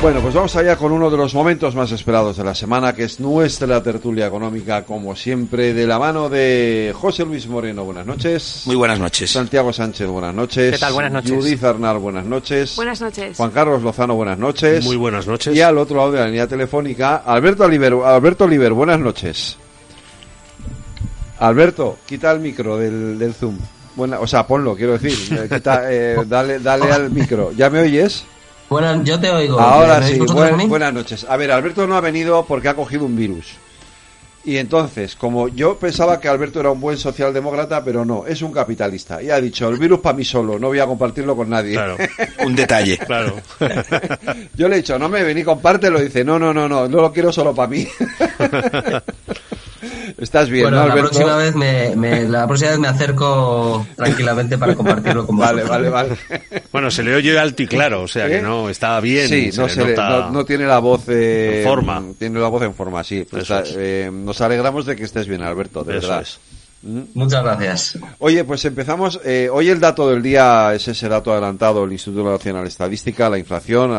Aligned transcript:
Bueno, 0.00 0.20
pues 0.20 0.32
vamos 0.32 0.54
allá 0.54 0.76
con 0.76 0.92
uno 0.92 1.10
de 1.10 1.16
los 1.16 1.34
momentos 1.34 1.74
más 1.74 1.90
esperados 1.90 2.36
de 2.36 2.44
la 2.44 2.54
semana, 2.54 2.94
que 2.94 3.02
es 3.02 3.18
nuestra 3.18 3.82
tertulia 3.82 4.28
económica, 4.28 4.84
como 4.84 5.16
siempre, 5.16 5.74
de 5.74 5.88
la 5.88 5.98
mano 5.98 6.28
de 6.28 6.94
José 6.96 7.24
Luis 7.24 7.48
Moreno. 7.48 7.82
Buenas 7.82 8.06
noches. 8.06 8.62
Muy 8.66 8.76
buenas 8.76 9.00
noches. 9.00 9.28
Santiago 9.28 9.72
Sánchez, 9.72 10.06
buenas 10.06 10.32
noches. 10.32 10.72
¿Qué 10.74 10.78
tal? 10.78 10.92
Buenas 10.92 11.12
noches. 11.12 11.32
Judith 11.32 11.64
Arnal, 11.64 11.98
buenas 11.98 12.24
noches. 12.24 12.76
Buenas 12.76 13.00
noches. 13.00 13.36
Juan 13.36 13.50
Carlos 13.50 13.82
Lozano, 13.82 14.14
buenas 14.14 14.38
noches. 14.38 14.84
Muy 14.84 14.96
buenas 14.96 15.26
noches. 15.26 15.54
Y 15.54 15.60
al 15.60 15.76
otro 15.76 15.96
lado 15.96 16.12
de 16.12 16.20
la 16.20 16.26
línea 16.26 16.46
telefónica, 16.46 17.16
Alberto 17.16 17.64
Oliver. 17.64 17.94
Alberto 18.04 18.44
Oliver, 18.44 18.72
buenas 18.72 19.00
noches. 19.00 19.56
Alberto, 21.40 21.98
quita 22.06 22.30
el 22.30 22.38
micro 22.38 22.78
del, 22.78 23.18
del 23.18 23.34
Zoom. 23.34 23.58
Buena, 23.96 24.20
o 24.20 24.28
sea, 24.28 24.46
ponlo, 24.46 24.76
quiero 24.76 24.96
decir. 24.96 25.36
Eh, 25.36 25.48
quita, 25.52 25.92
eh, 25.92 26.16
dale, 26.24 26.60
dale 26.60 26.92
al 26.92 27.10
micro. 27.10 27.50
¿Ya 27.56 27.68
me 27.68 27.80
oyes? 27.80 28.24
Buenas, 28.68 29.02
yo 29.04 29.18
te 29.18 29.30
oigo. 29.30 29.58
Ahora 29.58 30.00
¿Me 30.00 30.08
sí, 30.08 30.18
buen- 30.18 30.68
buenas 30.68 30.92
noches. 30.92 31.26
A 31.28 31.36
ver, 31.36 31.50
Alberto 31.50 31.86
no 31.86 31.96
ha 31.96 32.00
venido 32.00 32.44
porque 32.46 32.68
ha 32.68 32.74
cogido 32.74 33.04
un 33.06 33.16
virus. 33.16 33.46
Y 34.44 34.56
entonces, 34.56 35.14
como 35.16 35.48
yo 35.48 35.78
pensaba 35.78 36.20
que 36.20 36.28
Alberto 36.28 36.60
era 36.60 36.70
un 36.70 36.80
buen 36.80 36.96
socialdemócrata, 36.96 37.84
pero 37.84 38.04
no, 38.04 38.24
es 38.26 38.40
un 38.40 38.52
capitalista. 38.52 39.22
Y 39.22 39.30
ha 39.30 39.40
dicho, 39.40 39.68
el 39.68 39.78
virus 39.78 40.00
para 40.00 40.16
mí 40.16 40.24
solo, 40.24 40.58
no 40.58 40.68
voy 40.68 40.78
a 40.78 40.86
compartirlo 40.86 41.36
con 41.36 41.50
nadie. 41.50 41.72
Claro, 41.74 41.96
Un 42.46 42.54
detalle. 42.54 42.96
claro. 42.98 43.34
Yo 44.54 44.68
le 44.68 44.76
he 44.76 44.78
dicho, 44.78 44.98
no 44.98 45.08
me 45.08 45.22
vení, 45.22 45.42
compártelo. 45.44 46.00
Dice, 46.00 46.24
no, 46.24 46.38
no, 46.38 46.54
no, 46.54 46.68
no, 46.68 46.88
no 46.88 47.00
lo 47.00 47.12
quiero 47.12 47.30
solo 47.32 47.54
para 47.54 47.68
mí. 47.68 47.86
Estás 50.16 50.48
bien, 50.48 50.64
bueno, 50.64 50.78
¿no, 50.82 50.88
la 50.88 50.94
próxima 50.94 51.36
vez 51.36 51.54
me, 51.54 51.94
me- 51.96 52.22
la 52.28 52.46
próxima 52.46 52.70
vez 52.70 52.78
me 52.78 52.88
acerco 52.88 53.86
tranquilamente 53.96 54.56
para 54.56 54.74
compartirlo 54.74 55.26
con 55.26 55.36
Vale, 55.36 55.62
vosotros. 55.64 55.90
vale, 55.92 56.08
vale. 56.30 56.60
Bueno, 56.72 56.90
se 56.90 57.02
le 57.02 57.14
oye 57.14 57.38
alto 57.38 57.62
y 57.62 57.66
claro, 57.66 58.02
o 58.02 58.08
sea 58.08 58.26
¿Eh? 58.26 58.30
que 58.30 58.42
no, 58.42 58.68
está 58.70 58.98
bien. 59.00 59.28
Sí, 59.28 59.52
se 59.52 59.60
no, 59.60 59.68
se 59.68 59.84
le- 59.84 59.94
no- 59.96 60.30
no 60.30 60.44
tiene 60.44 60.66
la 60.66 60.78
voz 60.78 61.02
eh, 61.08 61.62
En 61.62 61.68
forma. 61.68 62.02
Tiene 62.18 62.40
la 62.40 62.48
voz 62.48 62.62
en 62.62 62.74
forma, 62.74 63.04
sí. 63.04 63.26
Pues, 63.28 63.48
eh, 63.76 64.10
nos 64.12 64.40
alegramos 64.40 64.86
de 64.86 64.96
que 64.96 65.04
estés 65.04 65.26
bien, 65.28 65.42
Alberto, 65.42 65.84
de 65.84 65.98
Eso 65.98 66.08
verdad. 66.08 66.22
es. 66.22 66.38
Muchas 66.80 67.42
gracias. 67.42 67.98
Oye, 68.20 68.44
pues 68.44 68.64
empezamos. 68.64 69.18
eh, 69.24 69.48
hoy 69.52 69.68
el 69.68 69.80
dato 69.80 70.08
del 70.08 70.22
día 70.22 70.72
es 70.74 70.86
ese 70.86 71.08
dato 71.08 71.32
adelantado 71.32 71.80
del 71.82 71.90
Instituto 71.90 72.30
Nacional 72.30 72.62
de 72.62 72.68
Estadística. 72.68 73.28
La 73.28 73.36
inflación 73.36 73.90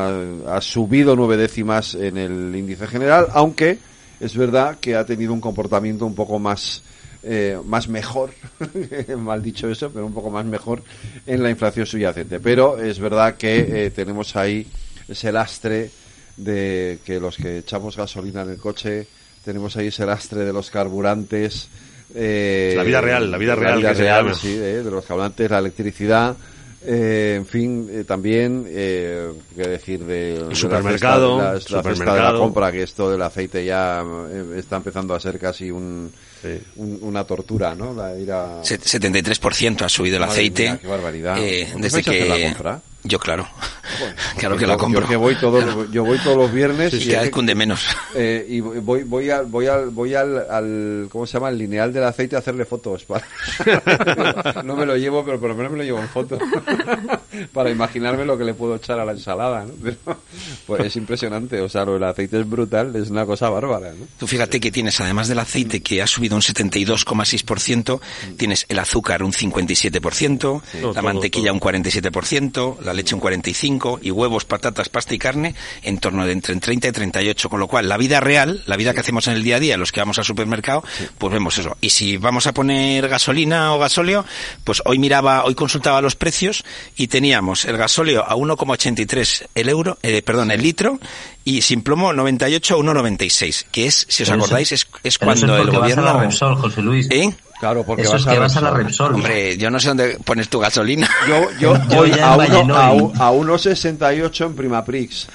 ha, 0.47 0.55
ha 0.55 0.61
subido 0.61 1.13
nueve 1.13 1.35
décimas 1.35 1.93
en 1.95 2.17
el 2.17 2.55
índice 2.55 2.87
general, 2.87 3.27
aunque 3.33 3.79
es 4.19 4.35
verdad 4.35 4.77
que 4.79 4.95
ha 4.95 5.05
tenido 5.05 5.33
un 5.33 5.41
comportamiento 5.41 6.05
un 6.05 6.15
poco 6.15 6.39
más 6.39 6.81
eh, 7.21 7.57
más 7.65 7.89
mejor, 7.89 8.31
mal 9.17 9.41
dicho 9.43 9.69
eso, 9.69 9.91
pero 9.91 10.05
un 10.05 10.13
poco 10.13 10.29
más 10.29 10.45
mejor 10.45 10.81
en 11.25 11.43
la 11.43 11.49
inflación 11.49 11.85
subyacente. 11.85 12.39
Pero 12.39 12.79
es 12.79 12.97
verdad 12.99 13.35
que 13.35 13.85
eh, 13.85 13.91
tenemos 13.91 14.35
ahí 14.37 14.65
ese 15.07 15.31
lastre 15.31 15.89
de 16.37 16.99
que 17.05 17.19
los 17.19 17.35
que 17.35 17.57
echamos 17.57 17.97
gasolina 17.97 18.43
en 18.43 18.51
el 18.51 18.57
coche, 18.57 19.05
tenemos 19.43 19.75
ahí 19.75 19.87
ese 19.87 20.05
lastre 20.05 20.45
de 20.45 20.53
los 20.53 20.69
carburantes. 20.71 21.67
eh, 22.15 22.73
La 22.77 22.83
vida 22.83 23.01
real, 23.01 23.29
la 23.29 23.37
vida 23.37 23.55
real 23.55 23.81
que 23.81 23.95
se 23.95 24.05
llama. 24.05 24.33
sí, 24.33 24.53
eh, 24.53 24.81
de 24.83 24.89
los 24.91 25.03
carburantes, 25.05 25.51
la 25.51 25.59
electricidad. 25.59 26.37
Eh, 26.85 27.35
en 27.37 27.45
fin, 27.45 27.89
eh, 27.91 28.03
también, 28.05 28.65
eh, 28.69 29.31
qué 29.55 29.67
decir 29.67 29.99
de, 30.05 30.39
de 30.39 30.45
la 30.49 30.55
supermercado, 30.55 31.37
cesta- 31.37 31.43
la, 31.43 31.53
la 31.53 31.59
cesta 31.59 31.77
de 31.81 31.83
la 31.89 31.93
supermercado. 31.95 32.39
compra, 32.39 32.71
que 32.71 32.83
esto 32.83 33.11
del 33.11 33.21
aceite 33.21 33.65
ya 33.65 34.03
eh, 34.31 34.45
está 34.57 34.77
empezando 34.77 35.13
a 35.13 35.19
ser 35.19 35.37
casi 35.39 35.69
un, 35.71 36.11
Sí. 36.41 36.57
un- 36.77 36.99
una 37.01 37.25
tortura, 37.25 37.75
¿no? 37.75 37.93
La 37.93 38.17
ir 38.17 38.31
a... 38.31 38.63
Se- 38.63 38.79
73% 38.79 39.81
ha 39.83 39.89
subido 39.89 40.15
el 40.17 40.23
aceite. 40.23 40.63
mía, 40.63 40.79
qué 40.81 40.87
barbaridad. 40.87 41.37
eh, 41.37 41.63
¿Vosotros 41.73 41.81
desde 41.81 42.03
que 42.03 42.25
la 42.29 42.47
compra? 42.49 42.81
Yo 43.09 43.19
claro, 43.19 43.47
claro 44.37 44.55
Yo- 44.55 44.59
que 44.59 44.67
la 44.67 44.73
yo 44.73 44.77
compro. 44.77 45.07
que 45.07 45.15
voy 45.15 45.35
todos, 45.35 45.91
yo 45.91 46.05
voy 46.05 46.17
todos 46.19 46.37
los 46.37 46.53
viernes 46.53 46.93
Y 46.99 47.09
y, 47.09 47.11
es 47.13 47.23
que- 47.23 47.31
cunde 47.31 47.55
menos. 47.55 47.83
eh, 48.15 48.45
y 48.47 48.59
voy 48.61 49.03
voy 49.03 49.29
al 49.31 49.45
voy 49.47 49.67
al 49.67 49.89
voy 49.89 50.13
al, 50.15 50.37
al 50.49 51.07
cómo 51.11 51.25
se 51.25 51.33
llama 51.33 51.49
el 51.49 51.57
lineal 51.57 51.91
del 51.91 52.03
aceite 52.03 52.35
a 52.35 52.39
hacerle 52.39 52.65
fotos 52.65 53.03
para- 53.05 53.25
no 54.63 54.75
me 54.75 54.85
lo 54.85 54.95
llevo 54.95 55.25
pero 55.25 55.39
por 55.39 55.49
lo 55.49 55.55
menos 55.55 55.71
me 55.71 55.79
lo 55.79 55.83
llevo 55.83 55.99
en 55.99 56.07
foto 56.09 56.37
para 57.51 57.69
imaginarme 57.69 58.25
lo 58.25 58.37
que 58.37 58.43
le 58.43 58.53
puedo 58.53 58.75
echar 58.75 58.99
a 58.99 59.05
la 59.05 59.11
ensalada 59.13 59.65
¿no? 59.65 59.73
Pero, 59.83 59.97
pues 60.67 60.85
es 60.85 60.95
impresionante 60.95 61.59
o 61.61 61.67
sea 61.69 61.83
lo 61.85 61.93
del 61.93 62.03
aceite 62.03 62.39
es 62.39 62.47
brutal 62.49 62.95
es 62.95 63.09
una 63.09 63.25
cosa 63.25 63.49
bárbara 63.49 63.91
¿no? 63.91 64.05
Tú 64.19 64.27
fíjate 64.27 64.59
que 64.59 64.71
tienes, 64.71 64.99
además 65.01 65.27
del 65.27 65.39
aceite 65.39 65.81
que 65.81 66.01
ha 66.01 66.07
subido 66.07 66.35
un 66.35 66.41
72,6%, 66.41 67.99
tienes 68.37 68.65
el 68.69 68.79
azúcar 68.79 69.23
un 69.23 69.31
57%, 69.31 70.61
la 70.73 70.81
Todo, 70.81 70.93
todo, 70.93 71.01
mantequilla 71.03 71.51
todo. 71.51 71.53
un 71.55 71.59
47%, 71.59 72.79
la 72.81 72.93
leche 72.99 73.15
un 73.15 73.21
45% 73.21 73.99
y 74.01 74.11
huevos, 74.11 74.45
patatas, 74.45 74.89
pasta 74.89 75.13
y 75.13 75.19
carne 75.19 75.55
en 75.83 75.97
torno 75.99 76.25
de 76.25 76.33
entre 76.33 76.55
30 76.55 76.87
y 76.87 76.91
38. 76.91 77.49
Con 77.49 77.59
lo 77.59 77.67
cual, 77.67 77.89
la 77.89 77.97
vida 77.97 78.19
real, 78.19 78.63
la 78.65 78.77
vida 78.77 78.93
que 78.93 78.99
hacemos 78.99 79.27
en 79.27 79.33
el 79.33 79.43
día 79.43 79.57
a 79.57 79.59
día, 79.59 79.77
los 79.77 79.91
que 79.91 79.99
vamos 79.99 80.17
al 80.19 80.25
supermercado, 80.25 80.83
pues 81.17 81.33
vemos 81.33 81.57
eso. 81.57 81.77
Y 81.81 81.89
si 81.89 82.17
vamos 82.17 82.47
a 82.47 82.53
poner 82.53 83.07
gasolina 83.07 83.73
o 83.73 83.79
gasóleo, 83.79 84.25
pues 84.63 84.81
hoy 84.85 84.99
miraba, 84.99 85.43
hoy 85.45 85.55
consultaba 85.55 86.01
los 86.01 86.15
precios 86.15 86.63
y 86.95 87.07
teníamos 87.07 87.65
el 87.65 87.77
gasóleo 87.77 88.23
a 88.23 88.35
1,83 88.35 89.47
el 89.55 89.69
euro, 89.69 89.97
eh, 90.03 90.21
perdón, 90.21 90.51
el 90.51 90.61
litro 90.61 90.99
y 91.43 91.61
sin 91.61 91.81
plomo 91.81 92.13
98 92.13 92.75
a 92.75 92.77
1,96, 92.77 93.65
que 93.71 93.87
es, 93.87 94.05
si 94.09 94.23
os 94.23 94.29
acordáis, 94.29 94.71
es, 94.71 94.87
es 95.03 95.17
cuando 95.17 95.57
el 95.57 95.67
vas 95.67 95.75
gobierno... 95.75 96.07
a 96.07 96.13
la 96.13 96.19
Repsol, 96.21 96.55
José 96.55 96.81
Luis. 96.81 97.07
¿Eh? 97.09 97.33
Claro 97.59 97.83
porque 97.83 98.03
Eso 98.03 98.13
vas 98.13 98.21
es 98.21 98.27
a 98.27 98.31
que 98.31 98.39
vas 98.39 98.57
a 98.57 98.61
la 98.61 98.71
Repsol. 98.71 99.15
Hombre, 99.15 99.57
yo 99.57 99.69
no 99.69 99.79
sé 99.79 99.89
dónde 99.89 100.17
pones 100.23 100.49
tu 100.49 100.59
gasolina. 100.59 101.09
yo 101.27 101.47
yo 101.59 101.75
Yo 101.89 101.97
voy 101.97 102.11
a, 102.19 102.35
uno, 102.35 102.75
a, 102.75 102.87
a 102.89 103.31
1.68 103.31 104.45
en 104.45 104.55
Primaprix 104.55 105.27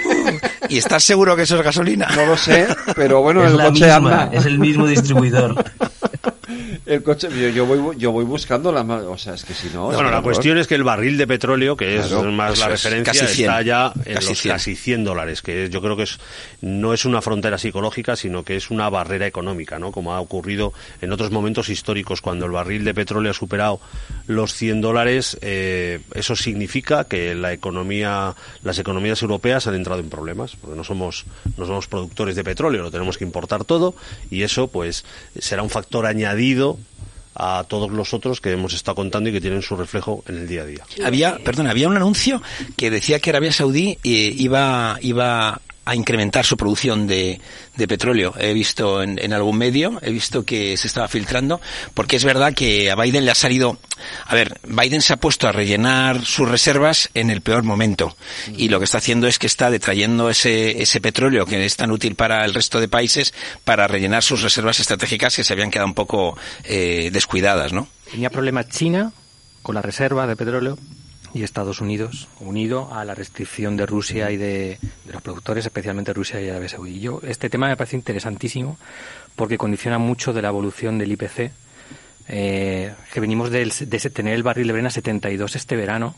¿Y 0.68 0.78
estás 0.78 1.04
seguro 1.04 1.36
que 1.36 1.42
eso 1.42 1.56
es 1.56 1.62
gasolina? 1.62 2.08
no 2.14 2.26
lo 2.26 2.36
sé 2.36 2.66
pero 2.94 3.20
bueno 3.22 3.44
es 3.44 3.50
el 3.50 3.56
la 3.56 3.64
coche 3.68 3.84
misma, 3.84 4.22
anda 4.22 4.30
es 4.36 4.46
el 4.46 4.58
mismo 4.58 4.86
distribuidor. 4.86 5.64
el 6.86 7.02
coche 7.02 7.28
yo, 7.30 7.48
yo 7.48 7.66
voy 7.66 7.96
yo 7.98 8.12
voy 8.12 8.24
buscando 8.24 8.70
la 8.70 8.82
o 8.82 9.18
sea 9.18 9.34
es 9.34 9.44
que 9.44 9.54
si 9.54 9.68
no 9.70 9.86
Bueno, 9.86 10.10
la 10.10 10.22
cuestión 10.22 10.56
es 10.56 10.66
que 10.66 10.76
el 10.76 10.84
barril 10.84 11.18
de 11.18 11.26
petróleo, 11.26 11.76
que 11.76 11.98
es 11.98 12.06
Claro, 12.06 12.30
más 12.30 12.58
la 12.58 12.66
es, 12.66 12.70
referencia, 12.84 13.12
casi 13.12 13.34
100, 13.34 13.50
está 13.50 13.62
ya 13.62 13.92
en 14.04 14.14
casi 14.14 14.28
los 14.28 14.38
100. 14.38 14.54
casi 14.54 14.76
100 14.76 15.04
dólares, 15.04 15.42
que 15.42 15.68
yo 15.68 15.82
creo 15.82 15.96
que 15.96 16.04
es, 16.04 16.18
no 16.60 16.94
es 16.94 17.04
una 17.04 17.20
frontera 17.22 17.58
psicológica, 17.58 18.14
sino 18.16 18.44
que 18.44 18.56
es 18.56 18.70
una 18.70 18.88
barrera 18.88 19.26
económica, 19.26 19.78
¿no? 19.78 19.90
Como 19.90 20.14
ha 20.14 20.20
ocurrido 20.20 20.72
en 21.00 21.12
otros 21.12 21.30
momentos 21.30 21.68
históricos, 21.68 22.20
cuando 22.20 22.46
el 22.46 22.52
barril 22.52 22.84
de 22.84 22.94
petróleo 22.94 23.32
ha 23.32 23.34
superado 23.34 23.80
los 24.26 24.54
100 24.54 24.80
dólares, 24.80 25.38
eh, 25.40 26.00
eso 26.14 26.36
significa 26.36 27.04
que 27.04 27.34
la 27.34 27.52
economía, 27.52 28.34
las 28.62 28.78
economías 28.78 29.20
europeas 29.22 29.66
han 29.66 29.74
entrado 29.74 30.00
en 30.00 30.08
problemas, 30.08 30.54
porque 30.56 30.76
no 30.76 30.84
somos, 30.84 31.24
no 31.56 31.66
somos 31.66 31.88
productores 31.88 32.36
de 32.36 32.44
petróleo, 32.44 32.82
lo 32.82 32.90
tenemos 32.90 33.18
que 33.18 33.24
importar 33.24 33.64
todo, 33.64 33.94
y 34.30 34.42
eso, 34.42 34.68
pues, 34.68 35.04
será 35.38 35.62
un 35.62 35.70
factor 35.70 36.06
añadido 36.06 36.75
a 37.34 37.64
todos 37.68 37.90
los 37.90 38.14
otros 38.14 38.40
que 38.40 38.50
hemos 38.50 38.72
estado 38.72 38.94
contando 38.94 39.28
y 39.28 39.32
que 39.32 39.40
tienen 39.40 39.62
su 39.62 39.76
reflejo 39.76 40.24
en 40.26 40.36
el 40.36 40.48
día 40.48 40.62
a 40.62 40.64
día. 40.64 40.84
Había, 41.04 41.38
perdón, 41.38 41.66
había 41.66 41.88
un 41.88 41.96
anuncio 41.96 42.42
que 42.76 42.90
decía 42.90 43.20
que 43.20 43.30
Arabia 43.30 43.52
Saudí 43.52 43.98
eh, 44.02 44.34
iba, 44.36 44.98
iba 45.02 45.60
a 45.86 45.94
incrementar 45.94 46.44
su 46.44 46.56
producción 46.56 47.06
de, 47.06 47.40
de 47.76 47.88
petróleo. 47.88 48.34
He 48.38 48.52
visto 48.52 49.02
en, 49.02 49.18
en 49.22 49.32
algún 49.32 49.56
medio, 49.56 49.98
he 50.02 50.10
visto 50.10 50.44
que 50.44 50.76
se 50.76 50.88
estaba 50.88 51.06
filtrando, 51.06 51.60
porque 51.94 52.16
es 52.16 52.24
verdad 52.24 52.52
que 52.52 52.90
a 52.90 52.96
Biden 52.96 53.24
le 53.24 53.30
ha 53.30 53.36
salido, 53.36 53.78
a 54.26 54.34
ver, 54.34 54.60
Biden 54.64 55.00
se 55.00 55.12
ha 55.12 55.16
puesto 55.16 55.46
a 55.46 55.52
rellenar 55.52 56.24
sus 56.24 56.48
reservas 56.48 57.08
en 57.14 57.30
el 57.30 57.40
peor 57.40 57.62
momento 57.62 58.16
y 58.56 58.68
lo 58.68 58.80
que 58.80 58.84
está 58.84 58.98
haciendo 58.98 59.28
es 59.28 59.38
que 59.38 59.46
está 59.46 59.70
detrayendo 59.70 60.28
ese, 60.28 60.82
ese 60.82 61.00
petróleo 61.00 61.46
que 61.46 61.64
es 61.64 61.76
tan 61.76 61.92
útil 61.92 62.16
para 62.16 62.44
el 62.44 62.52
resto 62.52 62.80
de 62.80 62.88
países 62.88 63.32
para 63.64 63.86
rellenar 63.86 64.24
sus 64.24 64.42
reservas 64.42 64.80
estratégicas 64.80 65.36
que 65.36 65.44
se 65.44 65.52
habían 65.52 65.70
quedado 65.70 65.86
un 65.86 65.94
poco 65.94 66.36
eh, 66.64 67.10
descuidadas, 67.12 67.72
¿no? 67.72 67.88
Tenía 68.10 68.30
problemas 68.30 68.68
China 68.70 69.12
con 69.62 69.76
la 69.76 69.82
reserva 69.82 70.26
de 70.26 70.34
petróleo 70.34 70.78
y 71.36 71.42
Estados 71.44 71.80
Unidos 71.80 72.28
unido 72.40 72.92
a 72.92 73.04
la 73.04 73.14
restricción 73.14 73.76
de 73.76 73.86
Rusia 73.86 74.30
y 74.30 74.36
de, 74.36 74.78
de 75.04 75.12
los 75.12 75.22
productores, 75.22 75.64
especialmente 75.66 76.12
Rusia 76.12 76.40
y 76.40 76.48
Arabia 76.48 76.68
Saudí. 76.68 77.00
Yo, 77.00 77.20
este 77.26 77.48
tema 77.50 77.68
me 77.68 77.76
parece 77.76 77.96
interesantísimo 77.96 78.78
porque 79.36 79.58
condiciona 79.58 79.98
mucho 79.98 80.32
de 80.32 80.42
la 80.42 80.48
evolución 80.48 80.98
del 80.98 81.12
IPC. 81.12 81.50
eh, 82.28 82.92
que 83.12 83.20
venimos 83.20 83.50
de, 83.50 83.62
ese- 83.62 84.10
tener 84.10 84.34
el 84.34 84.42
barril 84.42 84.66
de 84.66 84.72
Brent 84.72 84.88
a 84.88 84.90
72 84.90 85.54
este 85.54 85.76
verano, 85.76 86.16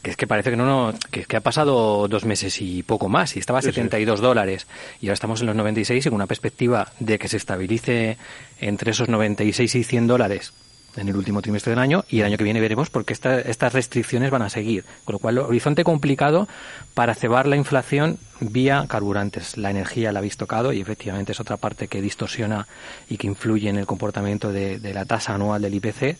que 0.00 0.10
es 0.10 0.16
que 0.16 0.28
parece 0.28 0.50
que 0.50 0.56
no, 0.56 0.64
no 0.64 0.94
que, 1.10 1.20
es 1.20 1.26
que 1.26 1.36
ha 1.36 1.40
pasado 1.40 2.06
dos 2.06 2.24
meses 2.24 2.60
y 2.60 2.84
poco 2.84 3.08
más, 3.08 3.34
y 3.34 3.40
estaba 3.40 3.58
a 3.58 3.62
72 3.62 4.20
dólares, 4.20 4.68
y 5.00 5.06
ahora 5.06 5.14
estamos 5.14 5.40
en 5.40 5.48
los 5.48 5.56
96 5.56 6.06
y 6.06 6.08
con 6.08 6.14
una 6.14 6.26
perspectiva 6.28 6.92
de 7.00 7.18
que 7.18 7.26
se 7.26 7.36
estabilice 7.36 8.16
entre 8.60 8.92
esos 8.92 9.08
96 9.08 9.74
y 9.74 9.82
100 9.82 10.06
dólares 10.06 10.52
en 10.96 11.08
el 11.08 11.16
último 11.16 11.42
trimestre 11.42 11.70
del 11.70 11.78
año 11.78 12.04
y 12.08 12.20
el 12.20 12.26
año 12.26 12.36
que 12.36 12.44
viene 12.44 12.60
veremos 12.60 12.90
porque 12.90 13.12
estas 13.12 13.72
restricciones 13.72 14.30
van 14.30 14.42
a 14.42 14.50
seguir. 14.50 14.84
Con 15.04 15.14
lo 15.14 15.18
cual, 15.18 15.38
horizonte 15.38 15.84
complicado 15.84 16.48
para 16.94 17.14
cebar 17.14 17.46
la 17.46 17.56
inflación 17.56 18.18
vía 18.40 18.84
carburantes. 18.88 19.56
La 19.56 19.70
energía 19.70 20.12
la 20.12 20.20
habéis 20.20 20.36
tocado 20.36 20.72
y 20.72 20.80
efectivamente 20.80 21.32
es 21.32 21.40
otra 21.40 21.56
parte 21.56 21.88
que 21.88 22.00
distorsiona 22.00 22.66
y 23.08 23.16
que 23.16 23.26
influye 23.26 23.68
en 23.68 23.76
el 23.76 23.86
comportamiento 23.86 24.52
de, 24.52 24.78
la 24.92 25.04
tasa 25.04 25.34
anual 25.34 25.62
del 25.62 25.74
IPC 25.74 26.16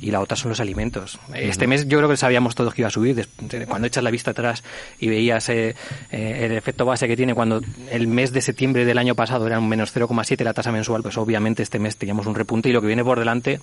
y 0.00 0.10
la 0.10 0.20
otra 0.20 0.36
son 0.36 0.50
los 0.50 0.60
alimentos. 0.60 1.18
Este 1.34 1.66
mes 1.66 1.88
yo 1.88 1.98
creo 1.98 2.08
que 2.08 2.16
sabíamos 2.16 2.54
todos 2.54 2.74
que 2.74 2.82
iba 2.82 2.88
a 2.88 2.90
subir. 2.90 3.26
Cuando 3.68 3.88
echas 3.88 4.04
la 4.04 4.10
vista 4.10 4.30
atrás 4.32 4.62
y 4.98 5.08
veías 5.08 5.48
eh, 5.48 5.74
eh, 6.10 6.44
el 6.44 6.52
efecto 6.52 6.84
base 6.84 7.08
que 7.08 7.16
tiene 7.16 7.34
cuando 7.34 7.60
el 7.90 8.06
mes 8.06 8.32
de 8.32 8.40
septiembre 8.40 8.84
del 8.84 8.98
año 8.98 9.14
pasado 9.14 9.46
era 9.46 9.58
un 9.58 9.68
menos 9.68 9.94
0,7 9.94 10.42
la 10.44 10.54
tasa 10.54 10.72
mensual, 10.72 11.02
pues 11.02 11.16
obviamente 11.18 11.62
este 11.62 11.78
mes 11.78 11.96
teníamos 11.96 12.26
un 12.26 12.34
repunte 12.34 12.68
y 12.68 12.72
lo 12.72 12.80
que 12.80 12.86
viene 12.86 13.04
por 13.04 13.18
delante 13.18 13.60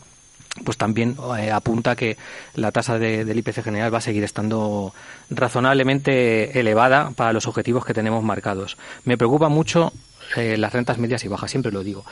pues 0.63 0.77
también 0.77 1.15
eh, 1.37 1.51
apunta 1.51 1.95
que 1.95 2.17
la 2.55 2.71
tasa 2.71 2.97
del 2.97 3.37
IPC 3.37 3.63
general 3.63 3.93
va 3.93 3.99
a 3.99 4.01
seguir 4.01 4.23
estando 4.23 4.93
razonablemente 5.29 6.59
elevada 6.59 7.11
para 7.11 7.33
los 7.33 7.47
objetivos 7.47 7.85
que 7.85 7.93
tenemos 7.93 8.23
marcados. 8.23 8.77
Me 9.05 9.17
preocupa 9.17 9.49
mucho 9.49 9.93
eh, 10.35 10.57
las 10.57 10.73
rentas 10.73 10.97
medias 10.97 11.23
y 11.23 11.27
bajas, 11.27 11.51
siempre 11.51 11.71
lo 11.71 11.83
digo. 11.83 12.03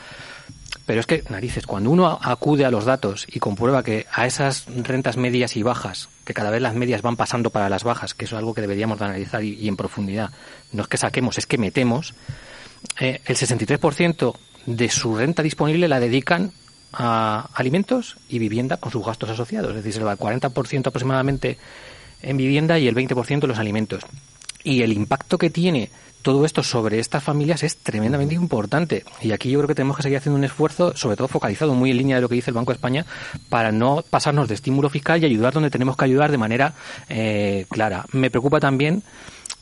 Pero 0.86 1.00
es 1.00 1.06
que, 1.06 1.22
narices, 1.28 1.66
cuando 1.66 1.90
uno 1.90 2.18
acude 2.22 2.64
a 2.64 2.70
los 2.70 2.84
datos 2.84 3.26
y 3.28 3.38
comprueba 3.40 3.82
que 3.82 4.06
a 4.10 4.26
esas 4.26 4.64
rentas 4.66 5.16
medias 5.16 5.56
y 5.56 5.62
bajas, 5.62 6.08
que 6.24 6.34
cada 6.34 6.50
vez 6.50 6.62
las 6.62 6.74
medias 6.74 7.02
van 7.02 7.16
pasando 7.16 7.50
para 7.50 7.68
las 7.68 7.84
bajas, 7.84 8.14
que 8.14 8.24
eso 8.24 8.36
es 8.36 8.38
algo 8.38 8.54
que 8.54 8.62
deberíamos 8.62 8.98
de 8.98 9.04
analizar 9.04 9.44
y, 9.44 9.68
en 9.68 9.76
profundidad, 9.76 10.30
no 10.72 10.82
es 10.82 10.88
que 10.88 10.96
saquemos, 10.96 11.36
es 11.38 11.46
que 11.46 11.58
metemos, 11.58 12.14
eh, 13.00 13.20
el 13.26 13.36
63% 13.36 14.34
de 14.66 14.88
su 14.88 15.16
renta 15.16 15.42
disponible 15.42 15.88
la 15.88 16.00
dedican 16.00 16.52
a 16.92 17.48
alimentos 17.54 18.16
y 18.28 18.38
vivienda 18.38 18.76
con 18.76 18.92
sus 18.92 19.04
gastos 19.04 19.30
asociados. 19.30 19.70
Es 19.70 19.76
decir, 19.76 19.92
se 19.92 20.04
va 20.04 20.12
el 20.12 20.18
40% 20.18 20.86
aproximadamente 20.86 21.58
en 22.22 22.36
vivienda 22.36 22.78
y 22.78 22.88
el 22.88 22.94
20% 22.94 23.42
en 23.42 23.48
los 23.48 23.58
alimentos. 23.58 24.04
Y 24.64 24.82
el 24.82 24.92
impacto 24.92 25.38
que 25.38 25.50
tiene 25.50 25.90
todo 26.22 26.44
esto 26.44 26.62
sobre 26.62 26.98
estas 26.98 27.22
familias 27.22 27.62
es 27.62 27.78
tremendamente 27.78 28.34
importante. 28.34 29.04
Y 29.22 29.32
aquí 29.32 29.50
yo 29.50 29.60
creo 29.60 29.68
que 29.68 29.74
tenemos 29.74 29.96
que 29.96 30.02
seguir 30.02 30.18
haciendo 30.18 30.36
un 30.36 30.44
esfuerzo, 30.44 30.96
sobre 30.96 31.16
todo 31.16 31.28
focalizado 31.28 31.74
muy 31.74 31.90
en 31.90 31.98
línea 31.98 32.16
de 32.16 32.22
lo 32.22 32.28
que 32.28 32.34
dice 32.34 32.50
el 32.50 32.54
Banco 32.54 32.72
de 32.72 32.76
España, 32.76 33.06
para 33.48 33.72
no 33.72 34.04
pasarnos 34.08 34.48
de 34.48 34.54
estímulo 34.54 34.90
fiscal 34.90 35.22
y 35.22 35.26
ayudar 35.26 35.54
donde 35.54 35.70
tenemos 35.70 35.96
que 35.96 36.04
ayudar 36.04 36.30
de 36.30 36.38
manera 36.38 36.74
eh, 37.08 37.66
clara. 37.70 38.04
Me 38.12 38.30
preocupa 38.30 38.60
también 38.60 39.02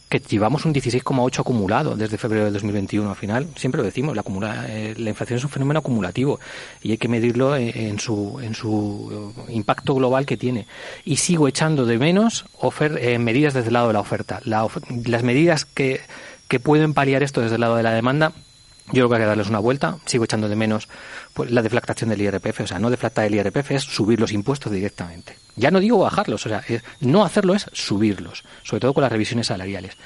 que 0.08 0.20
llevamos 0.20 0.64
un 0.64 0.72
16,8 0.72 1.40
acumulado 1.40 1.96
desde 1.96 2.18
febrero 2.18 2.44
de 2.44 2.52
2021. 2.52 3.08
Al 3.10 3.16
final, 3.16 3.48
siempre 3.56 3.78
lo 3.78 3.84
decimos, 3.84 4.14
la, 4.14 4.20
acumula, 4.20 4.66
eh, 4.68 4.94
la 4.96 5.10
inflación 5.10 5.38
es 5.38 5.44
un 5.44 5.50
fenómeno 5.50 5.80
acumulativo 5.80 6.38
y 6.82 6.92
hay 6.92 6.98
que 6.98 7.08
medirlo 7.08 7.56
en, 7.56 7.98
su, 7.98 8.38
en 8.40 8.54
su 8.54 9.32
impacto 9.48 9.94
global 9.94 10.26
que 10.26 10.36
tiene. 10.36 10.66
Y 11.04 11.16
sigo 11.16 11.48
echando 11.48 11.86
de 11.86 11.98
menos 11.98 12.44
eh, 12.80 13.18
medidas 13.18 13.54
desde 13.54 13.68
el 13.68 13.74
lado 13.74 13.88
de 13.88 13.94
la 13.94 14.00
oferta. 14.00 14.40
las 14.44 15.22
medidas 15.22 15.64
que, 15.64 16.00
que 16.48 16.60
pueden 16.60 16.94
paliar 16.94 17.22
esto 17.22 17.40
desde 17.40 17.56
el 17.56 17.62
lado 17.62 17.76
de 17.76 17.82
la 17.82 17.92
demanda 17.92 18.32
yo 18.88 18.92
creo 18.92 19.08
que 19.08 19.14
hay 19.16 19.20
que 19.22 19.26
darles 19.26 19.48
una 19.48 19.58
vuelta. 19.58 19.98
Sigo 20.04 20.24
echando 20.24 20.48
de 20.48 20.56
menos 20.56 20.88
pues, 21.34 21.50
la 21.50 21.62
deflactación 21.62 22.10
del 22.10 22.22
IRPF. 22.22 22.60
O 22.60 22.66
sea, 22.66 22.78
no 22.78 22.90
deflactar 22.90 23.24
el 23.26 23.34
IRPF 23.34 23.72
es 23.72 23.82
subir 23.82 24.20
los 24.20 24.32
impuestos 24.32 24.72
directamente. 24.72 25.36
Ya 25.56 25.70
no 25.70 25.80
digo 25.80 25.98
bajarlos, 25.98 26.46
o 26.46 26.48
sea, 26.48 26.62
no 27.00 27.24
hacerlo 27.24 27.54
es 27.54 27.66
subirlos, 27.72 28.44
sobre 28.62 28.80
todo 28.80 28.94
con 28.94 29.02
las 29.02 29.10
revisiones 29.10 29.46
salariales. 29.48 29.96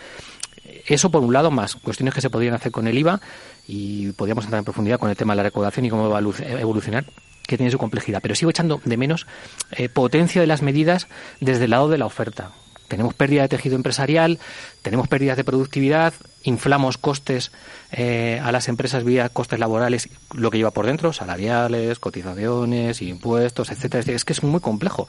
Eso 0.87 1.11
por 1.11 1.23
un 1.23 1.33
lado, 1.33 1.51
más 1.51 1.77
cuestiones 1.77 2.15
que 2.15 2.21
se 2.21 2.31
podrían 2.31 2.55
hacer 2.55 2.73
con 2.73 2.87
el 2.87 2.97
IVA 2.97 3.21
y 3.67 4.13
podríamos 4.13 4.45
entrar 4.45 4.61
en 4.61 4.65
profundidad 4.65 4.99
con 4.99 5.11
el 5.11 5.17
tema 5.17 5.33
de 5.33 5.39
la 5.39 5.43
recaudación 5.45 5.85
y 5.85 5.91
cómo 5.91 6.09
va 6.09 6.19
a 6.19 6.61
evolucionar 6.61 7.05
que 7.47 7.57
tiene 7.57 7.73
su 7.73 7.79
complejidad, 7.79 8.21
pero 8.23 8.37
sigo 8.37 8.51
echando 8.51 8.81
de 8.85 8.97
menos 8.97 9.27
eh, 9.73 9.89
potencia 9.89 10.41
de 10.41 10.47
las 10.47 10.63
medidas 10.63 11.09
desde 11.41 11.65
el 11.65 11.71
lado 11.71 11.89
de 11.89 11.99
la 11.99 12.07
oferta. 12.07 12.53
Tenemos 12.91 13.15
pérdida 13.15 13.43
de 13.43 13.49
tejido 13.49 13.77
empresarial, 13.77 14.41
tenemos 14.83 15.07
pérdidas 15.07 15.37
de 15.37 15.45
productividad, 15.45 16.13
inflamos 16.43 16.99
costes 16.99 17.53
eh, 17.93 18.41
a 18.43 18.51
las 18.51 18.67
empresas 18.67 19.05
vía 19.05 19.29
costes 19.29 19.61
laborales, 19.61 20.09
lo 20.35 20.51
que 20.51 20.59
lleva 20.59 20.73
por 20.73 20.87
dentro, 20.87 21.13
salariales, 21.13 22.01
cotizaciones, 22.01 23.01
impuestos, 23.01 23.71
etcétera. 23.71 24.13
Es 24.13 24.25
que 24.25 24.33
es 24.33 24.43
muy 24.43 24.59
complejo. 24.59 25.07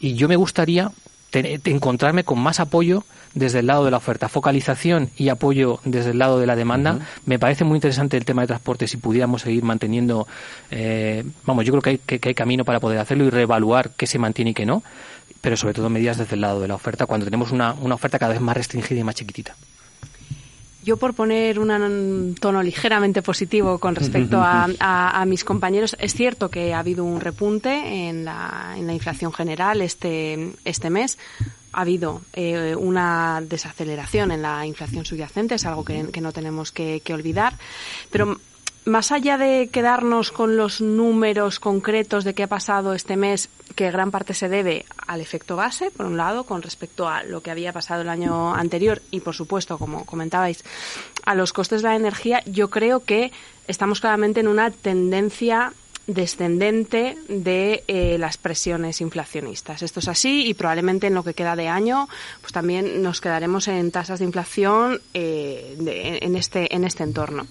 Y 0.00 0.14
yo 0.14 0.26
me 0.26 0.34
gustaría 0.34 0.90
encontrarme 1.32 2.24
con 2.24 2.40
más 2.40 2.58
apoyo 2.58 3.04
desde 3.34 3.60
el 3.60 3.66
lado 3.66 3.84
de 3.84 3.90
la 3.90 3.96
oferta, 3.96 4.28
focalización 4.28 5.10
y 5.16 5.28
apoyo 5.28 5.80
desde 5.84 6.10
el 6.10 6.18
lado 6.18 6.38
de 6.38 6.46
la 6.46 6.56
demanda. 6.56 6.98
Me 7.26 7.38
parece 7.38 7.64
muy 7.64 7.76
interesante 7.76 8.16
el 8.16 8.24
tema 8.24 8.42
de 8.42 8.48
transporte 8.48 8.86
si 8.86 8.96
pudiéramos 8.96 9.42
seguir 9.42 9.62
manteniendo, 9.62 10.26
eh, 10.70 11.24
vamos, 11.44 11.64
yo 11.64 11.72
creo 11.72 11.82
que 11.82 11.90
hay, 11.90 12.18
que 12.18 12.28
hay 12.28 12.34
camino 12.34 12.64
para 12.64 12.80
poder 12.80 12.98
hacerlo 12.98 13.24
y 13.24 13.30
reevaluar 13.30 13.90
qué 13.96 14.06
se 14.06 14.18
mantiene 14.18 14.50
y 14.50 14.54
qué 14.54 14.66
no, 14.66 14.82
pero 15.40 15.56
sobre 15.56 15.74
todo 15.74 15.90
medidas 15.90 16.18
desde 16.18 16.34
el 16.34 16.40
lado 16.40 16.60
de 16.60 16.68
la 16.68 16.74
oferta 16.74 17.06
cuando 17.06 17.24
tenemos 17.24 17.50
una, 17.50 17.74
una 17.74 17.94
oferta 17.94 18.18
cada 18.18 18.32
vez 18.32 18.40
más 18.40 18.56
restringida 18.56 19.00
y 19.00 19.04
más 19.04 19.14
chiquitita. 19.14 19.56
Yo 20.84 20.96
por 20.96 21.14
poner 21.14 21.60
un 21.60 22.34
tono 22.40 22.60
ligeramente 22.60 23.22
positivo 23.22 23.78
con 23.78 23.94
respecto 23.94 24.38
a, 24.40 25.24
mis 25.28 25.44
compañeros, 25.44 25.96
es 26.00 26.12
cierto 26.12 26.48
que 26.48 26.74
ha 26.74 26.80
habido 26.80 27.04
un 27.04 27.20
repunte 27.20 28.08
en 28.08 28.24
la, 28.24 28.74
en 28.76 28.88
la 28.88 28.92
inflación 28.92 29.32
general 29.32 29.80
este, 29.80 30.54
este 30.64 30.90
mes. 30.90 31.18
Ha 31.72 31.80
habido 31.80 32.22
eh, 32.32 32.74
una 32.76 33.42
desaceleración 33.42 34.30
en 34.30 34.42
la 34.42 34.66
inflación 34.66 35.04
subyacente, 35.04 35.54
es 35.54 35.66
algo 35.66 35.84
que, 35.84 36.02
no 36.02 36.32
tenemos 36.32 36.72
que, 36.72 37.00
que 37.00 37.14
olvidar. 37.14 37.54
Pero 38.10 38.38
más 38.84 39.12
allá 39.12 39.38
de 39.38 39.68
quedarnos 39.70 40.32
con 40.32 40.56
los 40.56 40.80
números 40.80 41.60
concretos 41.60 42.24
de 42.24 42.34
qué 42.34 42.44
ha 42.44 42.48
pasado 42.48 42.94
este 42.94 43.16
mes, 43.16 43.48
que 43.76 43.90
gran 43.90 44.10
parte 44.10 44.34
se 44.34 44.48
debe 44.48 44.84
al 45.06 45.20
efecto 45.20 45.56
base, 45.56 45.90
por 45.90 46.06
un 46.06 46.16
lado, 46.16 46.44
con 46.44 46.62
respecto 46.62 47.08
a 47.08 47.22
lo 47.22 47.42
que 47.42 47.50
había 47.50 47.72
pasado 47.72 48.02
el 48.02 48.08
año 48.08 48.54
anterior 48.54 49.00
y, 49.10 49.20
por 49.20 49.34
supuesto, 49.34 49.78
como 49.78 50.04
comentabais, 50.04 50.64
a 51.24 51.34
los 51.34 51.52
costes 51.52 51.82
de 51.82 51.88
la 51.88 51.96
energía, 51.96 52.42
yo 52.46 52.70
creo 52.70 53.04
que 53.04 53.32
estamos 53.68 54.00
claramente 54.00 54.40
en 54.40 54.48
una 54.48 54.70
tendencia 54.70 55.72
descendente 56.06 57.16
de 57.28 57.84
eh, 57.86 58.16
las 58.18 58.36
presiones 58.36 59.00
inflacionistas. 59.00 59.82
Esto 59.82 60.00
es 60.00 60.08
así 60.08 60.46
y 60.46 60.54
probablemente 60.54 61.06
en 61.06 61.14
lo 61.14 61.22
que 61.22 61.34
queda 61.34 61.56
de 61.56 61.68
año 61.68 62.08
pues 62.40 62.52
también 62.52 63.02
nos 63.02 63.20
quedaremos 63.20 63.68
en 63.68 63.90
tasas 63.90 64.18
de 64.18 64.24
inflación 64.24 65.00
eh, 65.14 66.18
en, 66.22 66.36
este, 66.36 66.74
en 66.74 66.84
este 66.84 67.04
entorno. 67.04 67.46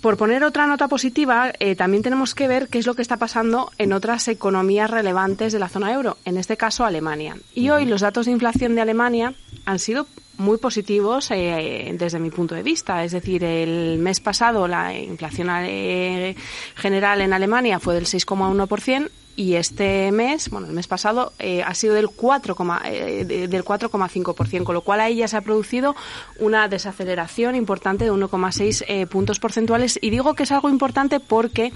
Por 0.00 0.16
poner 0.16 0.44
otra 0.44 0.66
nota 0.66 0.88
positiva, 0.88 1.52
eh, 1.58 1.76
también 1.76 2.02
tenemos 2.02 2.34
que 2.34 2.48
ver 2.48 2.68
qué 2.68 2.78
es 2.78 2.86
lo 2.86 2.94
que 2.94 3.02
está 3.02 3.18
pasando 3.18 3.70
en 3.76 3.92
otras 3.92 4.28
economías 4.28 4.90
relevantes 4.90 5.52
de 5.52 5.58
la 5.58 5.68
zona 5.68 5.92
euro, 5.92 6.16
en 6.24 6.38
este 6.38 6.56
caso 6.56 6.86
Alemania. 6.86 7.36
Y 7.54 7.68
hoy 7.68 7.84
los 7.84 8.00
datos 8.00 8.24
de 8.24 8.32
inflación 8.32 8.74
de 8.74 8.80
Alemania 8.80 9.34
han 9.66 9.78
sido 9.78 10.06
muy 10.40 10.58
positivos 10.58 11.30
eh, 11.30 11.94
desde 11.96 12.18
mi 12.18 12.30
punto 12.30 12.54
de 12.54 12.62
vista. 12.62 13.04
Es 13.04 13.12
decir, 13.12 13.44
el 13.44 13.98
mes 13.98 14.20
pasado 14.20 14.66
la 14.66 14.96
inflación 14.96 15.48
eh, 15.50 16.34
general 16.74 17.20
en 17.20 17.32
Alemania 17.32 17.78
fue 17.78 17.94
del 17.94 18.06
6,1% 18.06 19.10
y 19.40 19.54
este 19.54 20.12
mes, 20.12 20.50
bueno, 20.50 20.66
el 20.66 20.74
mes 20.74 20.86
pasado 20.86 21.32
eh, 21.38 21.62
ha 21.62 21.72
sido 21.72 21.94
del 21.94 22.08
4,5%, 22.08 22.80
eh, 22.84 23.48
del 23.48 23.64
4,5%, 23.64 24.64
con 24.64 24.74
lo 24.74 24.82
cual 24.82 25.00
ahí 25.00 25.16
ya 25.16 25.28
se 25.28 25.36
ha 25.38 25.40
producido 25.40 25.96
una 26.38 26.68
desaceleración 26.68 27.54
importante 27.54 28.04
de 28.04 28.12
1,6 28.12 28.84
eh, 28.86 29.06
puntos 29.06 29.40
porcentuales. 29.40 29.98
Y 30.02 30.10
digo 30.10 30.34
que 30.34 30.42
es 30.42 30.52
algo 30.52 30.68
importante 30.68 31.20
porque 31.20 31.72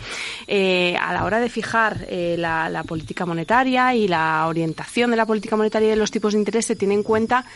a 1.00 1.12
la 1.14 1.25
hora 1.25 1.40
de 1.40 1.49
fijar 1.49 2.06
la, 2.11 2.68
la 2.68 2.83
política 2.83 3.25
monetaria 3.25 3.94
y 3.94 4.09
la 4.09 4.47
orientación 4.47 5.11
de 5.11 5.16
la 5.16 5.25
política 5.25 5.56
monetaria 5.56 5.87
y 5.87 5.90
de 5.90 5.97
los 5.97 6.11
tipos 6.11 6.35
de 6.35 6.40
interés 6.40 6.66
se 6.66 6.76
tiene 6.76 6.94
en 6.94 7.02
cuenta 7.02 7.47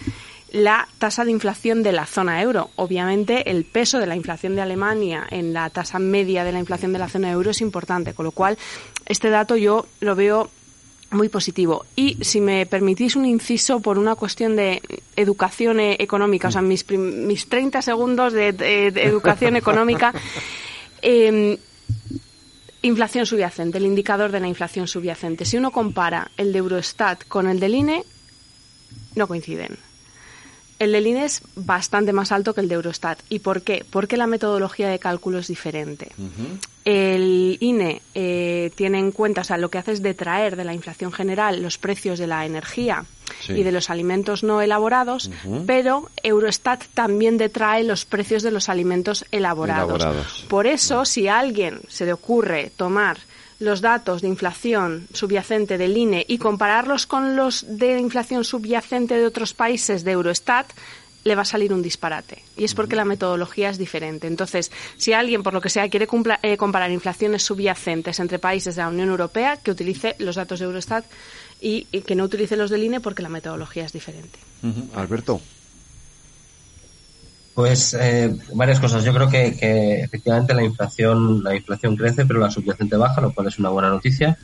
la 0.51 0.89
tasa 0.99 1.25
de 1.25 1.31
inflación 1.31 1.83
de 1.83 1.93
la 1.93 2.07
zona 2.07 2.43
euro. 2.43 2.71
Obviamente, 2.77 3.51
el 3.51 3.65
peso 3.65 3.99
de 3.99 4.07
la 4.07 4.17
inflación 4.17 4.55
de 4.55 4.63
Alemania 4.63 5.27
en 5.31 5.53
la 5.53 5.69
tasa 5.71 5.99
media 5.99 6.45
de 6.45 6.53
la 6.53 6.59
inflación 6.59 6.93
de 6.93 6.99
la 6.99 7.09
zona 7.09 7.31
euro 7.31 7.51
es 7.51 7.61
importante, 7.61 8.15
con 8.15 8.25
lo 8.25 8.33
cual 8.33 8.57
este 9.07 9.31
dato 9.31 9.57
yo 9.57 9.87
lo 10.01 10.15
veo 10.15 10.51
muy 11.11 11.29
positivo. 11.29 11.87
Y 11.97 12.23
si 12.23 12.41
me 12.41 12.67
permitís 12.67 13.17
un 13.17 13.27
inciso 13.27 13.81
por 13.81 13.99
una 13.99 14.15
cuestión 14.15 14.57
de 14.57 14.83
educación 15.17 15.81
e-, 15.81 15.97
económica, 15.99 16.49
o 16.49 16.51
sea, 16.51 16.63
mis, 16.63 16.89
mis 16.91 17.49
30 17.49 17.83
segundos 17.83 18.33
de, 18.33 18.49
educación 18.97 19.57
económica. 19.57 20.13
Em, 21.01 21.57
inflación 22.83 23.25
subyacente, 23.25 23.79
el 23.79 23.87
indicador 23.87 24.33
de 24.33 24.41
la 24.41 24.49
inflación 24.49 24.89
subyacente. 24.89 25.45
Si 25.45 25.57
uno 25.57 25.71
compara 25.71 26.33
el 26.37 26.53
de 26.53 26.59
Eurostat 26.59 27.23
con 27.29 27.47
el 27.47 27.61
del 27.61 27.77
INE, 27.77 28.05
no 29.15 29.29
coinciden. 29.29 29.79
El 30.79 30.93
del 30.93 31.07
INE 31.07 31.25
es 31.25 31.43
bastante 31.57 32.13
más 32.13 32.31
alto 32.31 32.55
que 32.55 32.61
el 32.61 32.69
de 32.69 32.77
Eurostat. 32.77 33.19
¿Y 33.29 33.41
por 33.41 33.63
qué? 33.63 33.85
Porque 33.91 34.17
la 34.17 34.27
metodología 34.27 34.89
de 34.89 34.99
cálculo 34.99 35.39
es 35.39 35.49
diferente. 35.49 36.13
El 36.85 37.59
INE 37.61 38.01
eh, 38.15 38.71
tiene 38.77 38.99
en 38.99 39.11
cuenta, 39.11 39.41
o 39.41 39.45
sea, 39.45 39.59
lo 39.59 39.71
que 39.71 39.79
hace 39.79 39.93
es 39.93 40.03
detraer 40.03 40.57
de 40.57 40.65
la 40.65 40.75
inflación 40.75 41.13
general 41.13 41.63
los 41.63 41.79
precios 41.79 42.19
de 42.19 42.29
la 42.29 42.47
energía 42.47 43.05
y 43.49 43.63
de 43.63 43.73
los 43.73 43.91
alimentos 43.91 44.43
no 44.43 44.63
elaborados, 44.63 45.31
pero 45.67 46.09
Eurostat 46.23 46.85
también 46.95 47.37
detrae 47.39 47.85
los 47.85 48.05
precios 48.05 48.43
de 48.43 48.51
los 48.51 48.69
alimentos 48.69 49.25
elaborados. 49.33 50.01
elaborados. 50.01 50.47
Por 50.49 50.67
eso, 50.67 51.05
si 51.05 51.29
a 51.29 51.39
alguien 51.39 51.81
se 51.89 52.07
le 52.07 52.13
ocurre 52.13 52.71
tomar 52.77 53.19
los 53.59 53.81
datos 53.81 54.23
de 54.23 54.29
inflación 54.29 55.09
subyacente 55.13 55.79
del 55.79 55.97
INE 55.97 56.25
y 56.29 56.39
compararlos 56.39 57.07
con 57.07 57.37
los 57.37 57.65
de 57.69 57.99
inflación 57.99 58.45
subyacente 58.45 59.17
de 59.17 59.27
otros 59.27 59.55
países 59.55 60.05
de 60.05 60.13
Eurostat, 60.13 60.71
le 61.25 61.35
va 61.35 61.43
a 61.43 61.45
salir 61.45 61.73
un 61.73 61.83
disparate. 61.83 62.43
Y 62.57 62.65
es 62.65 62.75
porque 62.75 62.97
la 62.97 63.05
metodología 63.05 63.71
es 63.71 63.79
diferente. 63.79 64.27
Entonces, 64.27 64.71
si 64.97 65.13
alguien, 65.13 65.43
por 65.43 65.53
lo 65.53 65.61
que 65.61 65.69
sea, 65.69 65.89
quiere 65.89 66.09
eh, 66.43 66.57
comparar 66.57 66.91
inflaciones 66.91 67.43
subyacentes 67.43 68.21
entre 68.21 68.39
países 68.39 68.77
de 68.77 68.83
la 68.83 68.89
Unión 68.89 69.09
Europea, 69.09 69.57
que 69.57 69.71
utilice 69.71 70.15
los 70.19 70.37
datos 70.37 70.61
de 70.61 70.67
Eurostat 70.67 71.05
y, 71.61 71.85
que 71.85 72.15
no 72.15 72.25
utilice 72.25 72.57
los 72.57 72.71
del 72.71 72.85
INE 72.85 73.01
porque 73.01 73.23
la 73.23 73.29
metodología 73.29 73.85
es 73.85 73.93
diferente. 73.93 74.39
Alberto. 74.95 75.41
Pues 77.59 77.93
eh, 77.95 78.33
varias 78.55 78.79
cosas. 78.79 79.03
Yo 79.03 79.13
creo 79.13 79.29
que, 79.29 79.57
que, 79.57 80.03
efectivamente 80.03 80.55
la 80.55 80.63
inflación, 80.63 81.43
la 81.43 81.57
inflación 81.57 81.97
crece, 81.97 82.25
pero 82.25 82.39
la 82.39 82.53
subyacente 82.53 82.97
baja, 82.97 83.21
lo 83.21 83.35
cual 83.35 83.49
es 83.49 83.59
una 83.59 83.69
buena 83.69 83.89
noticia. 83.89 84.39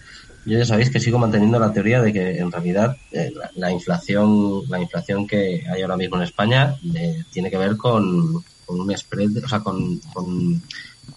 Yo 0.44 0.58
ya 0.58 0.64
sabéis 0.64 0.90
que 0.90 0.98
sigo 0.98 1.16
manteniendo 1.16 1.60
la 1.60 1.72
teoría 1.72 2.02
de 2.02 2.12
que 2.12 2.38
en 2.38 2.50
realidad 2.50 2.96
eh, 3.12 3.32
la, 3.54 3.70
inflación, 3.70 4.62
la 4.68 4.80
inflación 4.80 5.28
que 5.28 5.62
hay 5.72 5.82
ahora 5.82 5.96
mismo 5.96 6.16
en 6.16 6.24
España 6.24 6.74
eh, 6.92 7.22
tiene 7.30 7.52
que 7.52 7.56
ver 7.56 7.76
con, 7.76 8.42
con 8.66 8.80
un 8.80 8.96
spread, 8.98 9.44
o 9.44 9.48
sea, 9.48 9.60
con, 9.60 10.00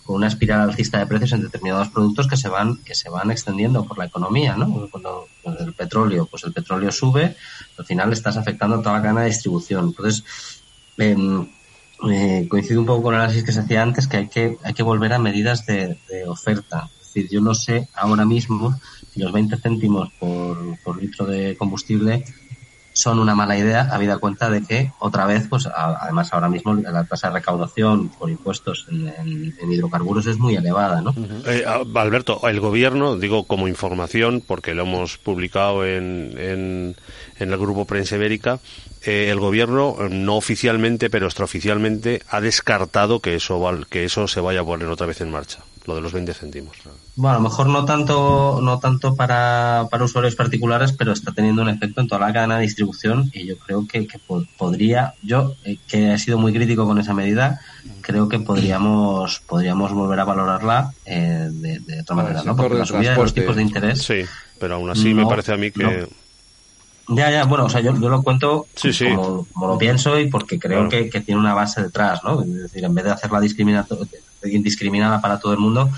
una 0.05 0.27
espiral 0.27 0.69
alcista 0.69 0.99
de 0.99 1.07
precios 1.07 1.31
en 1.31 1.41
determinados 1.41 1.89
productos 1.89 2.27
que 2.27 2.37
se 2.37 2.47
van, 2.47 2.77
que 2.83 2.93
se 2.93 3.09
van 3.09 3.31
extendiendo 3.31 3.85
por 3.85 3.97
la 3.97 4.05
economía, 4.05 4.55
¿no? 4.55 4.87
Cuando, 4.91 5.25
el 5.43 5.73
petróleo, 5.73 6.27
pues 6.27 6.43
el 6.43 6.53
petróleo 6.53 6.91
sube, 6.91 7.35
al 7.75 7.85
final 7.85 8.13
estás 8.13 8.37
afectando 8.37 8.75
a 8.75 8.81
toda 8.83 8.97
la 8.97 9.01
cadena 9.01 9.21
de 9.21 9.29
distribución. 9.29 9.85
Entonces, 9.85 10.23
em, 10.99 11.47
eh, 12.09 12.47
coincido 12.49 12.79
un 12.79 12.85
poco 12.85 13.03
con 13.03 13.15
el 13.15 13.21
análisis 13.21 13.43
que 13.43 13.51
se 13.51 13.59
hacía 13.59 13.81
antes, 13.81 14.07
que 14.07 14.17
hay 14.17 14.27
que, 14.27 14.57
hay 14.63 14.73
que 14.73 14.83
volver 14.83 15.13
a 15.13 15.19
medidas 15.19 15.65
de, 15.65 15.97
de 16.09 16.25
oferta. 16.27 16.89
Es 16.99 17.13
decir, 17.13 17.29
yo 17.29 17.41
no 17.41 17.55
sé 17.55 17.89
ahora 17.93 18.25
mismo 18.25 18.79
los 19.17 19.31
20 19.31 19.57
céntimos 19.57 20.09
por, 20.19 21.01
litro 21.01 21.25
de 21.25 21.55
combustible 21.57 22.23
son 22.97 23.19
una 23.19 23.35
mala 23.35 23.55
idea, 23.55 23.89
habida 23.91 24.17
cuenta 24.17 24.49
de 24.49 24.63
que 24.63 24.91
otra 24.97 25.27
vez, 25.27 25.47
pues 25.47 25.67
además 25.67 26.33
ahora 26.33 26.49
mismo 26.49 26.73
la 26.73 27.03
tasa 27.03 27.27
de 27.27 27.35
recaudación 27.35 28.09
por 28.09 28.31
impuestos 28.31 28.87
en, 28.89 29.53
hidrocarburos 29.71 30.25
es 30.25 30.39
muy 30.39 30.55
elevada, 30.55 31.01
¿no? 31.01 31.13
Eh, 31.45 31.63
Alberto, 31.93 32.47
el 32.47 32.59
gobierno, 32.59 33.15
digo 33.15 33.45
como 33.45 33.67
información, 33.67 34.41
porque 34.45 34.73
lo 34.73 34.81
hemos 34.81 35.19
publicado 35.19 35.85
en, 35.85 36.33
en, 36.37 36.95
el 37.37 37.57
grupo 37.57 37.85
Prensa 37.85 38.15
Ibérica, 38.15 38.59
eh, 39.05 39.29
el 39.29 39.39
gobierno 39.39 39.95
no 40.09 40.35
oficialmente, 40.35 41.11
pero 41.11 41.27
extraoficialmente 41.27 42.23
ha 42.29 42.41
descartado 42.41 43.19
que 43.19 43.35
eso, 43.35 43.61
que 43.91 44.05
eso 44.05 44.27
se 44.27 44.41
vaya 44.41 44.61
a 44.61 44.65
poner 44.65 44.87
otra 44.87 45.05
vez 45.05 45.21
en 45.21 45.29
marcha 45.29 45.59
lo 45.87 45.95
de 45.95 46.01
los 46.01 46.11
20 46.11 46.33
céntimos. 46.33 46.75
Bueno, 47.15 47.37
a 47.37 47.39
lo 47.39 47.49
mejor 47.49 47.67
no 47.67 47.85
tanto, 47.85 48.59
no 48.61 48.77
tanto 48.79 49.15
para, 49.15 49.87
para 49.89 50.03
usuarios 50.03 50.35
particulares, 50.35 50.91
pero 50.91 51.13
está 51.13 51.31
teniendo 51.31 51.61
un 51.61 51.69
efecto 51.69 52.01
en 52.01 52.07
toda 52.07 52.27
la 52.27 52.33
cadena 52.33 52.57
de 52.57 52.63
distribución 52.63 53.31
y 53.33 53.47
yo 53.47 53.57
creo 53.57 53.87
que, 53.87 54.05
que 54.05 54.19
podría, 54.57 55.13
yo 55.23 55.55
eh, 55.63 55.77
que 55.87 56.13
he 56.13 56.19
sido 56.19 56.37
muy 56.37 56.53
crítico 56.53 56.85
con 56.85 56.99
esa 56.99 57.13
medida, 57.13 57.61
creo 58.01 58.27
que 58.27 58.39
podríamos, 58.39 59.39
podríamos 59.47 59.93
volver 59.93 60.19
a 60.19 60.25
valorarla 60.25 60.93
eh, 61.05 61.49
de, 61.51 62.01
otra 62.01 62.15
manera, 62.15 62.43
¿no? 62.43 62.55
Porque 62.55 62.75
la 62.77 62.85
subida 62.85 63.11
de 63.11 63.17
los 63.17 63.33
tipos 63.33 63.55
de 63.55 63.61
interés. 63.61 64.03
Sí, 64.03 64.25
pero 64.59 64.75
aún 64.75 64.89
así 64.89 65.13
me 65.13 65.25
parece 65.25 65.53
a 65.53 65.57
mí 65.57 65.71
que. 65.71 66.07
Ya, 67.09 67.31
ya, 67.31 67.45
bueno, 67.45 67.63
o 67.63 67.69
sea, 67.69 67.79
yo, 67.79 67.97
yo 67.97 68.09
lo 68.09 68.21
cuento 68.21 68.67
Como, 69.53 69.67
lo 69.67 69.77
pienso 69.77 70.19
y 70.19 70.27
porque 70.27 70.59
creo 70.59 70.89
que, 70.89 71.09
que, 71.09 71.21
tiene 71.21 71.39
una 71.39 71.53
base 71.53 71.81
detrás, 71.81 72.21
¿no? 72.25 72.41
Es 72.41 72.53
decir, 72.53 72.83
en 72.83 72.93
vez 72.93 73.05
de 73.05 73.11
hacer 73.11 73.31
la 73.31 73.39
discriminación 73.39 73.99
indiscriminada 74.43 75.21
para 75.21 75.39
todo 75.39 75.53
el 75.53 75.59
mundo, 75.59 75.89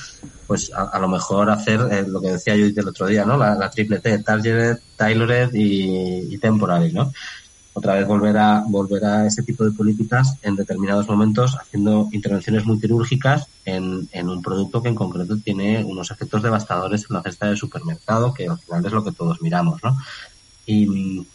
pues 0.48 0.72
a, 0.74 0.98
lo 1.00 1.08
mejor 1.08 1.50
hacer 1.50 1.81
eh, 1.91 2.05
lo 2.08 2.22
que 2.22 2.31
decía 2.31 2.55
yo 2.55 2.65
el 2.65 2.88
otro 2.88 3.08
día, 3.08 3.25
¿no? 3.25 3.38
La, 3.38 3.69
triple 3.69 4.00
T, 4.00 4.19
targeted, 4.19 4.79
tailored 4.96 5.53
y, 5.53 6.34
y 6.34 6.38
temporary, 6.38 6.91
¿no? 6.91 7.12
Otra 7.74 7.93
vez 7.93 8.08
volver 8.08 8.38
a, 8.38 8.63
volver 8.67 9.05
a 9.05 9.25
ese 9.25 9.43
tipo 9.43 9.63
de 9.63 9.72
políticas 9.72 10.36
en 10.41 10.55
determinados 10.55 11.08
momentos 11.08 11.55
haciendo 11.55 12.10
intervenciones 12.12 12.65
multirúrgicas 12.65 13.48
en, 13.63 14.10
en 14.12 14.27
un 14.27 14.41
producto 14.41 14.81
que 14.81 14.89
en 14.89 14.96
concreto 14.96 15.38
tiene 15.38 15.86
unos 15.86 16.12
efectos 16.12 16.41
devastadores 16.41 17.05
en 17.10 17.15
la 17.15 17.22
cesta 17.22 17.48
de 17.48 17.55
supermercado, 17.55 18.34
que 18.34 18.48
al 18.48 18.58
final 18.60 18.86
es 18.86 18.91
lo 18.91 19.03
que 19.03 19.12
todos 19.12 19.41
miramos, 19.41 19.81
¿no? 19.84 19.96
Y 20.65 21.25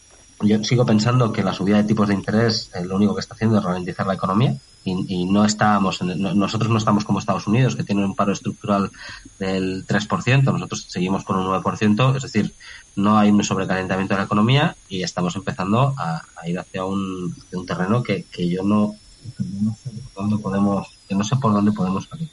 yo 0.47 0.63
sigo 0.65 0.85
pensando 0.85 1.33
que 1.33 1.43
la 1.43 1.53
subida 1.53 1.79
de 1.79 1.85
tipos 1.85 2.09
de 2.09 2.15
interés 2.15 2.71
eh, 2.75 2.85
lo 2.85 2.97
único 2.97 3.15
que 3.15 3.21
está 3.21 3.35
haciendo 3.35 3.59
es 3.59 3.65
ralentizar 3.65 4.07
la 4.07 4.15
economía 4.15 4.57
y, 4.87 5.25
no 5.25 5.47
estamos, 5.47 6.03
nosotros 6.03 6.71
no 6.71 6.77
estamos 6.77 7.07
como 7.07 7.19
Estados 7.19 7.47
Unidos, 7.47 7.75
que 7.75 7.85
tiene 7.85 8.05
un 8.05 8.15
paro 8.15 8.33
estructural 8.33 8.91
del 9.39 9.87
3%, 9.87 10.45
nosotros 10.45 10.87
seguimos 10.91 11.25
con 11.25 11.39
un 11.39 11.47
9%, 11.47 12.17
es 12.17 12.23
decir, 12.23 12.53
no 12.97 13.17
hay 13.17 13.31
un 13.31 13.43
sobrecalentamiento 13.43 14.13
de 14.13 14.19
la 14.19 14.27
economía 14.27 14.77
y 14.91 15.03
estamos 15.03 15.37
empezando 15.37 15.95
a, 15.97 16.23
ir 16.47 16.59
hacia 16.59 16.85
un, 16.85 17.35
un 17.53 17.67
terreno 17.67 18.03
que, 18.03 18.25
que 18.25 18.47
yo 18.47 18.63
no, 18.63 18.95
no, 19.63 19.75
sé 19.83 19.91
por 20.13 20.25
dónde 20.25 20.43
podemos, 20.43 20.89
que 21.09 21.15
no 21.15 21.25
sé 21.25 21.37
por 21.37 21.55
dónde 21.55 21.73
podemos 21.73 22.07
salir. 22.07 22.29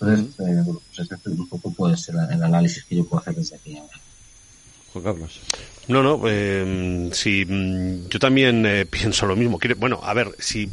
Entonces, 0.00 0.38
eh, 0.38 0.62
bueno, 0.64 0.80
pues 0.86 0.98
este 1.00 1.16
es 1.16 1.26
un 1.26 1.48
poco 1.48 1.72
pues, 1.72 2.08
el, 2.08 2.18
el 2.18 2.42
análisis 2.44 2.84
que 2.84 2.94
yo 2.94 3.04
puedo 3.04 3.20
hacer 3.20 3.34
desde 3.34 3.56
aquí. 3.56 3.80
Juan 4.92 5.04
Carlos. 5.04 5.40
No, 5.88 6.02
no, 6.02 6.20
eh, 6.26 7.08
sí, 7.12 7.44
mm, 7.46 8.08
yo 8.08 8.18
también 8.18 8.64
eh, 8.66 8.86
pienso 8.90 9.26
lo 9.26 9.36
mismo. 9.36 9.58
Bueno, 9.78 10.00
a 10.02 10.14
ver, 10.14 10.28
si 10.38 10.70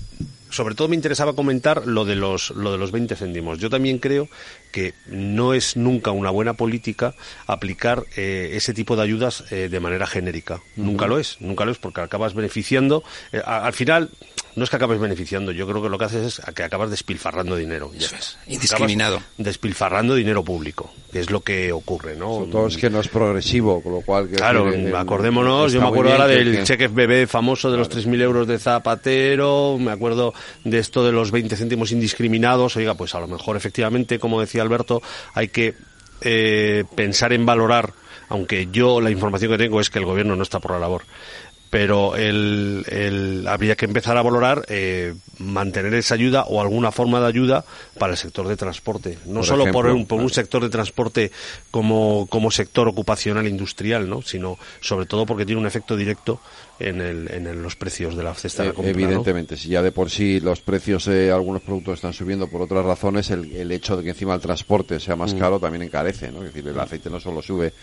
sobre 0.50 0.76
todo 0.76 0.88
me 0.88 0.96
interesaba 0.96 1.34
comentar 1.34 1.86
lo 1.86 2.06
de 2.06 2.16
los 2.16 2.52
lo 2.52 2.72
de 2.72 2.78
los 2.78 2.92
20 2.92 3.16
céntimos. 3.16 3.60
Yo 3.60 3.70
también 3.70 3.98
creo 3.98 4.30
que 4.76 4.94
no 5.08 5.54
es 5.54 5.78
nunca 5.78 6.12
una 6.12 6.32
buena 6.32 6.52
política 6.52 7.16
aplicar 7.48 8.04
eh, 8.18 8.52
ese 8.56 8.74
tipo 8.74 8.98
de 8.98 9.04
ayudas 9.04 9.46
de 9.50 9.80
manera 9.80 10.06
genérica. 10.06 10.60
Nunca 10.76 11.08
lo 11.08 11.18
es, 11.18 11.38
nunca 11.40 11.64
lo 11.64 11.72
es 11.72 11.78
porque 11.78 12.02
acabas 12.02 12.34
beneficiando. 12.34 13.06
al 13.46 13.72
final 13.72 14.10
no 14.56 14.64
es 14.64 14.70
que 14.70 14.76
acabes 14.78 15.00
beneficiando, 15.00 15.52
yo 15.52 15.68
creo 15.68 15.84
que 15.84 15.90
lo 15.90 15.98
que 15.98 16.06
haces 16.06 16.40
es 16.40 16.54
que 16.54 16.64
acabas 16.64 16.90
despilfarrando 16.90 17.58
dinero. 17.58 17.92
Eso 17.98 18.16
es, 18.16 18.38
indiscriminado. 18.48 19.22
Despilfarrando 19.38 20.16
dinero 20.16 20.44
público, 20.44 20.94
que 21.12 21.20
es 21.20 21.30
lo 21.30 21.42
que 21.42 21.74
ocurre, 21.74 22.16
¿no? 22.16 22.48
todo 22.50 22.68
es 22.68 22.78
que 22.78 22.90
no 22.90 23.02
es 23.02 23.10
progresivo, 23.10 23.82
con 23.82 23.94
lo 23.94 24.02
cual... 24.02 24.30
claro, 24.30 24.72
acordémonos, 24.98 25.74
yo 25.74 25.82
me 25.82 25.88
acuerdo 25.88 26.14
ahora 26.14 26.28
del 26.28 26.64
cheque 26.64 26.88
bebé 26.88 27.28
famoso 27.28 27.70
de 27.70 27.78
los 27.78 27.90
3.000 27.90 28.22
euros 28.22 28.48
de 28.48 28.58
Zapatero, 28.58 29.78
me 29.78 29.92
acuerdo 29.92 30.34
de 30.64 30.80
esto 30.80 31.06
de 31.06 31.12
los 31.12 31.32
20 31.32 31.56
céntimos 31.58 31.92
indiscriminados, 31.92 32.78
oiga, 32.78 32.94
pues 32.94 33.14
a 33.14 33.20
lo 33.20 33.28
mejor 33.28 33.58
efectivamente, 33.58 34.20
como 34.20 34.40
decía 34.40 34.62
Alberto, 34.66 35.02
hay 35.34 35.48
que 35.48 35.76
eh, 36.22 36.84
pensar 36.96 37.34
en 37.34 37.46
valorar 37.46 37.94
aunque 38.28 38.70
yo 38.72 39.02
la 39.02 39.12
información 39.12 39.52
que 39.52 39.58
tengo 39.60 39.80
es 39.80 39.92
que 39.92 40.00
el 40.00 40.06
gobierno 40.06 40.36
no 40.36 40.42
está 40.42 40.60
por 40.60 40.72
la 40.72 40.80
labor 40.80 41.04
pero 41.76 42.16
el, 42.16 43.46
habría 43.50 43.76
que 43.76 43.84
empezar 43.84 44.16
a 44.16 44.22
valorar 44.22 44.66
eh, 44.70 45.14
mantener 45.40 45.94
esa 45.96 46.16
ayuda 46.16 46.46
o 46.46 46.62
alguna 46.62 46.90
forma 46.90 47.20
de 47.20 47.28
ayuda 47.28 47.66
para 48.00 48.14
el 48.14 48.18
sector 48.18 48.48
de 48.48 48.56
transporte. 48.56 49.18
No 49.26 49.44
solo 49.44 49.70
por, 49.74 49.88
un, 49.88 50.06
por 50.06 50.22
un 50.22 50.30
sector 50.30 50.64
de 50.64 50.70
transporte 50.70 51.34
como, 51.72 52.28
como 52.30 52.50
sector 52.50 52.88
ocupacional 52.88 53.46
industrial, 53.46 54.10
¿no? 54.10 54.22
sino 54.22 54.58
sobre 54.80 55.06
todo 55.06 55.26
porque 55.26 55.46
tiene 55.46 55.60
un 55.60 55.68
efecto 55.68 55.98
directo 55.98 56.40
en, 56.80 57.02
el, 57.02 57.32
en 57.32 57.62
los 57.62 57.76
precios 57.76 58.16
de 58.16 58.24
la 58.24 58.34
cesta 58.34 58.64
de 58.64 58.74
compra. 58.74 58.92
Evidentemente, 58.92 59.58
si 59.58 59.70
ya 59.70 59.82
de 59.82 59.92
por 59.92 60.10
sí 60.10 60.40
los 60.40 60.62
precios 60.62 61.06
de 61.06 61.32
algunos 61.32 61.62
productos 61.62 61.96
están 61.96 62.14
subiendo 62.14 62.48
por 62.48 62.62
otras 62.62 62.86
razones, 62.86 63.32
el, 63.32 63.52
el 63.56 63.72
hecho 63.72 63.96
de 63.98 64.04
que 64.04 64.10
encima 64.10 64.34
el 64.34 64.42
transporte 64.42 65.00
sea 65.00 65.16
más 65.16 65.34
mm. 65.34 65.40
caro 65.40 65.60
también 65.60 65.84
encarece. 65.84 66.32
¿no? 66.32 66.40
Es 66.40 66.54
decir, 66.54 66.68
el 66.68 66.80
aceite 66.80 67.10
no 67.10 67.20
solo 67.20 67.42
sube 67.42 67.74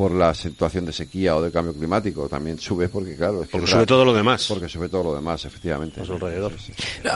por 0.00 0.12
la 0.12 0.32
situación 0.32 0.86
de 0.86 0.94
sequía 0.94 1.36
o 1.36 1.42
de 1.42 1.52
cambio 1.52 1.74
climático, 1.74 2.26
también 2.26 2.58
sube 2.58 2.88
porque, 2.88 3.16
claro... 3.16 3.44
porque 3.50 3.66
sube 3.66 3.84
todo 3.84 4.02
lo 4.02 4.14
demás. 4.14 4.46
Porque 4.48 4.66
sube 4.66 4.88
todo 4.88 5.04
lo 5.04 5.14
demás, 5.14 5.44
efectivamente. 5.44 6.00
alrededor. 6.00 6.54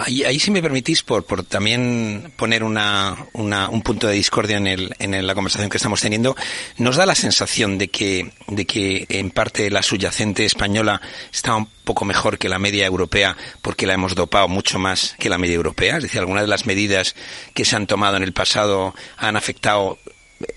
Ahí, 0.05 0.39
sí 0.39 0.51
me 0.51 0.61
permitís, 0.61 1.03
por, 1.03 1.25
por 1.25 1.45
también 1.45 2.31
poner 2.37 2.63
una, 2.63 3.17
una, 3.33 3.71
un 3.71 3.81
punto 3.81 4.07
de 4.07 4.13
discordia 4.13 4.59
en, 4.59 4.67
el, 4.67 4.95
en 4.99 5.27
la 5.27 5.35
conversación 5.35 5.71
que 5.71 5.79
estamos 5.79 6.03
teniendo, 6.03 6.37
nos 6.77 6.97
da 6.97 7.07
la 7.07 7.15
sensación 7.15 7.79
de 7.79 7.89
que, 7.89 8.35
de 8.49 8.67
que 8.67 9.07
en 9.09 9.31
parte 9.31 9.71
la 9.71 9.83
subyacente 9.83 10.45
española 10.45 11.01
está 11.33 11.57
un 11.57 11.71
poco 11.85 12.05
mejor 12.05 12.37
que 12.37 12.51
la 12.51 12.59
media 12.59 12.85
europea 12.85 13.35
porque 13.63 13.87
la 13.87 13.95
hemos 13.95 14.15
dopado 14.15 14.47
mucho 14.49 14.79
más 14.79 15.17
que 15.19 15.31
la 15.31 15.39
media 15.39 15.55
europea. 15.55 15.97
Es 15.97 16.03
decir, 16.03 16.21
algunas 16.21 16.43
de 16.43 16.49
las 16.49 16.67
medidas 16.67 17.15
que 17.55 17.65
se 17.65 17.77
han 17.77 17.87
tomado 17.87 18.19
en 18.19 18.25
el 18.25 18.35
pasado 18.35 18.95
han 19.17 19.37
afectado 19.37 19.99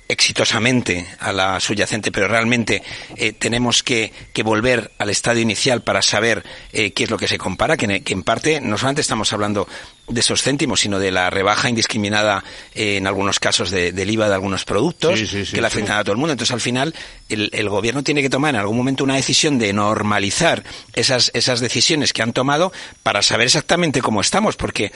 exitosamente 0.07 1.05
a 1.19 1.31
la 1.31 1.59
subyacente, 1.59 2.11
pero 2.11 2.27
realmente 2.27 2.81
eh, 3.15 3.33
tenemos 3.33 3.83
que, 3.83 4.11
que, 4.33 4.43
volver 4.43 4.91
al 4.97 5.09
estadio 5.09 5.41
inicial 5.41 5.81
para 5.81 6.01
saber 6.01 6.43
eh, 6.71 6.91
qué 6.91 7.03
es 7.03 7.09
lo 7.09 7.17
que 7.17 7.27
se 7.27 7.37
compara, 7.37 7.77
que, 7.77 8.01
que, 8.03 8.13
en 8.13 8.23
parte 8.23 8.61
no 8.61 8.77
solamente 8.77 9.01
estamos 9.01 9.31
hablando 9.33 9.67
de 10.07 10.19
esos 10.19 10.41
céntimos, 10.41 10.79
sino 10.79 10.99
de 10.99 11.11
la 11.11 11.29
rebaja 11.29 11.69
indiscriminada 11.69 12.43
eh, 12.73 12.97
en 12.97 13.07
algunos 13.07 13.39
casos 13.39 13.71
de, 13.71 13.91
del 13.91 14.09
IVA 14.09 14.27
de 14.27 14.33
algunos 14.35 14.65
productos 14.65 15.19
que 15.19 15.61
le 15.61 15.67
afectan 15.67 15.97
a 15.97 16.03
todo 16.03 16.13
el 16.13 16.17
mundo. 16.17 16.33
Entonces, 16.33 16.53
al 16.53 16.61
final, 16.61 16.93
el, 17.29 17.49
el, 17.53 17.69
gobierno 17.69 18.03
tiene 18.03 18.21
que 18.21 18.29
tomar 18.29 18.55
en 18.55 18.61
algún 18.61 18.77
momento 18.77 19.03
una 19.03 19.15
decisión 19.15 19.59
de 19.59 19.73
normalizar 19.73 20.63
esas, 20.93 21.31
esas 21.33 21.59
decisiones 21.59 22.13
que 22.13 22.21
han 22.21 22.33
tomado 22.33 22.71
para 23.03 23.21
saber 23.21 23.47
exactamente 23.47 24.01
cómo 24.01 24.21
estamos, 24.21 24.55
porque 24.55 24.91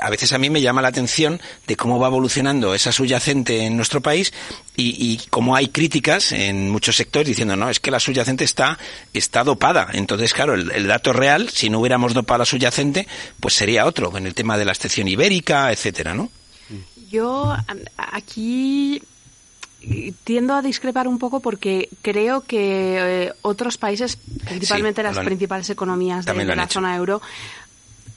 a 0.00 0.10
veces 0.10 0.32
a 0.32 0.38
mí 0.38 0.50
me 0.50 0.60
llama 0.60 0.82
la 0.82 0.88
atención 0.88 1.40
de 1.66 1.76
cómo 1.76 1.98
va 1.98 2.08
evolucionando 2.08 2.74
esa 2.74 2.92
subyacente 2.92 3.66
en 3.66 3.76
nuestro 3.76 4.00
país 4.00 4.32
y, 4.76 4.96
y 4.98 5.18
como 5.28 5.54
hay 5.54 5.68
críticas 5.68 6.32
en 6.32 6.70
muchos 6.70 6.96
sectores 6.96 7.28
diciendo, 7.28 7.56
no, 7.56 7.70
es 7.70 7.80
que 7.80 7.90
la 7.90 8.00
subyacente 8.00 8.44
está, 8.44 8.78
está 9.12 9.44
dopada. 9.44 9.88
Entonces, 9.92 10.32
claro, 10.32 10.54
el, 10.54 10.86
dato 10.86 11.12
real, 11.12 11.48
si 11.50 11.70
no 11.70 11.80
hubiéramos 11.80 12.14
dopado 12.14 12.38
la 12.38 12.44
subyacente, 12.44 13.06
pues 13.40 13.54
sería 13.54 13.86
otro, 13.86 14.10
en 14.18 14.26
el 14.26 14.34
tema 14.34 14.58
de 14.58 14.64
la 14.64 14.72
excepción 14.72 15.08
ibérica, 15.08 15.72
etcétera, 15.72 16.14
¿no? 16.14 16.30
Yo 17.10 17.54
aquí 17.96 19.02
tiendo 20.24 20.54
a 20.54 20.62
discrepar 20.62 21.06
un 21.08 21.18
poco 21.18 21.40
porque 21.40 21.88
creo 22.02 22.42
que 22.42 23.26
eh, 23.26 23.32
otros 23.42 23.76
países, 23.78 24.18
principalmente 24.46 25.02
las 25.02 25.18
principales 25.18 25.68
economías 25.70 26.24
de, 26.24 26.44
la 26.44 26.68
zona 26.68 26.96
euro, 26.96 27.20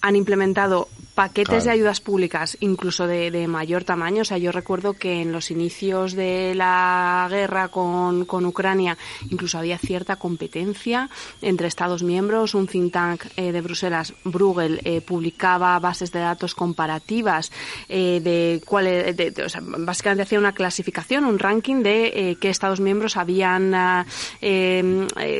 han 0.01 0.15
implementado 0.15 0.89
paquetes 1.17 1.63
de 1.63 1.71
ayudas 1.71 1.99
públicas, 1.99 2.57
incluso 2.59 3.07
de, 3.07 3.47
mayor 3.47 3.83
tamaño. 3.83 4.21
O 4.21 4.25
sea, 4.25 4.37
yo 4.37 4.51
recuerdo 4.51 4.93
que 4.93 5.23
en 5.23 5.31
los 5.31 5.49
inicios 5.49 6.13
de 6.13 6.53
la 6.53 7.25
guerra 7.27 7.69
con, 7.69 8.25
con 8.25 8.45
Ucrania 8.45 8.95
incluso 9.31 9.57
había 9.57 9.79
cierta 9.79 10.17
competencia 10.17 11.09
entre 11.41 11.69
Estados 11.69 12.03
miembros. 12.03 12.53
Un 12.53 12.67
think 12.67 12.93
tank 12.93 13.23
eh, 13.35 13.51
de 13.51 13.61
Bruselas, 13.61 14.13
Bruegel, 14.25 14.79
eh, 14.83 15.01
publicaba 15.01 15.79
bases 15.79 16.11
de 16.11 16.19
datos 16.19 16.53
comparativas 16.53 17.51
eh, 17.89 18.21
de 18.23 18.61
cuáles, 18.63 19.15
o 19.43 19.49
sea, 19.49 19.61
básicamente 19.63 20.21
hacía 20.21 20.37
una 20.37 20.53
clasificación, 20.53 21.25
un 21.25 21.39
ranking 21.39 21.81
de 21.81 22.37
qué 22.39 22.49
Estados 22.51 22.79
miembros 22.79 23.17
habían 23.17 23.73
ah, 23.73 24.05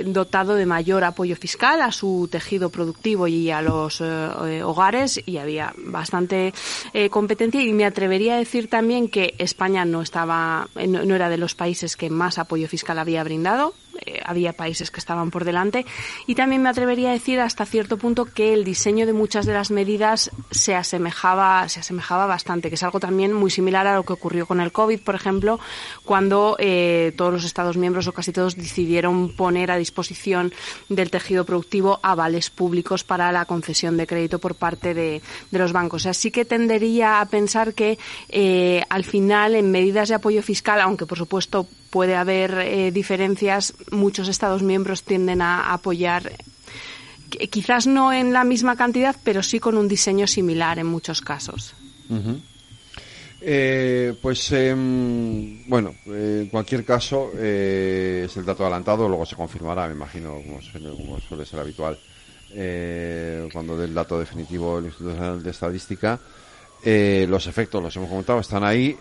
dotado 0.05 0.55
de 0.55 0.65
mayor 0.65 1.03
apoyo 1.03 1.35
fiscal 1.35 1.83
a 1.83 1.91
su 1.91 2.27
tejido 2.31 2.71
productivo 2.71 3.27
y 3.27 3.51
a 3.51 3.61
los 3.61 4.01
hogares 4.01 5.21
y 5.23 5.37
había 5.37 5.66
bastante 5.77 6.53
eh, 6.93 7.09
competencia 7.09 7.61
y 7.61 7.73
me 7.73 7.85
atrevería 7.85 8.35
a 8.35 8.37
decir 8.37 8.69
también 8.69 9.09
que 9.09 9.35
España 9.37 9.85
no 9.85 10.01
estaba, 10.01 10.69
no 10.87 11.15
era 11.15 11.29
de 11.29 11.37
los 11.37 11.55
países 11.55 11.95
que 11.95 12.09
más 12.09 12.37
apoyo 12.37 12.67
fiscal 12.67 12.99
había 12.99 13.23
brindado. 13.23 13.73
Eh, 14.05 14.21
había 14.23 14.53
países 14.53 14.91
que 14.91 14.99
estaban 14.99 15.31
por 15.31 15.45
delante. 15.45 15.85
Y 16.25 16.35
también 16.35 16.61
me 16.61 16.69
atrevería 16.69 17.09
a 17.09 17.13
decir 17.13 17.39
hasta 17.39 17.65
cierto 17.65 17.97
punto 17.97 18.25
que 18.25 18.53
el 18.53 18.63
diseño 18.63 19.05
de 19.05 19.13
muchas 19.13 19.45
de 19.45 19.53
las 19.53 19.71
medidas 19.71 20.31
se 20.51 20.75
asemejaba 20.75 21.67
se 21.69 21.79
asemejaba 21.79 22.25
bastante 22.25 22.69
que 22.69 22.75
es 22.75 22.83
algo 22.83 22.99
también 22.99 23.33
muy 23.33 23.51
similar 23.51 23.87
a 23.87 23.95
lo 23.95 24.03
que 24.03 24.13
ocurrió 24.13 24.45
con 24.45 24.59
el 24.59 24.71
covid 24.71 24.99
por 25.01 25.15
ejemplo 25.15 25.59
cuando 26.03 26.55
eh, 26.59 27.13
todos 27.17 27.33
los 27.33 27.43
estados 27.43 27.77
miembros 27.77 28.07
o 28.07 28.13
casi 28.13 28.31
todos 28.31 28.55
decidieron 28.55 29.35
poner 29.35 29.71
a 29.71 29.77
disposición 29.77 30.53
del 30.89 31.11
tejido 31.11 31.45
productivo 31.45 31.99
avales 32.01 32.49
públicos 32.49 33.03
para 33.03 33.31
la 33.31 33.45
concesión 33.45 33.97
de 33.97 34.07
crédito 34.07 34.39
por 34.39 34.55
parte 34.55 34.93
de, 34.93 35.21
los 35.51 35.73
bancos. 35.73 36.05
Así 36.05 36.29
que 36.29 36.45
tendería 36.45 37.19
a 37.19 37.25
pensar 37.25 37.73
que 37.73 37.97
eh, 38.29 38.83
al 38.89 39.03
final 39.03 39.55
en 39.55 39.71
medidas 39.71 40.09
de 40.09 40.15
apoyo 40.15 40.43
fiscal 40.43 40.79
aunque 40.81 41.05
por 41.05 41.17
supuesto 41.17 41.67
puede 41.89 42.15
haber 42.15 42.91
diferencias 42.93 43.73
muchos 43.91 44.27
Estados 44.27 44.63
miembros 44.63 45.03
tienden 45.03 45.41
a 45.41 45.73
apoyar 45.73 46.31
quizás 47.29 47.87
no 47.87 48.13
en 48.13 48.33
la 48.33 48.43
misma 48.43 48.75
cantidad, 48.75 49.15
pero 49.23 49.43
sí 49.43 49.59
con 49.59 49.77
un 49.77 49.87
diseño 49.87 50.27
similar 50.27 50.79
en 50.79 50.87
muchos 50.87 51.21
casos. 51.21 51.73
Eh, 53.39 54.15
pues 54.21 54.51
em, 54.51 55.67
bueno, 55.67 55.95
en 56.07 56.47
cualquier 56.47 56.83
caso 56.83 57.31
eh, 57.35 58.23
es 58.25 58.37
el 58.37 58.45
dato 58.45 58.63
adelantado, 58.63 59.07
luego 59.07 59.25
se 59.25 59.35
confirmará, 59.35 59.87
me 59.87 59.93
imagino, 59.93 60.41
como, 60.41 61.19
suele 61.21 61.45
ser 61.45 61.59
habitual, 61.59 61.99
eh, 62.51 63.47
cuando 63.53 63.77
dé 63.77 63.85
el 63.85 63.93
dato 63.93 64.19
definitivo 64.19 64.79
el 64.79 64.85
Instituto 64.85 65.11
Nacional 65.11 65.43
de 65.43 65.51
Estadística. 65.51 66.19
los 66.83 67.47
efectos, 67.47 67.83
los 67.83 67.95
hemos 67.95 68.09
comentado, 68.09 68.39
están 68.39 68.63
ahí. 68.63 68.97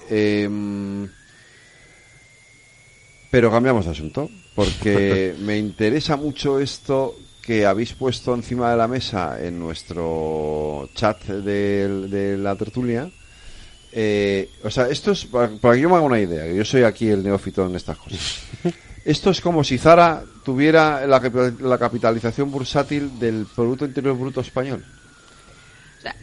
Pero 3.30 3.50
cambiamos 3.50 3.84
de 3.84 3.90
asunto, 3.90 4.30
porque 4.54 5.34
me 5.40 5.58
interesa 5.58 6.16
mucho 6.16 6.60
esto 6.60 7.16
que 7.42 7.64
habéis 7.64 7.92
puesto 7.92 8.34
encima 8.34 8.70
de 8.70 8.76
la 8.76 8.88
mesa 8.88 9.38
en 9.40 9.58
nuestro 9.58 10.88
chat 10.94 11.22
de, 11.24 12.36
la 12.38 12.56
tertulia. 12.56 13.08
Eh, 13.92 14.50
o 14.64 14.70
sea, 14.70 14.88
esto 14.88 15.12
es, 15.12 15.26
para, 15.26 15.48
que 15.48 15.80
yo 15.80 15.88
me 15.88 15.94
haga 15.94 16.04
una 16.04 16.20
idea, 16.20 16.44
que 16.44 16.56
yo 16.56 16.64
soy 16.64 16.82
aquí 16.82 17.08
el 17.08 17.22
neófito 17.22 17.64
en 17.66 17.76
estas 17.76 17.96
cosas. 17.96 18.40
Esto 19.06 19.30
es 19.30 19.40
como 19.40 19.62
si 19.62 19.78
Zara 19.78 20.24
tuviera 20.44 21.06
la, 21.06 21.20
la 21.60 21.78
capitalización 21.78 22.50
bursátil 22.50 23.20
del 23.20 23.46
Producto 23.54 23.84
Interior 23.84 24.18
Bruto 24.18 24.40
español. 24.40 24.84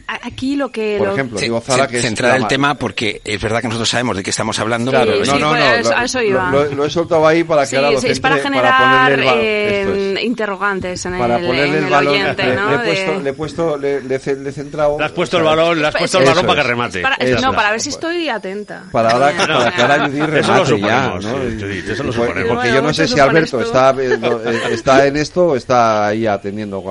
Aquí 0.06 0.56
lo 0.56 0.70
que... 0.70 0.96
Por 0.98 1.08
ejemplo, 1.08 1.38
digo 1.38 1.60
Zara 1.60 1.86
que 1.86 2.00
Centrar 2.00 2.36
el 2.36 2.46
tema 2.46 2.74
porque 2.74 3.20
es 3.24 3.40
verdad 3.40 3.60
que 3.60 3.68
nosotros 3.68 3.88
sabemos 3.88 4.16
de 4.16 4.22
qué 4.22 4.30
estamos 4.30 4.58
hablando. 4.58 4.90
Claro, 4.90 5.12
no, 5.24 5.38
no, 5.38 5.54
no, 5.54 6.02
eso 6.02 6.22
iba. 6.22 6.50
Lo, 6.50 6.84
he 6.84 6.90
soltado 6.90 7.26
ahí 7.26 7.44
para 7.44 7.66
que 7.66 7.76
ahora 7.76 7.90
lo 7.90 7.98
Es 7.98 8.20
para 8.20 8.36
generar 8.38 9.18
eh, 9.18 10.20
interrogantes 10.22 11.04
en 11.06 11.18
para 11.18 11.36
el, 11.36 11.46
ponerle 11.46 11.78
el, 11.78 11.84
el 11.84 11.90
balón, 11.90 12.12
oyente, 12.12 12.54
¿no? 12.54 12.70
Le, 12.70 12.74
he 12.74 12.78
puesto, 12.78 13.20
le 13.20 13.30
he 13.30 13.32
puesto, 13.32 13.76
le, 13.78 14.00
le, 14.02 14.14
he 14.16 14.52
centrado... 14.52 14.98
Le 14.98 15.04
has 15.04 15.12
puesto 15.12 15.38
el 15.38 15.44
balón, 15.44 15.80
le 15.80 15.88
has 15.88 15.94
puesto 15.94 16.18
el 16.18 16.26
balón 16.26 16.46
para 16.46 16.62
que 16.62 16.68
remate. 16.68 17.02
no, 17.42 17.52
para 17.54 17.70
ver 17.70 17.80
si 17.80 17.88
estoy 17.88 18.28
atenta. 18.28 18.84
Para 18.92 19.10
ahora, 19.10 19.32
para 19.36 19.72
que 19.74 19.82
ahora 19.82 20.06
Judy 20.06 20.20
remate 20.20 20.80
ya, 20.80 21.18
¿no? 21.20 21.42
Eso 21.42 22.02
lo 22.02 22.12
suponemos. 22.12 22.54
Porque 22.54 22.72
yo 22.72 22.82
no 22.82 22.92
sé 22.92 23.08
si 23.08 23.18
Alberto 23.18 23.60
está 23.60 25.06
en 25.06 25.16
esto 25.16 25.46
o 25.46 25.56
está 25.56 26.06
ahí 26.06 26.26
atendiendo, 26.26 26.82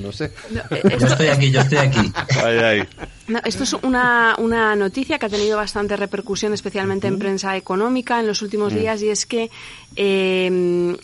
no 0.00 0.12
sé. 0.12 0.30
Yo 0.50 1.06
estoy 1.06 1.28
aquí, 1.28 1.50
yo 1.50 1.60
estoy 1.60 1.78
aquí. 1.78 2.12
Ahí, 2.44 2.58
ahí. 2.58 2.88
Esto 3.44 3.64
es 3.64 3.72
una, 3.74 4.34
una, 4.38 4.74
noticia 4.76 5.18
que 5.18 5.26
ha 5.26 5.28
tenido 5.28 5.56
bastante 5.56 5.96
repercusión, 5.96 6.52
especialmente 6.52 7.06
en 7.06 7.18
prensa 7.18 7.56
económica 7.56 8.20
en 8.20 8.26
los 8.26 8.42
últimos 8.42 8.74
días, 8.74 9.02
y 9.02 9.08
es 9.08 9.26
que 9.26 9.50
eh, 9.96 10.96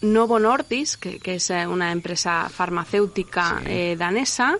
Novo 0.00 0.38
Nordisk, 0.38 1.00
que, 1.00 1.34
es 1.34 1.50
eh, 1.50 1.66
una 1.66 1.92
empresa 1.92 2.48
farmacéutica 2.48 3.62
eh, 3.66 3.96
danesa, 3.98 4.56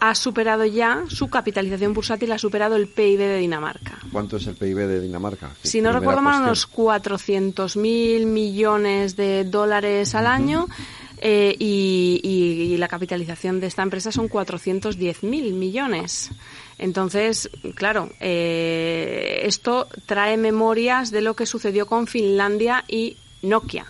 ha 0.00 0.14
superado 0.16 0.64
ya, 0.64 1.04
su 1.08 1.30
capitalización 1.30 1.92
bursátil 1.94 2.32
ha 2.32 2.38
superado 2.38 2.74
el 2.74 2.88
PIB 2.88 3.18
de 3.18 3.36
Dinamarca. 3.38 3.98
¿Cuánto 4.10 4.36
es 4.36 4.46
el 4.48 4.56
PIB 4.56 4.78
de 4.78 5.00
Dinamarca? 5.00 5.50
Si 5.62 5.80
no 5.80 5.92
recuerdo 5.92 6.22
mal, 6.22 6.42
unos 6.42 6.68
400.000 6.68 8.26
millones 8.26 9.14
de 9.14 9.44
dólares 9.44 10.16
al 10.16 10.26
año. 10.26 10.66
Eh, 11.24 11.54
y, 11.56 12.76
la 12.78 12.88
capitalización 12.88 13.60
de 13.60 13.68
esta 13.68 13.82
empresa 13.82 14.10
son 14.10 14.28
410.000 14.28 15.52
millones. 15.52 16.30
Entonces, 16.78 17.48
claro, 17.76 18.10
eh, 18.18 19.42
esto 19.44 19.86
trae 20.06 20.36
memorias 20.36 21.12
de 21.12 21.20
lo 21.20 21.36
que 21.36 21.46
sucedió 21.46 21.86
con 21.86 22.08
Finlandia 22.08 22.84
y 22.88 23.16
Nokia 23.42 23.86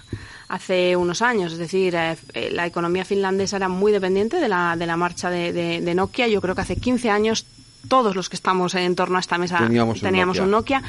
hace 0.48 0.94
unos 0.94 1.22
años. 1.22 1.52
Es 1.52 1.58
decir, 1.58 1.94
eh, 1.94 2.50
la 2.52 2.66
economía 2.66 3.06
finlandesa 3.06 3.56
era 3.56 3.68
muy 3.68 3.92
dependiente 3.92 4.36
de 4.36 4.50
la, 4.50 4.76
de 4.76 4.86
la 4.86 4.98
marcha 4.98 5.30
de, 5.30 5.94
Nokia. 5.94 6.28
Yo 6.28 6.42
creo 6.42 6.54
que 6.54 6.60
hace 6.60 6.76
15 6.76 7.08
años 7.08 7.46
todos 7.88 8.14
los 8.14 8.28
que 8.28 8.36
estamos 8.36 8.74
en 8.74 8.94
torno 8.94 9.16
a 9.16 9.20
esta 9.20 9.38
mesa 9.38 9.58
teníamos, 9.58 10.38
Un 10.38 10.50
Nokia. 10.50 10.82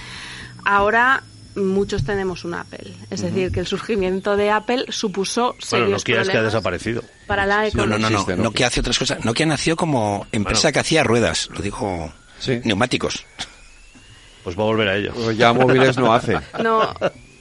Ahora 0.65 1.23
muchos 1.55 2.03
tenemos 2.03 2.43
un 2.45 2.53
Apple. 2.53 2.93
Es 3.09 3.21
decir, 3.21 3.51
que 3.51 3.59
el 3.59 3.67
surgimiento 3.67 4.35
de 4.35 4.51
Apple 4.51 4.85
supuso 4.89 5.55
serios 5.59 5.87
bueno, 5.87 5.97
Nokia 5.97 6.21
es 6.21 6.29
que 6.29 6.37
ha 6.37 6.43
desaparecido. 6.43 7.03
Para 7.27 7.45
la 7.45 7.67
economía. 7.67 8.09
No, 8.09 8.25
no, 8.25 8.35
no. 8.35 8.43
Nokia 8.43 8.67
hace 8.67 8.79
otras 8.79 8.97
cosas. 8.97 9.23
Nokia 9.23 9.45
nació 9.45 9.75
como 9.75 10.27
empresa 10.31 10.71
que 10.71 10.79
hacía 10.79 11.03
ruedas, 11.03 11.49
lo 11.51 11.61
digo, 11.61 12.11
neumáticos. 12.63 13.25
Pues 14.43 14.57
va 14.57 14.63
a 14.63 14.65
volver 14.65 14.87
a 14.89 14.97
ello. 14.97 15.13
Pues 15.13 15.37
ya 15.37 15.53
móviles 15.53 15.97
no 15.97 16.13
hace. 16.13 16.37
No, 16.61 16.93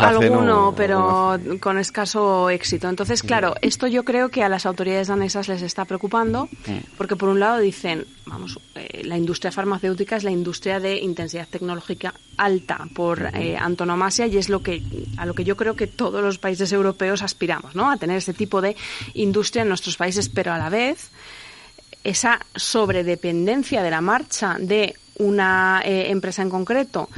Alguno, 0.00 0.74
pero 0.76 1.38
con 1.60 1.78
escaso 1.78 2.50
éxito. 2.50 2.88
Entonces, 2.88 3.22
claro, 3.22 3.54
esto 3.62 3.86
yo 3.86 4.04
creo 4.04 4.28
que 4.28 4.42
a 4.42 4.48
las 4.48 4.66
autoridades 4.66 5.08
danesas 5.08 5.48
les 5.48 5.62
está 5.62 5.84
preocupando, 5.84 6.48
porque 6.96 7.16
por 7.16 7.28
un 7.28 7.40
lado 7.40 7.58
dicen, 7.58 8.06
vamos, 8.26 8.58
eh, 8.74 9.02
la 9.04 9.16
industria 9.16 9.50
farmacéutica 9.50 10.16
es 10.16 10.24
la 10.24 10.30
industria 10.30 10.80
de 10.80 10.98
intensidad 10.98 11.48
tecnológica 11.48 12.14
alta 12.36 12.86
por 12.94 13.30
eh, 13.34 13.56
antonomasia 13.56 14.26
y 14.26 14.36
es 14.36 14.48
lo 14.48 14.62
que 14.62 14.82
a 15.16 15.26
lo 15.26 15.34
que 15.34 15.44
yo 15.44 15.56
creo 15.56 15.74
que 15.74 15.86
todos 15.86 16.22
los 16.22 16.38
países 16.38 16.72
europeos 16.72 17.22
aspiramos, 17.22 17.74
¿no? 17.74 17.90
A 17.90 17.96
tener 17.96 18.18
ese 18.18 18.34
tipo 18.34 18.60
de 18.60 18.76
industria 19.14 19.62
en 19.62 19.68
nuestros 19.68 19.96
países, 19.96 20.28
pero 20.28 20.52
a 20.52 20.58
la 20.58 20.68
vez 20.68 21.10
esa 22.04 22.40
sobredependencia 22.54 23.82
de 23.82 23.90
la 23.90 24.00
marcha 24.00 24.56
de 24.58 24.94
una 25.18 25.82
eh, 25.84 26.10
empresa 26.10 26.42
en 26.42 26.50
concreto 26.50 27.08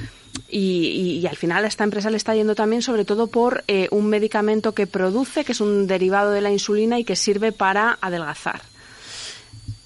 y, 0.48 1.26
al 1.26 1.37
final 1.37 1.64
a 1.64 1.68
esta 1.68 1.85
empresa 1.85 2.11
le 2.11 2.16
está 2.16 2.35
yendo 2.35 2.55
también 2.55 2.83
sobre 2.83 3.05
todo 3.05 3.29
por 3.29 3.64
eh, 3.68 3.88
un 3.90 4.07
medicamento 4.09 4.72
que 4.72 4.87
produce, 4.87 5.44
que 5.44 5.53
es 5.53 5.61
un 5.61 5.87
derivado 5.87 6.31
de 6.31 6.40
la 6.40 6.50
insulina 6.50 6.98
y 6.98 7.05
que 7.05 7.16
sirve 7.16 7.53
para 7.53 7.98
adelgazar. 8.00 8.62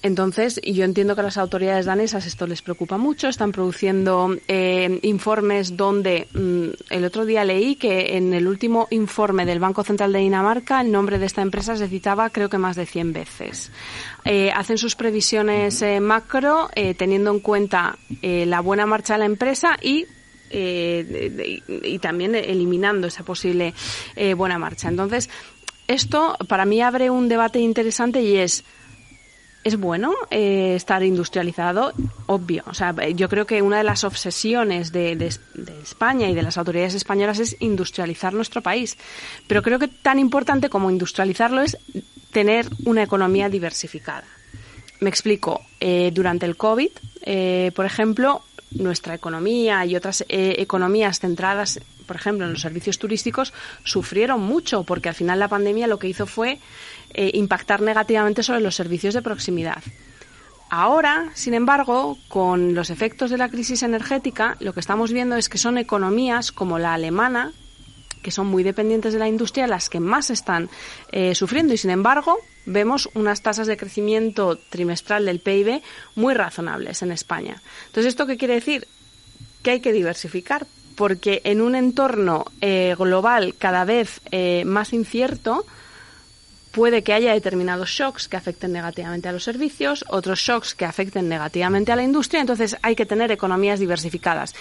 Entonces, 0.01 0.59
y 0.61 0.73
yo 0.73 0.85
entiendo 0.85 1.15
que 1.15 1.21
a 1.21 1.23
las 1.23 1.37
autoridades 1.37 1.87
danesas 1.87 2.27
esto 2.27 2.45
les 2.45 2.61
preocupa 2.61 2.99
mucho, 2.99 3.27
están 3.27 3.51
produciendo 3.51 4.35
eh, 4.47 4.99
informes 5.01 5.75
donde 5.75 6.27
mm, 6.31 6.93
el 6.93 7.05
otro 7.05 7.25
día 7.25 7.43
leí 7.43 7.75
que 7.75 8.15
en 8.15 8.31
el 8.35 8.47
último 8.47 8.87
informe 8.91 9.47
del 9.47 9.59
Banco 9.59 9.83
Central 9.83 10.13
de 10.13 10.19
Dinamarca 10.19 10.79
el 10.81 10.91
nombre 10.91 11.17
de 11.17 11.25
esta 11.25 11.41
empresa 11.41 11.75
se 11.75 11.87
citaba 11.87 12.29
creo 12.29 12.49
que 12.49 12.59
más 12.59 12.75
de 12.75 12.85
100 12.85 13.13
veces. 13.13 13.71
Eh, 14.25 14.51
hacen 14.51 14.77
sus 14.77 14.95
previsiones 14.95 15.83
macro 16.01 16.69
teniendo 16.97 17.31
en 17.31 17.39
cuenta 17.39 17.97
la 18.21 18.59
buena 18.59 18.85
marcha 18.85 19.13
de 19.13 19.19
la 19.19 19.25
empresa 19.25 19.75
y 19.81 20.05
eh, 20.49 21.61
y 21.67 21.99
también 21.99 22.35
eliminando 22.35 23.07
esa 23.07 23.23
posible 23.23 23.73
eh, 24.15 24.33
buena 24.33 24.57
marcha. 24.57 24.87
Entonces, 24.87 25.29
esto 25.87 26.37
para 26.47 26.65
mí 26.65 26.81
abre 26.81 27.09
un 27.09 27.27
debate 27.27 27.59
interesante 27.59 28.21
y 28.21 28.37
es 28.37 28.63
es 29.65 29.77
bueno 29.77 30.13
eh, 30.29 30.75
estar 30.75 31.01
industrializado, 31.01 31.91
obvio. 32.27 32.63
O 32.67 32.75
sea, 32.75 32.93
yo 33.09 33.27
creo 33.27 33.47
que 33.47 33.63
una 33.63 33.79
de 33.79 33.83
las 33.83 34.03
obsesiones 34.03 34.91
de, 34.91 35.15
de, 35.15 35.25
España 35.81 36.29
y 36.29 36.35
de 36.35 36.43
las 36.43 36.59
autoridades 36.59 36.93
españolas 36.93 37.39
es 37.39 37.57
industrializar 37.59 38.31
nuestro 38.31 38.61
país. 38.61 38.95
Pero 39.47 39.63
creo 39.63 39.79
que 39.79 39.87
tan 39.87 40.19
importante 40.19 40.69
como 40.69 40.91
industrializarlo 40.91 41.63
es 41.63 41.79
tener 42.31 42.67
una 42.85 43.01
economía 43.01 43.49
diversificada. 43.49 44.25
Me 44.99 45.09
explico. 45.09 45.61
Eh, 45.79 46.11
durante 46.13 46.45
el 46.45 46.57
COVID, 46.57 46.91
eh, 47.23 47.71
por 47.75 47.87
ejemplo, 47.87 48.43
nuestra 48.75 49.15
economía 49.15 49.85
y 49.85 49.95
otras 49.95 50.23
economías 50.27 51.19
centradas, 51.19 51.79
por 52.05 52.15
ejemplo, 52.15 52.45
en 52.45 52.53
los 52.53 52.61
servicios 52.61 52.99
turísticos, 52.99 53.53
sufrieron 53.83 54.41
mucho 54.41 54.83
porque 54.83 55.09
al 55.09 55.15
final 55.15 55.39
la 55.39 55.47
pandemia 55.47 55.87
lo 55.87 55.99
que 55.99 56.07
hizo 56.07 56.25
fue 56.25 56.59
eh, 57.13 57.31
impactar 57.33 57.81
negativamente 57.81 58.43
sobre 58.43 58.59
los 58.59 58.75
servicios 58.75 59.13
de 59.13 59.21
proximidad. 59.21 59.81
Ahora, 60.69 61.29
sin 61.33 61.53
embargo, 61.53 62.17
con 62.27 62.73
los 62.73 62.89
efectos 62.89 63.29
de 63.29 63.37
la 63.37 63.49
crisis 63.49 63.83
energética, 63.83 64.57
lo 64.59 64.73
que 64.73 64.79
estamos 64.79 65.13
viendo 65.13 65.35
es 65.35 65.47
que 65.47 65.57
son 65.57 65.77
economías 65.77 66.51
como 66.51 66.79
la 66.79 66.93
alemana, 66.93 67.53
que 68.25 68.31
son 68.31 68.47
muy 68.47 68.63
dependientes 68.63 69.13
de 69.13 69.19
la 69.19 69.27
industria, 69.27 69.67
las 69.67 69.87
que 69.87 69.99
más 69.99 70.31
están 70.31 70.67
eh, 71.11 71.35
sufriendo. 71.35 71.75
Y 71.75 71.77
sin 71.77 71.91
embargo, 71.91 72.39
vemos 72.65 73.07
unas 73.13 73.43
tasas 73.43 73.67
de 73.67 73.77
crecimiento 73.77 74.57
trimestral 74.71 75.27
del 75.27 75.41
PIB 75.41 75.83
muy 76.15 76.33
razonables 76.33 77.03
en 77.03 77.11
España. 77.11 77.61
Entonces, 77.85 78.07
¿esto 78.07 78.25
qué 78.25 78.35
quiere 78.35 78.55
decir? 78.55 78.87
Que 79.61 79.69
hay 79.69 79.79
que 79.79 79.93
diversificar, 79.93 80.65
porque 80.95 81.41
en 81.43 81.61
un 81.61 81.75
entorno 81.75 82.45
eh, 82.61 82.95
global 82.97 83.53
cada 83.59 83.85
vez 83.85 84.21
más 84.65 84.91
incierto, 84.91 85.67
puede 86.71 87.03
que 87.03 87.13
haya 87.13 87.31
determinados 87.31 87.89
shocks 87.89 88.27
que 88.27 88.37
afecten 88.37 88.71
negativamente 88.71 89.29
a 89.29 89.31
los 89.31 89.43
servicios, 89.43 90.03
otros 90.09 90.39
shocks 90.39 90.73
que 90.73 90.85
afecten 90.85 91.29
negativamente 91.29 91.91
a 91.91 91.95
la 91.95 92.03
industria, 92.03 92.41
entonces 92.41 92.75
hay 92.81 92.95
que 92.95 93.05
tener 93.05 93.31
economías 93.31 93.79
diversificadas. 93.79 94.55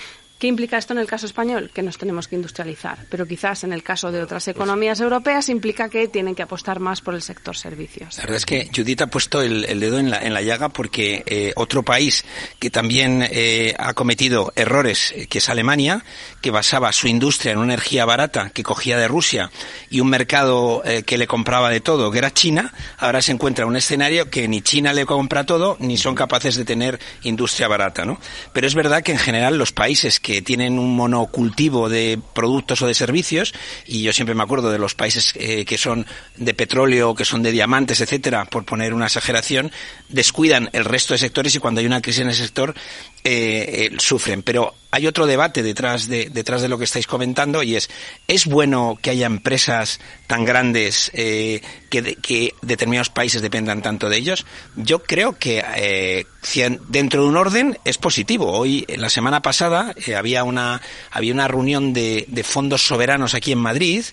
¿Qué 0.44 0.48
implica 0.48 0.76
esto 0.76 0.92
en 0.92 0.98
el 0.98 1.07
caso 1.07 1.24
español? 1.24 1.70
Que 1.72 1.83
nos 1.83 1.96
tenemos 1.96 2.28
que 2.28 2.37
industrializar. 2.37 2.98
Pero 3.09 3.26
quizás 3.26 3.64
en 3.64 3.72
el 3.72 3.83
caso 3.83 4.12
de 4.12 4.22
otras 4.22 4.46
economías 4.46 5.00
europeas 5.00 5.48
implica 5.48 5.88
que 5.88 6.07
tienen 6.07 6.35
que 6.35 6.42
apostar 6.42 6.80
más 6.80 7.00
por 7.00 7.14
el 7.14 7.22
sector 7.22 7.57
servicios. 7.57 8.18
La 8.18 8.24
verdad 8.24 8.37
es 8.37 8.44
que 8.44 8.68
Judith 8.76 9.00
ha 9.00 9.07
puesto 9.07 9.40
el, 9.40 9.62
dedo 9.80 9.98
en 9.98 10.11
la, 10.11 10.42
llaga 10.42 10.68
porque 10.68 11.22
eh, 11.24 11.54
otro 11.57 11.83
país 11.83 12.26
que 12.59 12.68
también 12.68 13.26
eh, 13.30 13.74
ha 13.78 13.94
cometido 13.94 14.52
errores, 14.54 15.14
eh, 15.16 15.28
que 15.28 15.38
es 15.38 15.48
Alemania, 15.48 16.04
que 16.42 16.50
basaba 16.50 16.92
su 16.92 17.09
industria 17.09 17.52
en 17.52 17.57
una 17.57 17.72
energía 17.72 18.04
barata 18.04 18.50
que 18.50 18.62
cogía 18.62 18.98
de 18.98 19.09
Rusia 19.09 19.50
y 19.88 20.00
un 20.00 20.11
mercado 20.11 20.83
que 21.07 21.16
le 21.16 21.26
compraba 21.26 21.70
de 21.70 21.80
todo, 21.80 22.11
que 22.11 22.18
era 22.18 22.35
China, 22.35 22.74
ahora 22.98 23.22
se 23.22 23.33
encuentra 23.33 23.62
en 23.62 23.70
un 23.70 23.76
escenario 23.76 24.28
que 24.28 24.46
ni 24.46 24.61
China 24.61 24.92
le 24.92 25.07
compra 25.07 25.46
todo 25.46 25.78
ni 25.80 25.96
son 25.96 26.14
capaces 26.14 26.57
de 26.57 26.66
tener 26.66 27.00
industria 27.22 27.66
barata. 27.66 28.04
¿no? 28.04 28.20
Pero 28.52 28.66
es 28.66 28.74
verdad 28.74 29.02
que 29.02 29.12
en 29.12 29.18
general 29.18 29.57
los 29.57 29.72
países 29.72 30.20
que 30.20 30.33
tienen 30.42 30.78
un 30.78 30.96
monocultivo 30.96 31.88
de 31.88 32.18
productos 32.34 32.82
o 32.82 32.86
de 32.86 32.94
servicios, 32.94 33.54
y 33.86 34.02
yo 34.02 34.12
siempre 34.12 34.34
me 34.34 34.42
acuerdo 34.42 34.70
de 34.70 34.78
los 34.78 34.94
países 34.94 35.32
eh, 35.36 35.64
que 35.64 35.78
son 35.78 36.06
de 36.36 36.54
petróleo, 36.54 37.14
que 37.14 37.24
son 37.24 37.42
de 37.42 37.52
diamantes, 37.52 38.00
etcétera, 38.00 38.44
por 38.46 38.64
poner 38.64 38.94
una 38.94 39.06
exageración, 39.06 39.70
descuidan 40.08 40.70
el 40.72 40.84
resto 40.84 41.14
de 41.14 41.18
sectores 41.18 41.54
y 41.54 41.58
cuando 41.58 41.80
hay 41.80 41.86
una 41.86 42.02
crisis 42.02 42.22
en 42.22 42.28
el 42.28 42.34
sector 42.34 42.74
eh, 43.24 43.90
eh, 43.92 43.96
sufren. 43.98 44.42
Pero 44.42 44.74
hay 44.94 45.09
otro 45.09 45.26
debate 45.26 45.64
detrás 45.64 46.07
de, 46.07 46.30
detrás 46.30 46.62
de 46.62 46.68
lo 46.68 46.78
que 46.78 46.85
estáis 46.85 47.09
comentando 47.09 47.64
y 47.64 47.74
es, 47.74 47.90
¿es 48.28 48.46
bueno 48.46 48.96
que 49.02 49.11
haya 49.11 49.26
empresas 49.26 49.98
tan 50.28 50.44
grandes 50.44 51.11
eh, 51.14 51.62
que, 51.90 52.14
que, 52.14 52.54
determinados 52.62 53.11
países 53.11 53.42
dependan 53.42 53.83
tanto 53.83 54.09
de 54.09 54.18
ellos? 54.18 54.46
Yo 54.76 55.02
creo 55.02 55.37
que 55.37 55.64
eh, 55.76 56.26
dentro 56.88 57.22
de 57.24 57.28
un 57.28 57.37
orden 57.37 57.76
es 57.85 57.98
positivo. 57.98 58.52
Hoy, 58.52 58.87
la 58.96 59.11
semana 59.11 59.42
pasada, 59.42 59.96
eh, 60.07 60.14
había, 60.14 60.44
una, 60.44 60.80
había 61.11 61.35
una 61.35 61.48
reunión 61.48 61.92
de, 61.92 62.26
de 62.28 62.44
fondos 62.44 62.87
soberanos 62.87 63.35
aquí 63.35 63.50
en 63.50 63.59
Madrid 63.59 64.04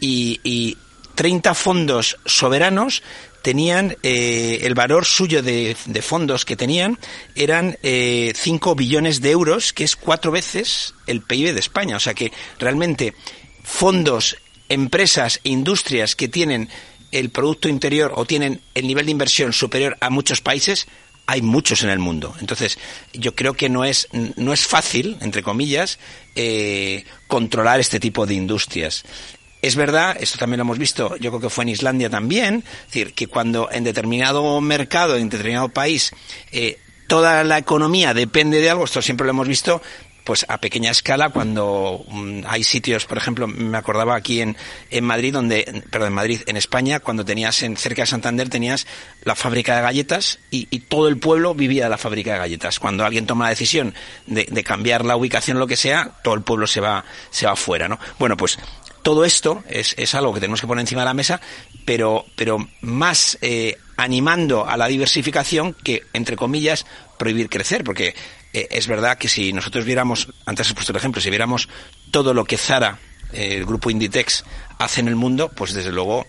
y, 0.00 0.40
y 0.42 0.76
30 1.14 1.54
fondos 1.54 2.18
soberanos 2.26 3.04
tenían 3.46 3.96
eh, 4.02 4.58
el 4.62 4.74
valor 4.74 5.04
suyo 5.04 5.40
de, 5.40 5.76
fondos 6.02 6.44
que 6.44 6.56
tenían 6.56 6.98
eran 7.36 7.78
eh, 7.84 8.32
5 8.34 8.74
billones 8.74 9.20
de 9.20 9.30
euros, 9.30 9.72
que 9.72 9.84
es 9.84 9.94
cuatro 9.94 10.32
veces 10.32 10.94
el 11.06 11.22
PIB 11.22 11.52
de 11.52 11.60
España. 11.60 11.94
O 11.94 12.00
sea 12.00 12.12
que 12.12 12.32
realmente 12.58 13.14
fondos, 13.62 14.36
empresas 14.68 15.38
e 15.44 15.50
industrias 15.50 16.16
que 16.16 16.26
tienen 16.26 16.68
el 17.12 17.30
Producto 17.30 17.68
Interior 17.68 18.14
o 18.16 18.24
tienen 18.24 18.62
el 18.74 18.88
nivel 18.88 19.06
de 19.06 19.12
inversión 19.12 19.52
superior 19.52 19.96
a 20.00 20.10
muchos 20.10 20.40
países, 20.40 20.88
hay 21.26 21.40
muchos 21.40 21.84
en 21.84 21.90
el 21.90 22.00
mundo. 22.00 22.34
Entonces, 22.40 22.80
yo 23.12 23.36
creo 23.36 23.54
que 23.54 23.68
no 23.68 23.84
es, 23.84 24.08
no 24.10 24.52
es 24.52 24.66
fácil, 24.66 25.18
entre 25.20 25.44
comillas, 25.44 26.00
eh, 26.34 27.04
controlar 27.28 27.78
este 27.78 28.00
tipo 28.00 28.26
de 28.26 28.34
industrias. 28.34 29.04
Es 29.62 29.74
verdad, 29.74 30.16
esto 30.20 30.38
también 30.38 30.58
lo 30.58 30.62
hemos 30.62 30.78
visto, 30.78 31.16
yo 31.16 31.30
creo 31.30 31.40
que 31.40 31.50
fue 31.50 31.64
en 31.64 31.70
Islandia 31.70 32.10
también, 32.10 32.62
es 32.66 32.86
decir, 32.86 33.14
que 33.14 33.26
cuando 33.26 33.70
en 33.72 33.84
determinado 33.84 34.60
mercado, 34.60 35.16
en 35.16 35.28
determinado 35.28 35.70
país, 35.70 36.12
eh, 36.52 36.78
toda 37.06 37.42
la 37.42 37.58
economía 37.58 38.14
depende 38.14 38.60
de 38.60 38.70
algo, 38.70 38.84
esto 38.84 39.00
siempre 39.00 39.24
lo 39.24 39.30
hemos 39.30 39.48
visto, 39.48 39.80
pues 40.26 40.44
a 40.48 40.58
pequeña 40.58 40.90
escala 40.90 41.30
cuando 41.30 42.04
mm, 42.08 42.40
hay 42.48 42.64
sitios, 42.64 43.06
por 43.06 43.16
ejemplo, 43.16 43.46
me 43.46 43.78
acordaba 43.78 44.16
aquí 44.16 44.40
en, 44.40 44.56
en 44.90 45.04
Madrid, 45.04 45.32
donde, 45.32 45.84
perdón, 45.88 46.08
en 46.08 46.14
Madrid, 46.14 46.40
en 46.46 46.56
España, 46.56 46.98
cuando 46.98 47.24
tenías 47.24 47.62
en 47.62 47.76
cerca 47.76 48.02
de 48.02 48.06
Santander 48.06 48.48
tenías 48.48 48.88
la 49.22 49.36
fábrica 49.36 49.76
de 49.76 49.82
galletas 49.82 50.40
y, 50.50 50.66
y 50.70 50.80
todo 50.80 51.06
el 51.06 51.18
pueblo 51.18 51.54
vivía 51.54 51.84
de 51.84 51.90
la 51.90 51.98
fábrica 51.98 52.32
de 52.32 52.38
galletas. 52.38 52.80
Cuando 52.80 53.04
alguien 53.04 53.24
toma 53.24 53.44
la 53.44 53.50
decisión 53.50 53.94
de, 54.26 54.48
de 54.50 54.64
cambiar 54.64 55.04
la 55.04 55.16
ubicación, 55.16 55.60
lo 55.60 55.68
que 55.68 55.76
sea, 55.76 56.18
todo 56.24 56.34
el 56.34 56.42
pueblo 56.42 56.66
se 56.66 56.80
va, 56.80 57.04
se 57.30 57.46
va 57.46 57.52
afuera, 57.52 57.86
¿no? 57.86 58.00
Bueno, 58.18 58.36
pues 58.36 58.58
todo 59.06 59.24
esto 59.24 59.62
es, 59.68 59.94
es, 59.98 60.16
algo 60.16 60.34
que 60.34 60.40
tenemos 60.40 60.60
que 60.60 60.66
poner 60.66 60.80
encima 60.80 61.02
de 61.02 61.04
la 61.04 61.14
mesa, 61.14 61.40
pero, 61.84 62.26
pero 62.34 62.58
más 62.80 63.38
eh, 63.40 63.76
animando 63.96 64.66
a 64.66 64.76
la 64.76 64.88
diversificación 64.88 65.74
que, 65.74 66.02
entre 66.12 66.34
comillas, 66.34 66.86
prohibir 67.16 67.48
crecer, 67.48 67.84
porque 67.84 68.16
eh, 68.52 68.66
es 68.68 68.88
verdad 68.88 69.16
que 69.16 69.28
si 69.28 69.52
nosotros 69.52 69.84
viéramos, 69.84 70.34
antes 70.44 70.68
he 70.68 70.74
puesto 70.74 70.90
el 70.90 70.96
ejemplo, 70.96 71.22
si 71.22 71.30
viéramos 71.30 71.68
todo 72.10 72.34
lo 72.34 72.44
que 72.44 72.58
Zara, 72.58 72.98
eh, 73.32 73.58
el 73.58 73.64
grupo 73.64 73.90
Inditex, 73.90 74.42
hace 74.76 75.02
en 75.02 75.06
el 75.06 75.14
mundo, 75.14 75.52
pues 75.54 75.72
desde 75.72 75.92
luego 75.92 76.26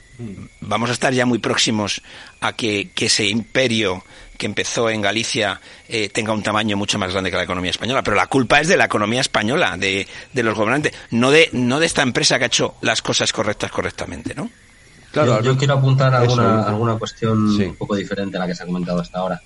vamos 0.62 0.92
a 0.92 0.94
estar 0.94 1.12
ya 1.12 1.26
muy 1.26 1.40
próximos 1.40 2.04
a 2.42 2.54
que, 2.54 2.92
que 2.94 3.08
ese 3.08 3.26
imperio 3.26 4.04
que 4.38 4.46
empezó 4.46 4.90
en 4.90 5.02
Galicia 5.02 5.60
eh, 5.88 6.10
tenga 6.10 6.34
un 6.34 6.44
tamaño 6.44 6.78
mucho 6.78 6.98
más 7.00 7.12
grande 7.12 7.32
que 7.32 7.38
la 7.38 7.44
economía 7.44 7.72
española. 7.72 8.04
Pero 8.04 8.16
la 8.16 8.28
culpa 8.28 8.60
es 8.62 8.68
de 8.68 8.78
la 8.78 8.86
economía 8.86 9.22
española, 9.22 9.76
de, 9.78 10.08
de 10.34 10.44
los 10.44 10.56
gobernantes, 10.56 10.94
no 11.12 11.32
de, 11.32 11.50
no 11.54 11.80
de 11.80 11.86
esta 11.86 12.02
empresa 12.02 12.38
que 12.38 12.46
ha 12.46 12.48
hecho 12.48 12.76
las 12.82 13.02
cosas 13.02 13.34
correctas 13.34 13.72
correctamente, 13.72 14.34
¿no? 14.36 14.50
Claro, 15.12 15.42
yo, 15.42 15.58
quiero 15.58 15.76
apuntar 15.76 16.14
alguna, 16.14 16.64
alguna 16.64 16.96
cuestión 16.96 17.50
un 17.50 17.76
poco 17.76 17.96
diferente 17.96 18.38
a 18.38 18.42
la 18.42 18.48
que 18.48 18.54
se 18.54 18.64
ha 18.64 18.66
comentado 18.66 19.00
hasta 19.00 19.20
ahora. 19.20 19.42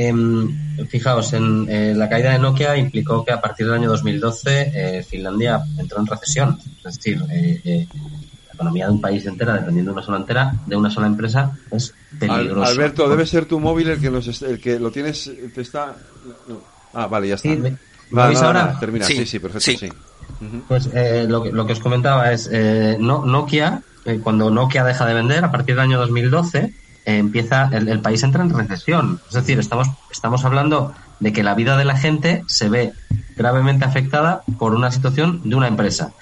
Em, 0.00 0.86
fijaos, 0.86 1.32
en 1.32 1.66
eh, 1.68 1.92
la 1.92 2.08
caída 2.08 2.30
de 2.30 2.38
Nokia 2.38 2.76
implicó 2.76 3.24
que 3.24 3.32
a 3.32 3.40
partir 3.40 3.66
del 3.66 3.74
año 3.74 3.88
2012 3.90 4.72
eh, 4.72 5.02
Finlandia 5.02 5.60
entró 5.76 5.98
en 5.98 6.06
recesión. 6.06 6.58
Es 6.86 6.94
decir, 6.94 7.20
eh, 7.30 7.88
economía 8.58 8.86
de 8.86 8.92
un 8.92 9.00
país 9.00 9.24
entera 9.24 9.54
dependiendo 9.54 9.92
de 9.92 9.98
una 9.98 10.04
sola 10.04 10.18
entera, 10.18 10.52
de 10.66 10.76
una 10.76 10.90
sola 10.90 11.06
empresa, 11.06 11.52
es 11.70 11.94
peligroso. 12.18 12.70
Alberto, 12.70 13.08
debe 13.08 13.24
ser 13.24 13.44
tu 13.44 13.60
móvil 13.60 13.88
el 13.88 14.00
que, 14.00 14.08
el 14.08 14.60
que 14.60 14.80
lo 14.80 14.90
tienes, 14.90 15.30
te 15.54 15.60
está... 15.60 15.94
Ah, 16.92 17.06
vale, 17.06 17.28
ya 17.28 17.36
está. 17.36 17.48
¿Me, 17.48 17.76
ahora? 18.10 18.76
termina, 18.80 19.04
sí, 19.04 19.24
sí, 19.26 19.38
perfecto, 19.38 19.78
sí. 19.78 19.88
Pues 20.66 20.88
eh, 20.92 21.26
lo, 21.28 21.42
que, 21.42 21.52
lo 21.52 21.66
que 21.66 21.74
os 21.74 21.80
comentaba 21.80 22.32
es, 22.32 22.48
eh, 22.52 22.96
no, 22.98 23.24
Nokia, 23.24 23.82
eh, 24.04 24.20
cuando 24.22 24.50
Nokia 24.50 24.84
deja 24.84 25.06
de 25.06 25.14
vender, 25.14 25.44
a 25.44 25.52
partir 25.52 25.74
del 25.76 25.84
año 25.84 25.98
2012, 25.98 26.72
empieza, 27.04 27.70
el, 27.72 27.88
el, 27.88 28.00
país 28.00 28.22
entra 28.22 28.42
en 28.42 28.50
recesión. 28.50 29.20
Es 29.28 29.34
decir, 29.34 29.58
estamos, 29.58 29.88
estamos 30.10 30.44
hablando 30.44 30.92
de 31.20 31.32
que 31.32 31.42
la 31.42 31.54
vida 31.54 31.76
de 31.76 31.84
la 31.84 31.96
gente 31.96 32.42
se 32.46 32.68
ve 32.68 32.92
gravemente 33.36 33.84
afectada 33.84 34.42
por 34.58 34.74
una 34.74 34.90
situación 34.90 35.42
de 35.44 35.54
una 35.54 35.68
empresa. 35.68 36.12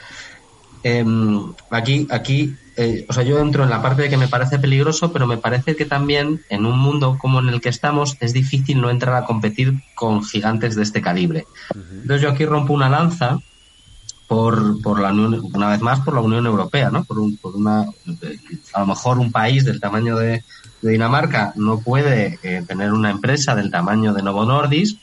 Em, 0.83 1.53
aquí, 1.71 2.07
aquí, 2.11 2.55
eh, 2.77 3.07
o 3.09 3.13
sea, 3.13 3.23
yo 3.23 3.39
entro 3.39 3.65
en 3.65 3.71
la 3.71 3.83
parte 3.83 4.03
de 4.03 4.09
que 4.09 4.17
me 4.17 4.29
parece 4.29 4.59
peligroso, 4.59 5.13
pero 5.13 5.27
me 5.27 5.37
parece 5.37 5.77
que 5.77 5.85
también 5.85 6.43
en 6.49 6.67
un 6.67 6.79
mundo 6.79 7.17
como 7.19 7.41
en 7.41 7.49
el 7.49 7.61
que 7.61 7.69
estamos 7.69 8.17
es 8.21 8.33
difícil 8.33 8.81
no 8.81 8.91
entrar 8.91 9.15
a 9.15 9.25
competir 9.25 9.75
con 9.95 10.25
gigantes 10.25 10.77
de 10.77 10.83
este 10.83 11.03
calibre. 11.03 11.47
Entonces 11.75 12.21
yo 12.21 12.31
aquí 12.31 12.45
rompo 12.45 12.73
una 12.73 12.89
lanza 12.89 13.39
por, 14.29 14.83
por 14.83 15.01
la 15.01 15.13
Unión, 15.13 15.43
una 15.55 15.71
vez 15.71 15.81
más 15.81 16.01
por 16.01 16.15
la 16.15 16.21
Unión 16.21 16.47
Europea, 16.47 16.91
¿no? 16.91 17.05
Por, 17.05 17.19
por 17.41 17.57
una, 17.57 17.83
a 18.73 18.81
lo 18.81 18.87
mejor 18.87 19.19
un 19.19 19.33
país 19.33 19.65
del 19.65 19.81
tamaño 19.81 20.17
de, 20.17 20.43
Dinamarca 20.83 21.53
no 21.57 21.81
puede 21.81 22.39
eh, 22.43 22.63
tener 22.67 22.93
una 22.93 23.11
empresa 23.11 23.55
del 23.55 23.71
tamaño 23.71 24.13
de 24.13 24.23
Novo 24.23 24.45
Nordisk 24.45 24.99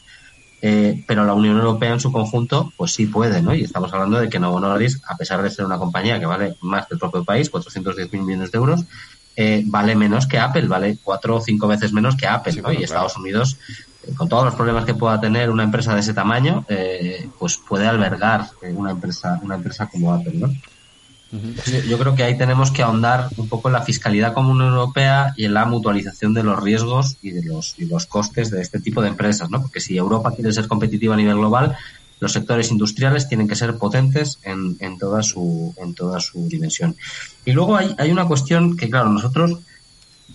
eh, 0.65 1.03
pero 1.05 1.25
la 1.25 1.33
Unión 1.33 1.57
Europea 1.57 1.91
en 1.91 1.99
su 1.99 2.09
conjunto, 2.09 2.71
pues 2.77 2.93
sí 2.93 3.05
puede, 3.05 3.41
¿no? 3.41 3.53
Y 3.53 3.63
estamos 3.63 3.91
hablando 3.91 4.17
de 4.17 4.29
que 4.29 4.39
Novo 4.39 4.61
Nordisk, 4.61 5.03
a 5.11 5.17
pesar 5.17 5.43
de 5.43 5.49
ser 5.49 5.65
una 5.65 5.77
compañía 5.77 6.21
que 6.21 6.25
vale 6.25 6.55
más 6.61 6.87
que 6.87 6.93
el 6.93 7.01
propio 7.01 7.25
país, 7.25 7.49
410 7.49 8.13
mil 8.13 8.21
millones 8.21 8.49
de 8.49 8.57
euros, 8.59 8.85
eh, 9.35 9.61
vale 9.65 9.93
menos 9.93 10.25
que 10.25 10.39
Apple, 10.39 10.69
vale 10.69 10.99
cuatro 11.03 11.35
o 11.35 11.41
cinco 11.41 11.67
veces 11.67 11.91
menos 11.91 12.15
que 12.15 12.27
Apple, 12.27 12.61
¿no? 12.61 12.71
y 12.71 12.81
Estados 12.81 13.17
Unidos, 13.17 13.57
eh, 14.07 14.13
con 14.15 14.29
todos 14.29 14.45
los 14.45 14.55
problemas 14.55 14.85
que 14.85 14.93
pueda 14.93 15.19
tener 15.19 15.49
una 15.49 15.63
empresa 15.63 15.93
de 15.95 15.99
ese 15.99 16.13
tamaño, 16.13 16.65
pues 17.37 17.57
puede 17.57 17.85
albergar 17.85 18.47
una 18.61 18.91
empresa, 18.91 19.41
una 19.43 19.55
empresa 19.55 19.87
como 19.87 20.13
Apple, 20.13 20.35
¿no? 20.35 20.47
Yo 21.87 21.97
creo 21.97 22.13
que 22.13 22.23
ahí 22.23 22.37
tenemos 22.37 22.69
que 22.69 22.83
ahondar 22.83 23.29
un 23.37 23.49
poco 23.49 23.67
en 23.67 23.73
la 23.73 23.81
fiscalidad 23.81 24.33
común 24.33 24.61
europea 24.61 25.33
y 25.35 25.45
en 25.45 25.55
la 25.55 25.65
mutualización 25.65 26.33
de 26.33 26.43
los 26.43 26.61
riesgos 26.61 27.17
y 27.23 27.31
de 27.31 27.43
los, 27.43 27.73
y 27.79 27.85
los 27.85 28.05
costes 28.05 28.51
de 28.51 28.61
este 28.61 28.79
tipo 28.79 29.01
de 29.01 29.07
empresas, 29.07 29.49
¿no? 29.49 29.61
Porque 29.61 29.79
si 29.79 29.97
Europa 29.97 30.31
quiere 30.35 30.53
ser 30.53 30.67
competitiva 30.67 31.15
a 31.15 31.17
nivel 31.17 31.37
global, 31.37 31.75
los 32.19 32.33
sectores 32.33 32.69
industriales 32.71 33.27
tienen 33.27 33.47
que 33.47 33.55
ser 33.55 33.77
potentes 33.77 34.39
en, 34.43 34.77
toda 34.99 35.23
su 35.23 35.73
dimensión. 36.49 36.95
Y 37.45 37.51
luego 37.51 37.75
hay, 37.77 37.95
hay 37.97 38.11
una 38.11 38.25
cuestión 38.25 38.77
que, 38.77 38.89
claro, 38.89 39.09
nosotros, 39.09 39.59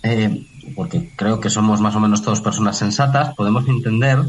eh, 0.03 0.45
porque 0.75 1.11
creo 1.15 1.39
que 1.39 1.49
somos 1.49 1.79
más 1.79 1.95
o 1.95 1.99
menos 2.01 2.21
todos 2.21 2.41
personas 2.41 2.77
sensatas, 2.77 3.33
podemos 3.35 3.67
entender 3.67 4.19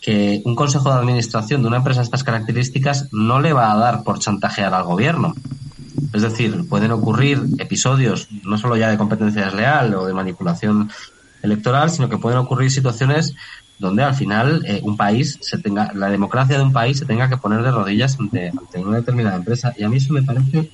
que 0.00 0.42
un 0.44 0.54
consejo 0.54 0.90
de 0.90 0.98
administración 0.98 1.62
de 1.62 1.68
una 1.68 1.78
empresa 1.78 2.00
de 2.00 2.04
estas 2.04 2.24
características 2.24 3.08
no 3.12 3.40
le 3.40 3.52
va 3.52 3.70
a 3.70 3.76
dar 3.76 4.02
por 4.02 4.18
chantajear 4.18 4.72
al 4.72 4.84
gobierno. 4.84 5.34
Es 6.12 6.22
decir, 6.22 6.66
pueden 6.68 6.92
ocurrir 6.92 7.42
episodios 7.58 8.28
no 8.44 8.58
solo 8.58 8.76
ya 8.76 8.90
de 8.90 8.98
competencia 8.98 9.44
desleal 9.44 9.94
o 9.94 10.06
de 10.06 10.14
manipulación 10.14 10.90
electoral, 11.42 11.90
sino 11.90 12.08
que 12.08 12.18
pueden 12.18 12.38
ocurrir 12.38 12.70
situaciones 12.70 13.34
donde 13.78 14.02
al 14.02 14.14
final 14.14 14.64
eh, 14.66 14.80
un 14.82 14.96
país 14.96 15.38
se 15.40 15.58
tenga, 15.58 15.92
la 15.94 16.08
democracia 16.08 16.56
de 16.56 16.64
un 16.64 16.72
país 16.72 16.98
se 16.98 17.04
tenga 17.04 17.28
que 17.28 17.36
poner 17.36 17.62
de 17.62 17.70
rodillas 17.70 18.18
ante, 18.18 18.48
ante 18.48 18.78
una 18.78 18.96
determinada 18.96 19.36
empresa. 19.36 19.74
Y 19.76 19.84
a 19.84 19.88
mí 19.88 19.98
eso 19.98 20.12
me 20.12 20.22
parece 20.22 20.70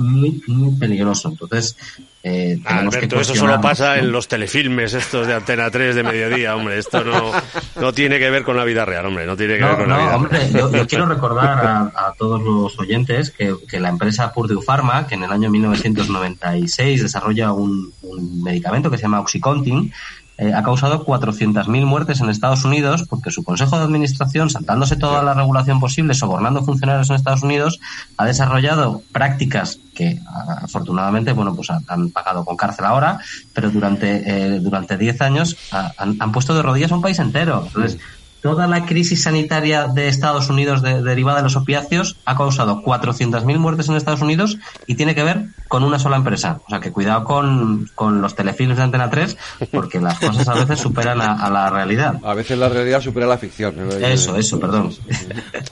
muy, 0.00 0.42
muy 0.46 0.74
peligroso. 0.76 1.28
Entonces, 1.28 1.76
eh, 2.22 2.60
Alberto, 2.66 3.20
eso 3.20 3.34
solo 3.34 3.60
pasa 3.60 3.98
en 3.98 4.12
los 4.12 4.28
telefilmes 4.28 4.92
estos 4.92 5.26
de 5.26 5.34
Antena 5.34 5.70
3 5.70 5.94
de 5.94 6.02
mediodía, 6.02 6.54
hombre. 6.54 6.78
Esto 6.78 7.02
no, 7.02 7.32
no 7.80 7.92
tiene 7.94 8.18
que 8.18 8.28
ver 8.30 8.42
con 8.42 8.56
la 8.56 8.64
vida 8.64 8.84
real, 8.84 9.06
hombre. 9.06 9.26
No 9.26 9.36
tiene 9.36 9.56
que 9.56 9.64
ver 9.64 9.76
con 9.76 9.88
la 9.88 9.98
vida 9.98 10.16
hombre, 10.16 10.50
Yo, 10.52 10.70
yo, 10.70 10.86
quiero 10.86 11.06
recordar 11.06 11.92
a, 11.94 12.12
todos 12.18 12.42
los 12.42 12.78
oyentes 12.78 13.30
que, 13.30 13.54
que, 13.68 13.80
la 13.80 13.88
empresa 13.88 14.32
Purdue 14.32 14.62
Pharma, 14.62 15.06
que 15.06 15.14
en 15.14 15.22
el 15.22 15.32
año 15.32 15.50
1996 15.50 17.02
desarrolla 17.02 17.52
un, 17.52 17.92
un 18.02 18.42
medicamento 18.42 18.90
que 18.90 18.98
se 18.98 19.04
llama 19.04 19.20
Oxycontin, 19.20 19.92
eh, 20.40 20.54
ha 20.54 20.62
causado 20.62 21.04
400.000 21.04 21.84
muertes 21.84 22.22
en 22.22 22.30
Estados 22.30 22.64
Unidos 22.64 23.04
porque 23.10 23.30
su 23.30 23.44
consejo 23.44 23.76
de 23.76 23.84
administración, 23.84 24.48
saltándose 24.48 24.96
toda 24.96 25.22
la 25.22 25.34
regulación 25.34 25.80
posible, 25.80 26.14
sobornando 26.14 26.64
funcionarios 26.64 27.10
en 27.10 27.16
Estados 27.16 27.42
Unidos, 27.42 27.78
ha 28.16 28.24
desarrollado 28.24 29.02
prácticas 29.12 29.78
que 29.94 30.18
afortunadamente, 30.62 31.32
bueno, 31.32 31.54
pues 31.54 31.68
han, 31.68 32.08
pagado 32.08 32.46
con 32.46 32.56
cárcel 32.56 32.86
ahora, 32.86 33.18
pero 33.52 33.70
durante 33.70 34.22
eh, 34.24 34.60
durante 34.60 34.96
10 34.96 35.20
años 35.20 35.58
han, 35.98 36.16
han, 36.18 36.32
puesto 36.32 36.54
de 36.54 36.62
rodillas 36.62 36.90
a 36.90 36.94
un 36.94 37.02
país 37.02 37.18
entero. 37.18 37.64
Entonces, 37.66 37.98
toda 38.42 38.66
la 38.66 38.86
crisis 38.86 39.22
sanitaria 39.22 39.86
de 39.88 40.08
Estados 40.08 40.48
Unidos 40.48 40.82
derivada 40.82 41.38
de 41.38 41.44
los 41.44 41.56
opiáceos 41.56 42.16
ha 42.24 42.36
causado 42.36 42.82
400.000 42.82 43.58
muertes 43.58 43.88
en 43.88 43.96
Estados 43.96 44.22
Unidos 44.22 44.58
y 44.86 44.94
tiene 44.94 45.14
que 45.14 45.22
ver 45.22 45.46
con 45.68 45.84
una 45.84 45.98
sola 45.98 46.16
empresa. 46.16 46.60
O 46.66 46.70
sea, 46.70 46.80
que 46.80 46.92
cuidado 46.92 47.24
con, 47.24 47.88
con 47.94 48.20
los 48.20 48.34
telefilms 48.34 48.76
de 48.76 48.82
Antena 48.82 49.10
3 49.10 49.36
porque 49.70 50.00
las 50.00 50.18
cosas 50.18 50.48
a 50.48 50.54
veces 50.54 50.80
superan 50.80 51.20
a, 51.20 51.50
la 51.50 51.70
realidad. 51.70 52.20
A 52.24 52.34
veces 52.34 52.58
la 52.58 52.68
realidad 52.68 53.00
supera 53.00 53.26
la 53.26 53.38
ficción. 53.38 53.74
Eso, 54.02 54.36
eso, 54.36 54.58
perdón. 54.58 54.92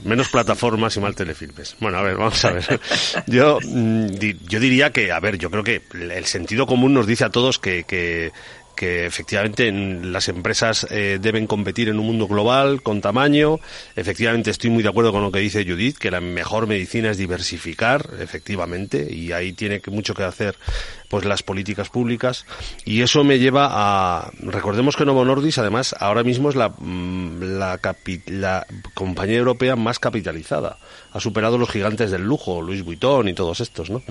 Menos 0.03 0.29
plataformas 0.29 0.95
y 0.95 0.99
mal 0.99 1.15
telefilmes. 1.15 1.75
Bueno, 1.79 1.97
a 1.97 2.01
ver, 2.01 2.15
vamos 2.15 2.43
a 2.45 2.51
ver. 2.51 2.79
Yo, 3.27 3.59
mm, 3.61 4.07
yo 4.47 4.59
diría 4.59 4.91
que, 4.91 5.11
a 5.11 5.19
ver, 5.19 5.37
yo 5.37 5.49
creo 5.49 5.63
que 5.63 5.81
el 5.93 6.25
sentido 6.25 6.65
común 6.65 6.93
nos 6.93 7.07
dice 7.07 7.25
a 7.25 7.29
todos 7.29 7.59
que, 7.59 7.83
que 7.83 8.31
que 8.79 9.05
efectivamente 9.05 9.69
las 9.73 10.29
empresas 10.29 10.87
eh, 10.89 11.19
deben 11.21 11.47
competir 11.47 11.89
en 11.89 11.99
un 11.99 12.05
mundo 12.05 12.29
global 12.29 12.81
con 12.81 13.01
tamaño. 13.01 13.59
Efectivamente 13.97 14.51
estoy 14.51 14.69
muy 14.69 14.83
de 14.83 14.87
acuerdo 14.87 15.11
con 15.11 15.21
lo 15.21 15.33
que 15.33 15.39
dice 15.39 15.65
Judith, 15.65 15.97
que 15.97 16.09
la 16.09 16.21
mejor 16.21 16.65
medicina 16.65 17.11
es 17.11 17.17
diversificar, 17.17 18.09
efectivamente, 18.21 19.05
y 19.13 19.33
ahí 19.33 19.51
tiene 19.51 19.81
mucho 19.91 20.13
que 20.13 20.23
hacer 20.23 20.55
pues 21.09 21.25
las 21.25 21.43
políticas 21.43 21.89
públicas. 21.89 22.45
Y 22.85 23.01
eso 23.01 23.23
me 23.23 23.39
lleva 23.39 23.67
a 23.71 24.31
recordemos 24.39 24.95
que 24.95 25.05
Novo 25.05 25.25
Nordisk 25.25 25.57
además 25.57 25.95
ahora 25.99 26.23
mismo 26.23 26.49
es 26.49 26.55
la 26.55 26.69
mm, 26.69 27.41
la, 27.57 27.79
la 28.27 28.67
compañía 28.93 29.37
europea 29.37 29.75
más 29.75 29.99
capitalizada. 29.99 30.77
Ha 31.11 31.19
superado 31.19 31.57
los 31.57 31.69
gigantes 31.69 32.11
del 32.11 32.23
lujo 32.23 32.61
Louis 32.61 32.83
Vuitton 32.83 33.27
y 33.27 33.33
todos 33.33 33.59
estos 33.59 33.89
no 33.89 34.03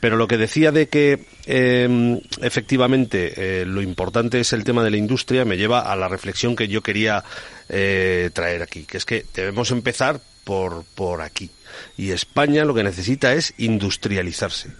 pero 0.00 0.16
lo 0.16 0.26
que 0.26 0.36
decía 0.36 0.72
de 0.72 0.88
que 0.88 1.24
em, 1.46 2.20
efectivamente 2.40 3.60
eh, 3.62 3.64
lo 3.64 3.80
importante 3.80 4.40
es 4.40 4.52
el 4.52 4.64
tema 4.64 4.82
de 4.82 4.90
la 4.90 4.96
industria 4.96 5.44
me 5.44 5.56
lleva 5.56 5.80
a 5.80 5.94
la 5.94 6.08
reflexión 6.08 6.56
que 6.56 6.66
yo 6.66 6.82
quería 6.82 7.22
eh, 7.68 8.30
traer 8.32 8.62
aquí 8.62 8.82
que 8.82 8.96
es 8.96 9.04
que 9.04 9.24
debemos 9.32 9.70
empezar 9.70 10.20
por 10.44 10.84
por 10.96 11.20
aquí. 11.22 11.50
Y 11.96 12.10
España 12.10 12.64
lo 12.64 12.74
que 12.74 12.82
necesita 12.82 13.32
es 13.32 13.54
industrializarse 13.58 14.70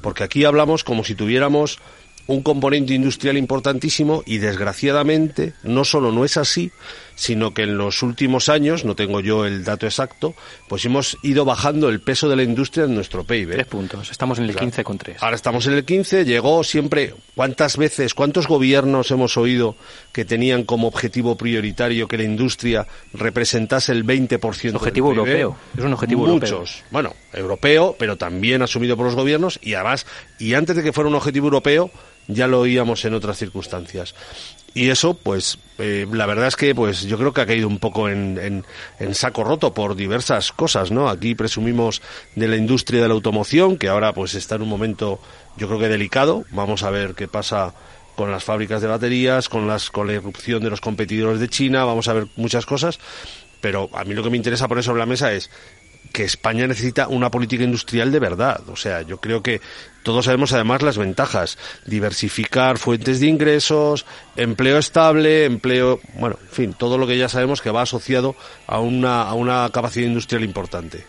porque 0.00 0.24
aquí 0.24 0.44
hablamos 0.44 0.84
como 0.84 1.04
si 1.04 1.14
tuviéramos 1.14 1.78
un 2.26 2.42
componente 2.42 2.94
industrial 2.94 3.36
importantísimo 3.36 4.22
y 4.26 4.38
desgraciadamente 4.38 5.54
no 5.62 5.84
solo 5.84 6.12
no 6.12 6.24
es 6.24 6.36
así, 6.36 6.72
sino 7.16 7.52
que 7.54 7.62
en 7.62 7.76
los 7.76 8.02
últimos 8.02 8.48
años, 8.48 8.84
no 8.84 8.94
tengo 8.94 9.20
yo 9.20 9.46
el 9.46 9.64
dato 9.64 9.86
exacto, 9.86 10.34
pues 10.68 10.84
hemos 10.84 11.16
ido 11.22 11.44
bajando 11.44 11.88
el 11.88 12.00
peso 12.00 12.28
de 12.28 12.36
la 12.36 12.42
industria 12.42 12.84
en 12.84 12.94
nuestro 12.94 13.24
PIB. 13.24 13.52
Tres 13.52 13.66
puntos, 13.66 14.10
estamos 14.10 14.38
en 14.38 14.44
el 14.44 14.54
15,3. 14.54 15.16
Ahora 15.20 15.34
estamos 15.34 15.66
en 15.66 15.72
el 15.72 15.84
15, 15.84 16.24
llegó 16.26 16.62
siempre, 16.62 17.14
¿cuántas 17.34 17.78
veces, 17.78 18.14
cuántos 18.14 18.46
gobiernos 18.46 19.10
hemos 19.10 19.36
oído 19.36 19.76
que 20.12 20.24
tenían 20.24 20.64
como 20.64 20.86
objetivo 20.86 21.36
prioritario 21.36 22.06
que 22.06 22.18
la 22.18 22.24
industria 22.24 22.86
representase 23.14 23.92
el 23.92 24.04
20% 24.04 24.74
objetivo 24.76 25.08
del 25.14 25.24
PIB? 25.24 25.40
europeo, 25.40 25.56
es 25.76 25.84
un 25.84 25.92
objetivo 25.94 26.26
Muchos. 26.26 26.50
europeo. 26.50 26.86
Bueno, 26.90 27.14
europeo, 27.32 27.96
pero 27.98 28.16
también 28.16 28.60
asumido 28.60 28.96
por 28.96 29.06
los 29.06 29.14
gobiernos 29.14 29.58
y 29.62 29.72
además, 29.74 30.06
y 30.38 30.52
antes 30.52 30.76
de 30.76 30.82
que 30.82 30.92
fuera 30.92 31.08
un 31.08 31.16
objetivo 31.16 31.46
europeo, 31.46 31.90
ya 32.28 32.46
lo 32.46 32.60
oíamos 32.60 33.04
en 33.06 33.14
otras 33.14 33.38
circunstancias 33.38 34.14
y 34.76 34.90
eso 34.90 35.14
pues 35.14 35.58
eh, 35.78 36.06
la 36.12 36.26
verdad 36.26 36.46
es 36.46 36.56
que 36.56 36.74
pues 36.74 37.02
yo 37.02 37.18
creo 37.18 37.32
que 37.32 37.40
ha 37.40 37.46
caído 37.46 37.66
un 37.66 37.78
poco 37.78 38.08
en, 38.08 38.64
en, 38.98 39.14
saco 39.14 39.42
roto 39.42 39.74
por 39.74 39.96
diversas 39.96 40.52
cosas 40.52 40.90
no 40.90 41.08
aquí 41.08 41.34
presumimos 41.34 42.02
de 42.34 42.46
la 42.46 42.56
industria 42.56 43.02
de 43.02 43.08
la 43.08 43.14
automoción 43.14 43.76
que 43.76 43.88
ahora 43.88 44.12
pues 44.12 44.34
está 44.34 44.54
en 44.54 44.62
un 44.62 44.68
momento 44.68 45.20
yo 45.56 45.68
creo 45.68 45.78
que 45.80 45.88
delicado. 45.88 46.44
Vamos 46.50 46.82
a 46.82 46.90
ver 46.90 47.14
qué 47.14 47.28
pasa 47.28 47.74
con 48.14 48.30
las 48.30 48.44
fábricas 48.44 48.80
de 48.80 48.88
baterías 48.88 49.48
con 49.48 49.66
las 49.66 49.90
con 49.90 50.06
la 50.06 50.14
irrupción 50.14 50.62
de 50.62 50.70
los 50.70 50.80
competidores 50.80 51.40
de 51.40 51.48
China. 51.48 51.84
Vamos 51.84 52.08
a 52.08 52.12
ver 52.12 52.26
muchas 52.36 52.66
cosas. 52.66 52.98
Pero 53.60 53.88
a 53.94 54.04
mí 54.04 54.14
lo 54.14 54.22
que 54.22 54.30
me 54.30 54.36
interesa 54.36 54.68
poner 54.68 54.84
sobre 54.84 55.00
la 55.00 55.06
mesa 55.06 55.32
es 55.32 55.50
que 56.12 56.24
España 56.24 56.66
necesita 56.66 57.08
una 57.08 57.30
política 57.30 57.64
industrial 57.64 58.12
de 58.12 58.18
verdad. 58.18 58.60
O 58.68 58.76
sea, 58.76 59.02
yo 59.02 59.18
creo 59.18 59.42
que 59.42 59.60
todos 60.02 60.26
sabemos 60.26 60.52
además 60.52 60.82
las 60.82 60.98
ventajas. 60.98 61.58
Diversificar 61.84 62.78
fuentes 62.78 63.20
de 63.20 63.26
ingresos, 63.26 64.06
empleo 64.36 64.78
estable, 64.78 65.44
empleo, 65.44 66.00
bueno, 66.18 66.38
en 66.40 66.48
fin, 66.48 66.74
todo 66.74 66.98
lo 66.98 67.06
que 67.06 67.18
ya 67.18 67.28
sabemos 67.28 67.60
que 67.60 67.70
va 67.70 67.82
asociado 67.82 68.36
a 68.66 68.80
una, 68.80 69.22
a 69.22 69.34
una 69.34 69.68
capacidad 69.72 70.06
industrial 70.06 70.44
importante 70.44 71.04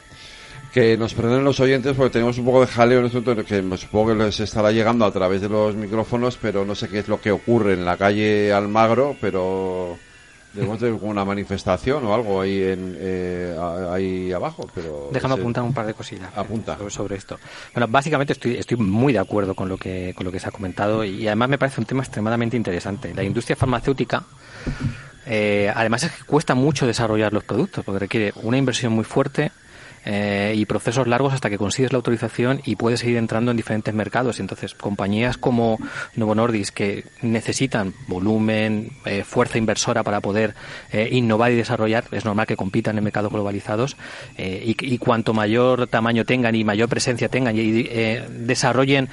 que 0.74 0.96
nos 0.96 1.16
perdonen 1.16 1.44
los 1.44 1.60
oyentes 1.60 1.96
porque 1.96 2.14
tenemos 2.14 2.38
un 2.38 2.46
poco 2.46 2.62
de 2.62 2.68
jaleo 2.68 3.00
en 3.00 3.08
momento 3.08 3.44
que 3.44 3.78
supongo 3.78 4.10
que 4.10 4.24
les 4.24 4.40
estará 4.40 4.72
llegando 4.72 5.06
a 5.06 5.12
través 5.12 5.42
de 5.42 5.50
los 5.50 5.76
micrófonos, 5.76 6.38
pero 6.40 6.66
no 6.66 6.76
sé 6.76 6.88
qué 6.88 7.00
es 7.00 7.08
lo 7.08 7.20
que 7.20 7.32
ocurre 7.32 7.74
en 7.74 7.84
la 7.84 7.98
calle 7.98 8.54
Almagro, 8.54 9.16
pero 9.20 9.98
Debemos 10.58 10.80
tener 10.80 10.94
una 11.02 11.24
manifestación 11.24 12.04
o 12.06 12.16
algo 12.16 12.42
ahí, 12.42 12.64
en, 12.64 12.98
eh, 13.00 13.56
ahí 13.92 14.32
abajo. 14.32 14.68
pero 14.74 15.10
Déjame 15.14 15.36
apuntar 15.36 15.64
un 15.64 15.72
par 15.72 15.86
de 15.86 15.94
cosillas 15.94 16.30
Apunta. 16.36 16.78
sobre 16.90 17.16
esto. 17.16 17.38
Bueno, 17.76 17.88
básicamente 17.88 18.34
estoy, 18.34 18.58
estoy 18.58 18.78
muy 18.78 19.14
de 19.14 19.20
acuerdo 19.20 19.54
con 19.54 19.70
lo, 19.70 19.78
que, 19.78 20.16
con 20.16 20.26
lo 20.26 20.32
que 20.32 20.40
se 20.40 20.48
ha 20.48 20.52
comentado 20.52 21.04
y, 21.04 21.28
además 21.28 21.50
me 21.50 21.60
parece 21.60 21.80
un 21.80 21.86
tema 21.86 22.02
extremadamente 22.02 22.58
interesante. 22.58 23.14
La 23.14 23.24
industria 23.24 23.56
farmacéutica. 23.56 24.24
Eh, 25.28 25.72
además 25.76 26.04
es 26.04 26.12
que 26.12 26.24
cuesta 26.24 26.56
mucho 26.56 26.88
desarrollar 26.88 27.34
los 27.34 27.44
productos 27.44 27.86
porque 27.86 28.00
requiere 28.00 28.34
una 28.42 28.58
inversión 28.58 28.94
muy 28.94 29.04
fuerte, 29.04 29.52
eh, 30.10 30.54
y 30.56 30.66
procesos 30.66 31.06
largos 31.06 31.34
hasta 31.34 31.50
que 31.50 31.58
consigues 31.58 31.92
la 31.92 31.98
autorización 31.98 32.62
y 32.64 32.78
puedes 32.78 33.02
seguir 33.02 33.18
entrando 33.18 33.52
en 33.52 33.58
diferentes 33.58 33.94
mercados. 33.94 34.40
Entonces, 34.40 34.74
compañías 34.74 35.38
como 35.38 35.78
Novo 36.16 36.34
Nordisk 36.34 36.74
que 36.74 37.04
necesitan 37.22 37.94
volumen, 38.08 38.92
eh, 39.04 39.26
fuerza 39.26 39.58
inversora 39.58 40.04
para 40.04 40.22
poder 40.22 40.56
eh, 40.94 41.10
innovar 41.12 41.52
y 41.52 41.56
desarrollar, 41.56 42.06
es 42.14 42.24
normal 42.24 42.48
que 42.48 42.56
compitan 42.56 42.98
en 42.98 43.04
mercados 43.04 43.34
globalizados 43.34 43.98
y, 44.38 44.98
cuanto 44.98 45.34
mayor 45.34 45.88
tamaño 45.88 46.24
tengan 46.24 46.56
y 46.56 46.64
mayor 46.64 46.88
presencia 46.88 47.28
tengan 47.28 47.58
y 47.58 47.84
desarrollen 47.84 49.10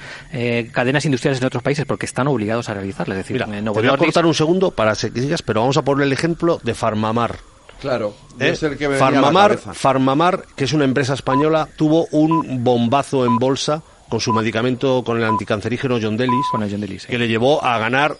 cadenas 0.71 1.03
industriales 1.03 1.41
en 1.41 1.47
otros 1.47 1.61
países 1.61 1.85
porque 1.85 2.05
están 2.05 2.27
obligados 2.27 2.69
a 2.69 2.73
realizarlas. 2.73 3.17
Es 3.17 3.25
decir, 3.25 3.45
Mira, 3.45 3.61
Novo 3.61 3.81
te 3.81 3.87
voy 3.87 3.95
a 3.95 3.97
cortar 3.97 4.25
un 4.25 4.33
segundo 4.33 4.71
para 4.71 4.93
que 4.95 5.09
sigas, 5.09 5.41
pero 5.41 5.59
vamos 5.59 5.75
a 5.75 5.81
poner 5.81 6.07
el 6.07 6.13
ejemplo 6.13 6.59
de 6.63 6.73
Farmamar 6.73 7.54
Claro. 7.79 8.15
¿Eh? 8.39 8.49
Es 8.49 8.63
el 8.63 8.77
que 8.77 8.89
Farmamar, 8.89 9.57
Farmamar, 9.57 10.45
que 10.55 10.63
es 10.63 10.73
una 10.73 10.85
empresa 10.85 11.13
española, 11.13 11.67
tuvo 11.75 12.07
un 12.11 12.63
bombazo 12.63 13.25
en 13.25 13.37
bolsa 13.37 13.83
con 14.09 14.19
su 14.19 14.33
medicamento, 14.33 15.03
con 15.03 15.17
el 15.17 15.23
anticancerígeno 15.23 15.99
John 16.01 16.17
Delis, 16.17 16.45
con 16.51 16.63
el 16.63 16.71
John 16.71 16.81
Delis 16.81 17.05
que 17.05 17.17
le 17.17 17.27
llevó 17.27 17.63
a 17.63 17.77
ganar 17.79 18.17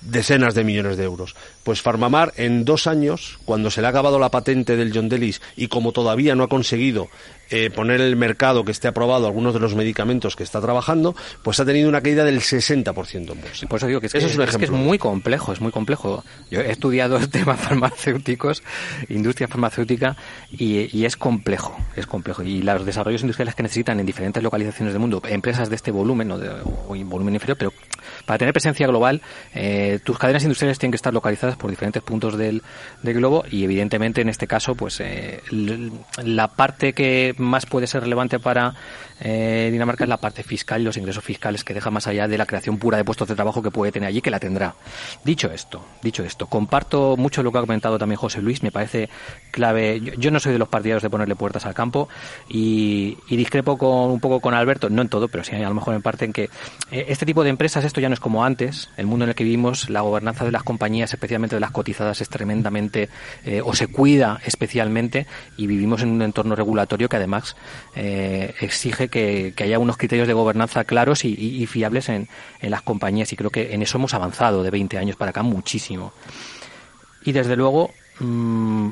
decenas 0.00 0.54
de 0.54 0.64
millones 0.64 0.96
de 0.96 1.04
euros. 1.04 1.34
Pues 1.64 1.82
Farmamar 1.82 2.32
en 2.36 2.64
dos 2.64 2.86
años, 2.86 3.38
cuando 3.44 3.70
se 3.70 3.80
le 3.80 3.88
ha 3.88 3.90
acabado 3.90 4.18
la 4.18 4.30
patente 4.30 4.76
del 4.76 4.92
John 4.94 5.08
Delis 5.08 5.40
y 5.56 5.68
como 5.68 5.92
todavía 5.92 6.34
no 6.34 6.44
ha 6.44 6.48
conseguido 6.48 7.08
eh, 7.50 7.70
poner 7.70 8.00
en 8.00 8.06
el 8.06 8.16
mercado 8.16 8.64
que 8.64 8.72
esté 8.72 8.88
aprobado 8.88 9.26
algunos 9.26 9.54
de 9.54 9.60
los 9.60 9.74
medicamentos 9.74 10.36
que 10.36 10.42
está 10.42 10.60
trabajando, 10.60 11.14
pues 11.42 11.60
ha 11.60 11.64
tenido 11.64 11.88
una 11.88 12.00
caída 12.00 12.24
del 12.24 12.40
60% 12.40 13.32
en 13.32 13.40
bolsa. 13.40 13.66
Por 13.66 13.78
eso 13.78 13.86
digo 13.86 14.00
que 14.00 14.06
es, 14.06 14.14
es, 14.14 14.56
que 14.56 14.64
es 14.64 14.70
muy 14.70 14.98
complejo, 14.98 15.52
es 15.52 15.60
muy 15.60 15.72
complejo. 15.72 16.24
Yo 16.50 16.60
he 16.60 16.70
estudiado 16.70 17.18
temas 17.28 17.60
farmacéuticos, 17.60 18.62
industria 19.08 19.48
farmacéutica, 19.48 20.16
y, 20.50 21.04
es 21.04 21.16
complejo, 21.16 21.76
es 21.96 22.06
complejo. 22.06 22.42
Y 22.42 22.62
los 22.62 22.84
desarrollos 22.84 23.22
industriales 23.22 23.54
que 23.54 23.62
necesitan 23.62 24.00
en 24.00 24.06
diferentes 24.06 24.42
localizaciones 24.42 24.92
del 24.92 25.00
mundo, 25.00 25.22
empresas 25.26 25.68
de 25.68 25.76
este 25.76 25.90
volumen 25.90 26.30
o, 26.32 26.38
de, 26.38 26.50
volumen 27.04 27.34
inferior, 27.34 27.56
pero 27.56 27.72
para 28.28 28.36
tener 28.36 28.52
presencia 28.52 28.86
global, 28.86 29.22
eh, 29.54 30.00
tus 30.04 30.18
cadenas 30.18 30.42
industriales 30.42 30.78
tienen 30.78 30.92
que 30.92 30.96
estar 30.96 31.14
localizadas 31.14 31.56
por 31.56 31.70
diferentes 31.70 32.02
puntos 32.02 32.36
del, 32.36 32.62
globo 33.02 33.42
y 33.50 33.64
evidentemente 33.64 34.20
en 34.20 34.28
este 34.28 34.46
caso, 34.46 34.74
pues 34.74 35.00
eh, 35.00 35.40
la 36.22 36.48
parte 36.48 36.92
que 36.92 37.34
más 37.38 37.64
puede 37.64 37.86
ser 37.86 38.02
relevante 38.02 38.38
para 38.38 38.74
eh, 39.20 39.70
Dinamarca 39.72 40.04
es 40.04 40.10
la 40.10 40.18
parte 40.18 40.42
fiscal 40.42 40.82
y 40.82 40.84
los 40.84 40.96
ingresos 40.98 41.24
fiscales 41.24 41.64
que 41.64 41.72
deja 41.72 41.90
más 41.90 42.06
allá 42.06 42.28
de 42.28 42.36
la 42.36 42.44
creación 42.44 42.78
pura 42.78 42.98
de 42.98 43.04
puestos 43.04 43.26
de 43.28 43.34
trabajo 43.34 43.62
que 43.62 43.70
puede 43.70 43.92
tener 43.92 44.08
allí, 44.08 44.20
que 44.20 44.30
la 44.30 44.38
tendrá. 44.38 44.74
Dicho 45.24 45.50
esto, 45.50 45.82
dicho 46.02 46.22
esto, 46.22 46.46
comparto 46.46 47.16
mucho 47.16 47.42
lo 47.42 47.50
que 47.50 47.58
ha 47.58 47.62
comentado 47.62 47.98
también 47.98 48.18
José 48.18 48.42
Luis, 48.42 48.62
me 48.62 48.70
parece 48.70 49.08
clave. 49.50 50.00
Yo, 50.18 50.30
no 50.30 50.38
soy 50.38 50.52
de 50.52 50.58
los 50.58 50.68
partidarios 50.68 51.02
de 51.02 51.08
ponerle 51.08 51.34
puertas 51.34 51.64
al 51.64 51.72
campo 51.72 52.10
y, 52.46 53.16
discrepo 53.30 53.78
con, 53.78 54.10
un 54.10 54.20
poco 54.20 54.40
con 54.40 54.52
Alberto, 54.52 54.90
no 54.90 55.00
en 55.00 55.08
todo, 55.08 55.28
pero 55.28 55.44
sí 55.44 55.56
a 55.56 55.68
lo 55.68 55.74
mejor 55.74 55.94
en 55.94 56.02
parte 56.02 56.26
en 56.26 56.32
que 56.34 56.44
eh, 56.90 57.06
este 57.08 57.24
tipo 57.24 57.42
de 57.42 57.50
empresas, 57.50 57.84
esto 57.84 58.00
ya 58.00 58.08
no 58.08 58.14
como 58.20 58.44
antes, 58.44 58.90
el 58.96 59.06
mundo 59.06 59.24
en 59.24 59.30
el 59.30 59.34
que 59.34 59.44
vivimos, 59.44 59.90
la 59.90 60.00
gobernanza 60.00 60.44
de 60.44 60.52
las 60.52 60.62
compañías, 60.62 61.12
especialmente 61.12 61.56
de 61.56 61.60
las 61.60 61.70
cotizadas, 61.70 62.20
es 62.20 62.28
tremendamente 62.28 63.08
eh, 63.44 63.60
o 63.64 63.74
se 63.74 63.88
cuida 63.88 64.40
especialmente 64.44 65.26
y 65.56 65.66
vivimos 65.66 66.02
en 66.02 66.10
un 66.10 66.22
entorno 66.22 66.54
regulatorio 66.54 67.08
que 67.08 67.16
además 67.16 67.56
exige 67.94 69.08
que, 69.08 69.54
haya 69.58 69.78
unos 69.78 69.96
criterios 69.96 70.28
de 70.28 70.34
gobernanza 70.34 70.84
claros 70.84 71.24
y, 71.24 71.66
fiables 71.66 72.08
en, 72.08 72.28
las 72.62 72.82
compañías 72.82 73.32
y 73.32 73.36
creo 73.36 73.50
que 73.50 73.74
en 73.74 73.82
eso 73.82 73.98
hemos 73.98 74.14
avanzado 74.14 74.62
de 74.62 74.70
20 74.70 74.98
años 74.98 75.16
para 75.16 75.30
acá 75.30 75.42
muchísimo. 75.42 76.12
Y 77.24 77.32
desde 77.32 77.56
luego, 77.56 77.90
mm, 78.20 78.90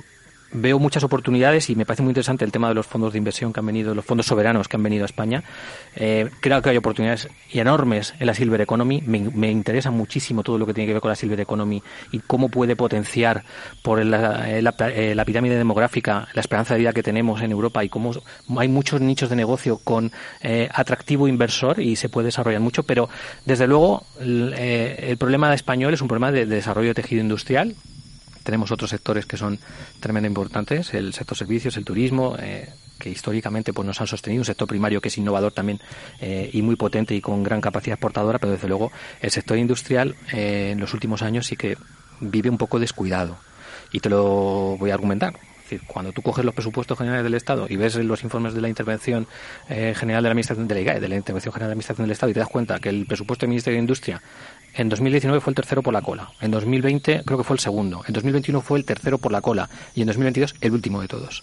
veo 0.53 0.79
muchas 0.79 1.05
oportunidades 1.05 1.71
y 1.71 1.77
me 1.77 1.85
parece 1.85 2.03
muy 2.03 2.11
interesante 2.11 2.45
el 2.45 2.53
tema 2.53 2.69
de 2.69 2.75
los 2.75 2.87
fondos 2.87 3.13
de 3.13 3.19
inversión 3.19 3.53
que 3.53 3.61
han 3.61 3.67
venido, 3.67 3.95
los 3.95 4.05
fondos 4.05 4.27
soberanos 4.27 4.69
que 4.69 4.77
han 4.77 4.83
venido 4.83 5.05
a 5.05 5.07
España. 5.07 5.43
Eh, 5.95 6.31
creo 6.41 6.63
que 6.63 6.71
hay 6.71 6.77
oportunidades 6.77 7.29
enormes 7.53 8.15
en 8.19 8.27
la 8.27 8.35
Silver 8.35 8.61
Economy. 8.61 9.03
Me, 9.07 9.51
interesa 9.51 9.91
muchísimo 9.91 10.43
todo 10.43 10.59
lo 10.59 10.67
que 10.67 10.75
tiene 10.75 10.87
que 10.87 10.95
ver 10.95 11.03
con 11.03 11.09
la 11.09 11.17
Silver 11.17 11.41
Economy 11.41 11.83
y 12.13 12.21
cómo 12.21 12.49
puede 12.49 12.77
potenciar 12.77 13.45
por 13.83 14.05
la, 14.05 14.51
eh, 14.51 14.59
eh, 14.61 15.15
la, 15.15 15.25
pirámide 15.25 15.57
demográfica 15.57 16.29
la 16.35 16.41
esperanza 16.41 16.75
de 16.75 16.81
vida 16.81 16.93
que 16.93 17.03
tenemos 17.03 17.43
en 17.43 17.53
Europa 17.53 17.85
y 17.85 17.89
cómo 17.89 18.13
hay 18.59 18.69
muchos 18.69 19.01
nichos 19.01 19.31
de 19.31 19.37
negocio 19.37 19.79
con 19.79 20.13
atractivo 20.73 21.29
inversor 21.29 21.81
y 21.81 21.97
se 21.97 22.09
puede 22.09 22.27
desarrollar 22.27 22.61
mucho. 22.61 22.85
Pero 22.85 23.09
desde 23.45 23.67
luego 23.67 24.05
el, 24.21 25.17
problema 25.19 25.53
español 25.55 25.95
es 25.95 26.01
un 26.01 26.09
problema 26.09 26.31
de 26.31 26.47
desarrollo 26.47 26.89
de 26.89 26.95
tejido 26.95 27.23
industrial 27.23 27.75
tenemos 28.47 28.71
otros 28.71 28.91
sectores 28.91 29.27
que 29.27 29.37
son 29.37 29.59
tremendamente 30.01 30.41
importantes, 30.41 30.95
el 30.95 31.13
sector 31.13 31.37
servicios, 31.37 31.77
el 31.77 31.85
turismo, 31.85 32.37
eh, 32.39 32.69
que 32.99 33.11
históricamente 33.11 33.73
pues 33.73 33.85
nos 33.85 34.01
han 34.01 34.07
sostenido, 34.07 34.41
un 34.41 34.47
sector 34.47 34.69
primario 34.69 35.01
que 35.01 35.09
es 35.09 35.19
innovador 35.19 35.53
también 35.53 35.81
eh, 36.21 36.49
y 36.53 36.63
muy 36.63 36.77
potente 36.77 37.15
y 37.15 37.21
con 37.21 37.43
gran 37.43 37.61
capacidad 37.61 37.95
exportadora, 37.95 38.39
pero 38.39 38.53
desde 38.53 38.69
luego 38.69 38.93
el 39.21 39.31
sector 39.33 39.59
industrial 39.59 40.15
eh, 40.33 40.71
en 40.73 40.81
los 40.81 40.95
últimos 40.95 41.23
años 41.23 41.47
sí 41.47 41.57
que 41.57 41.77
vive 42.21 42.49
un 42.49 42.57
poco 42.57 42.79
descuidado. 42.79 43.37
Y 43.91 44.01
te 44.01 44.09
lo 44.09 44.77
voy 44.79 44.91
a 44.91 44.95
argumentar. 44.95 45.35
Es 45.35 45.71
decir, 45.71 45.89
cuando 45.89 46.13
tú 46.13 46.23
coges 46.23 46.45
los 46.45 46.55
presupuestos 46.55 46.97
generales 46.97 47.25
del 47.25 47.35
Estado 47.35 47.67
y 47.69 47.75
ves 47.75 47.97
los 47.97 48.23
informes 48.23 48.55
de 48.55 48.61
la 48.61 48.69
intervención 48.69 49.27
general 49.67 50.23
de 50.23 50.29
la 50.29 50.31
Administración 50.31 50.69
de 50.69 50.75
la 50.77 50.81
IGAE, 50.81 51.01
de 51.01 51.09
la 51.09 51.17
Intervención 51.17 51.53
General 51.53 51.67
de 51.67 51.71
la 51.71 51.73
Administración 51.73 52.07
del 52.07 52.13
Estado, 52.13 52.31
y 52.31 52.35
te 52.35 52.41
das 52.41 52.49
cuenta 52.49 52.79
que 52.79 52.89
el 52.89 53.05
presupuesto 53.07 53.47
del 53.47 53.51
Ministerio 53.51 53.79
de 53.79 53.81
Industria 53.81 54.23
en 54.77 54.89
2019 54.89 55.41
fue 55.41 55.53
el 55.53 55.55
tercero 55.55 55.83
por 55.83 55.93
la 55.95 56.03
cola. 56.03 56.31
En 56.41 56.51
2020 56.51 57.23
creo 57.25 57.39
que 57.39 57.45
fue 57.45 57.55
el 57.55 57.61
segundo. 57.61 58.03
En 58.07 58.13
2021 58.13 58.61
fue 58.61 58.79
el 58.79 58.85
tercero 58.85 59.19
por 59.19 59.33
la 59.33 59.41
cola. 59.41 59.69
Y 59.95 60.03
en 60.03 60.07
2022 60.07 60.55
el 60.61 60.73
último 60.73 61.01
de 61.01 61.09
todos. 61.09 61.43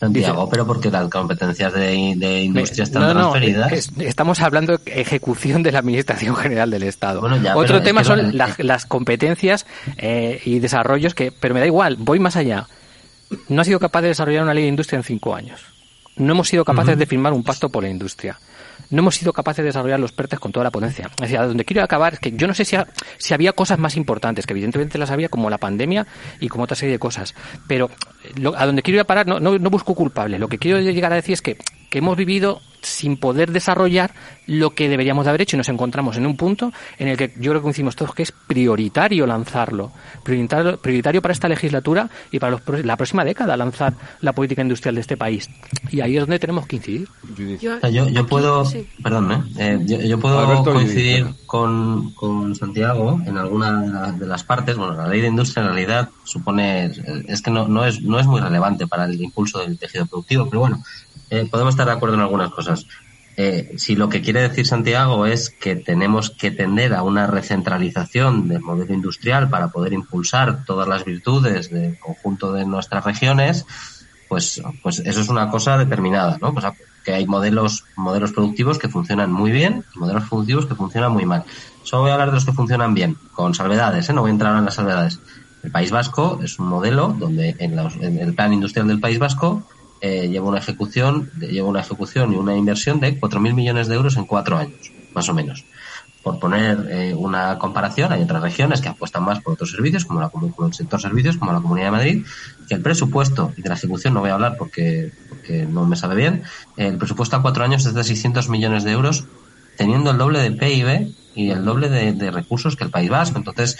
Santiago, 0.00 0.48
pero 0.50 0.66
porque 0.66 0.90
las 0.90 1.08
competencias 1.08 1.72
de, 1.72 1.94
industria 1.94 2.84
están 2.84 3.12
transferidas. 3.12 3.90
estamos 3.98 4.40
hablando 4.40 4.78
de 4.78 5.00
ejecución 5.00 5.62
de 5.62 5.72
la 5.72 5.78
Administración 5.78 6.34
General 6.34 6.70
del 6.70 6.82
Estado. 6.82 7.22
Otro 7.54 7.82
tema 7.82 8.02
son 8.02 8.36
las, 8.36 8.86
competencias 8.86 9.66
eh, 9.96 10.40
y 10.44 10.58
desarrollos 10.58 11.14
que, 11.14 11.32
pero 11.32 11.54
me 11.54 11.60
da 11.60 11.66
igual, 11.66 11.96
voy 11.98 12.18
más 12.18 12.36
allá. 12.36 12.66
No 13.48 13.62
ha 13.62 13.64
sido 13.64 13.78
capaz 13.78 14.02
de 14.02 14.08
desarrollar 14.08 14.42
una 14.42 14.54
ley 14.54 14.64
de 14.64 14.68
industria 14.70 14.98
en 14.98 15.04
cinco 15.04 15.34
años. 15.34 15.60
No 16.16 16.32
hemos 16.32 16.48
sido 16.48 16.64
capaces 16.64 16.98
de 16.98 17.06
firmar 17.06 17.32
un 17.32 17.44
pacto 17.44 17.68
por 17.68 17.82
la 17.82 17.90
industria 17.90 18.38
no 18.90 19.00
hemos 19.00 19.16
sido 19.16 19.32
capaces 19.32 19.58
de 19.58 19.68
desarrollar 19.68 20.00
los 20.00 20.12
PERTES 20.12 20.38
con 20.38 20.52
toda 20.52 20.64
la 20.64 20.70
potencia. 20.70 21.06
Es 21.16 21.22
decir, 21.22 21.38
a 21.38 21.46
donde 21.46 21.64
quiero 21.64 21.82
acabar 21.82 22.14
es 22.14 22.20
que 22.20 22.32
yo 22.32 22.46
no 22.46 22.54
sé 22.54 22.64
si, 22.64 22.76
si 23.18 23.34
había 23.34 23.52
cosas 23.52 23.78
más 23.78 23.96
importantes, 23.96 24.46
que 24.46 24.52
evidentemente 24.52 24.98
las 24.98 25.10
había, 25.10 25.28
como 25.28 25.50
la 25.50 25.58
pandemia 25.58 26.06
y 26.40 26.48
como 26.48 26.64
otra 26.64 26.76
serie 26.76 26.92
de 26.92 26.98
cosas, 26.98 27.34
pero 27.66 27.90
a 28.56 28.66
donde 28.66 28.82
quiero 28.82 28.96
ir 28.96 29.00
a 29.00 29.04
parar 29.04 29.26
no, 29.26 29.40
no, 29.40 29.58
no 29.58 29.70
busco 29.70 29.94
culpables. 29.94 30.40
Lo 30.40 30.48
que 30.48 30.58
quiero 30.58 30.80
llegar 30.80 31.12
a 31.12 31.16
decir 31.16 31.34
es 31.34 31.42
que 31.42 31.58
que 31.90 31.98
hemos 31.98 32.16
vivido 32.16 32.60
sin 32.86 33.16
poder 33.16 33.50
desarrollar 33.50 34.12
lo 34.46 34.70
que 34.70 34.88
deberíamos 34.88 35.24
de 35.24 35.30
haber 35.30 35.42
hecho 35.42 35.56
y 35.56 35.58
nos 35.58 35.68
encontramos 35.68 36.16
en 36.16 36.26
un 36.26 36.36
punto 36.36 36.72
en 36.98 37.08
el 37.08 37.16
que 37.16 37.32
yo 37.36 37.50
creo 37.50 37.54
que 37.54 37.62
coincidimos 37.62 37.96
todos 37.96 38.14
que 38.14 38.22
es 38.22 38.32
prioritario 38.32 39.26
lanzarlo, 39.26 39.90
prioritario, 40.22 40.78
prioritario 40.78 41.20
para 41.20 41.32
esta 41.32 41.48
legislatura 41.48 42.08
y 42.30 42.38
para 42.38 42.60
la 42.84 42.96
próxima 42.96 43.24
década 43.24 43.56
lanzar 43.56 43.94
la 44.20 44.32
política 44.32 44.62
industrial 44.62 44.94
de 44.94 45.00
este 45.00 45.16
país. 45.16 45.50
Y 45.90 46.00
ahí 46.00 46.16
es 46.16 46.20
donde 46.20 46.38
tenemos 46.38 46.66
que 46.66 46.76
incidir. 46.76 47.08
Yo, 47.60 48.26
puedo, 48.26 48.64
perdón, 49.02 49.32
¿eh? 49.32 49.42
eh 49.58 50.06
yo, 50.06 50.18
puedo 50.20 50.62
coincidir 50.62 51.26
con, 51.46 52.12
con 52.12 52.54
Santiago 52.54 53.20
en 53.26 53.36
alguna 53.36 54.12
de 54.12 54.26
las 54.26 54.44
partes. 54.44 54.76
Bueno, 54.76 54.94
la 54.94 55.08
ley 55.08 55.20
de 55.20 55.28
industria 55.28 55.62
en 55.64 55.72
realidad 55.72 56.10
supone, 56.24 56.92
es 57.26 57.42
que 57.42 57.50
no, 57.50 57.66
no, 57.66 57.84
es, 57.84 58.00
no 58.02 58.20
es 58.20 58.26
muy 58.26 58.40
relevante 58.40 58.86
para 58.86 59.06
el 59.06 59.20
impulso 59.20 59.58
del 59.58 59.78
tejido 59.78 60.06
productivo, 60.06 60.48
pero 60.48 60.60
bueno, 60.60 60.82
eh, 61.30 61.48
podemos 61.50 61.74
estar 61.74 61.86
de 61.86 61.92
acuerdo 61.92 62.14
en 62.14 62.22
algunas 62.22 62.50
cosas. 62.50 62.86
Eh, 63.38 63.74
si 63.76 63.96
lo 63.96 64.08
que 64.08 64.22
quiere 64.22 64.40
decir 64.40 64.66
Santiago 64.66 65.26
es 65.26 65.50
que 65.50 65.76
tenemos 65.76 66.30
que 66.30 66.50
tender 66.50 66.94
a 66.94 67.02
una 67.02 67.26
recentralización 67.26 68.48
del 68.48 68.62
modelo 68.62 68.94
industrial 68.94 69.50
para 69.50 69.68
poder 69.68 69.92
impulsar 69.92 70.64
todas 70.64 70.88
las 70.88 71.04
virtudes 71.04 71.70
del 71.70 71.98
conjunto 71.98 72.52
de 72.54 72.64
nuestras 72.64 73.04
regiones, 73.04 73.66
pues, 74.28 74.62
pues 74.82 75.00
eso 75.00 75.20
es 75.20 75.28
una 75.28 75.50
cosa 75.50 75.76
determinada, 75.76 76.38
¿no? 76.40 76.54
Pues 76.54 76.64
que 77.04 77.14
hay 77.14 77.26
modelos, 77.26 77.84
modelos 77.94 78.32
productivos 78.32 78.78
que 78.78 78.88
funcionan 78.88 79.30
muy 79.30 79.52
bien 79.52 79.84
y 79.94 79.98
modelos 79.98 80.28
productivos 80.28 80.66
que 80.66 80.74
funcionan 80.74 81.12
muy 81.12 81.24
mal. 81.24 81.44
Solo 81.84 82.02
voy 82.02 82.10
a 82.10 82.14
hablar 82.14 82.30
de 82.30 82.34
los 82.34 82.44
que 82.44 82.52
funcionan 82.52 82.94
bien, 82.94 83.16
con 83.32 83.54
salvedades, 83.54 84.08
¿eh? 84.08 84.12
no 84.12 84.22
voy 84.22 84.30
a 84.30 84.32
entrar 84.32 84.58
en 84.58 84.64
las 84.64 84.74
salvedades. 84.74 85.20
El 85.62 85.70
País 85.70 85.90
Vasco 85.90 86.40
es 86.42 86.58
un 86.58 86.68
modelo 86.68 87.14
donde 87.16 87.54
en, 87.58 87.78
en 87.78 88.18
el 88.18 88.34
plan 88.34 88.52
industrial 88.52 88.88
del 88.88 88.98
País 88.98 89.18
Vasco 89.18 89.62
eh, 90.00 90.28
lleva 90.28 90.48
una 90.48 90.58
ejecución 90.58 91.30
lleva 91.40 91.68
una 91.68 91.80
ejecución 91.80 92.32
y 92.32 92.36
una 92.36 92.56
inversión 92.56 93.00
de 93.00 93.18
4.000 93.18 93.54
millones 93.54 93.88
de 93.88 93.94
euros 93.94 94.16
en 94.16 94.24
cuatro 94.26 94.58
años, 94.58 94.92
más 95.14 95.28
o 95.28 95.34
menos. 95.34 95.64
Por 96.22 96.40
poner 96.40 96.88
eh, 96.90 97.14
una 97.14 97.56
comparación, 97.58 98.12
hay 98.12 98.22
otras 98.22 98.42
regiones 98.42 98.80
que 98.80 98.88
apuestan 98.88 99.22
más 99.22 99.40
por 99.40 99.54
otros 99.54 99.70
servicios, 99.70 100.04
como, 100.04 100.20
la, 100.20 100.28
como 100.28 100.66
el 100.66 100.74
sector 100.74 101.00
servicios, 101.00 101.36
como 101.36 101.52
la 101.52 101.60
Comunidad 101.60 101.86
de 101.86 101.90
Madrid, 101.92 102.26
que 102.68 102.74
el 102.74 102.82
presupuesto 102.82 103.52
y 103.56 103.62
de 103.62 103.68
la 103.68 103.76
ejecución 103.76 104.12
no 104.12 104.20
voy 104.20 104.30
a 104.30 104.34
hablar 104.34 104.56
porque, 104.58 105.12
porque 105.28 105.66
no 105.66 105.86
me 105.86 105.94
sabe 105.94 106.16
bien, 106.16 106.42
el 106.76 106.98
presupuesto 106.98 107.36
a 107.36 107.42
cuatro 107.42 107.62
años 107.62 107.86
es 107.86 107.94
de 107.94 108.02
600 108.02 108.48
millones 108.48 108.82
de 108.82 108.90
euros, 108.90 109.26
teniendo 109.76 110.10
el 110.10 110.18
doble 110.18 110.40
del 110.40 110.56
PIB 110.56 111.12
y 111.36 111.50
el 111.50 111.64
doble 111.64 111.88
de, 111.88 112.30
recursos 112.30 112.74
que 112.76 112.84
el 112.84 112.90
País 112.90 113.10
Vasco. 113.10 113.36
Entonces, 113.38 113.76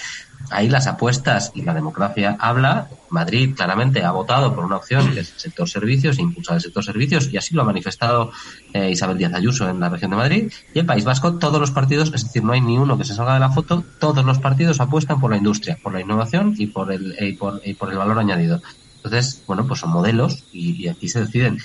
ahí 0.50 0.68
las 0.68 0.86
apuestas 0.86 1.52
y 1.54 1.62
la 1.62 1.74
democracia 1.74 2.36
habla. 2.38 2.88
Madrid 3.08 3.54
claramente 3.56 4.04
ha 4.04 4.10
votado 4.10 4.54
por 4.54 4.64
una 4.64 4.76
opción 4.76 5.12
que 5.12 5.20
es 5.20 5.32
el 5.32 5.38
sector 5.38 5.68
servicios, 5.68 6.18
impulsar 6.18 6.56
el 6.56 6.62
sector 6.62 6.84
servicios, 6.84 7.32
y 7.32 7.36
así 7.36 7.54
lo 7.54 7.62
ha 7.62 7.64
manifestado 7.64 8.30
eh, 8.74 8.90
Isabel 8.90 9.16
Díaz 9.16 9.32
Ayuso 9.32 9.68
en 9.70 9.80
la 9.80 9.88
región 9.88 10.10
de 10.10 10.16
Madrid. 10.18 10.52
Y 10.74 10.78
el 10.78 10.86
País 10.86 11.04
Vasco, 11.04 11.34
todos 11.34 11.58
los 11.58 11.70
partidos, 11.70 12.12
es 12.14 12.24
decir, 12.24 12.44
no 12.44 12.52
hay 12.52 12.60
ni 12.60 12.76
uno 12.76 12.98
que 12.98 13.04
se 13.04 13.14
salga 13.14 13.34
de 13.34 13.40
la 13.40 13.50
foto, 13.50 13.84
todos 13.98 14.24
los 14.24 14.38
partidos 14.38 14.80
apuestan 14.80 15.18
por 15.18 15.30
la 15.30 15.38
industria, 15.38 15.78
por 15.82 15.94
la 15.94 16.00
innovación 16.00 16.54
y 16.58 16.66
por 16.66 16.92
el, 16.92 17.16
y 17.18 17.32
por, 17.32 17.60
el 17.64 17.98
valor 17.98 18.18
añadido. 18.18 18.60
Entonces, 18.96 19.42
bueno, 19.46 19.66
pues 19.66 19.80
son 19.80 19.90
modelos 19.90 20.44
y, 20.52 20.88
aquí 20.88 21.08
se 21.08 21.20
deciden. 21.20 21.58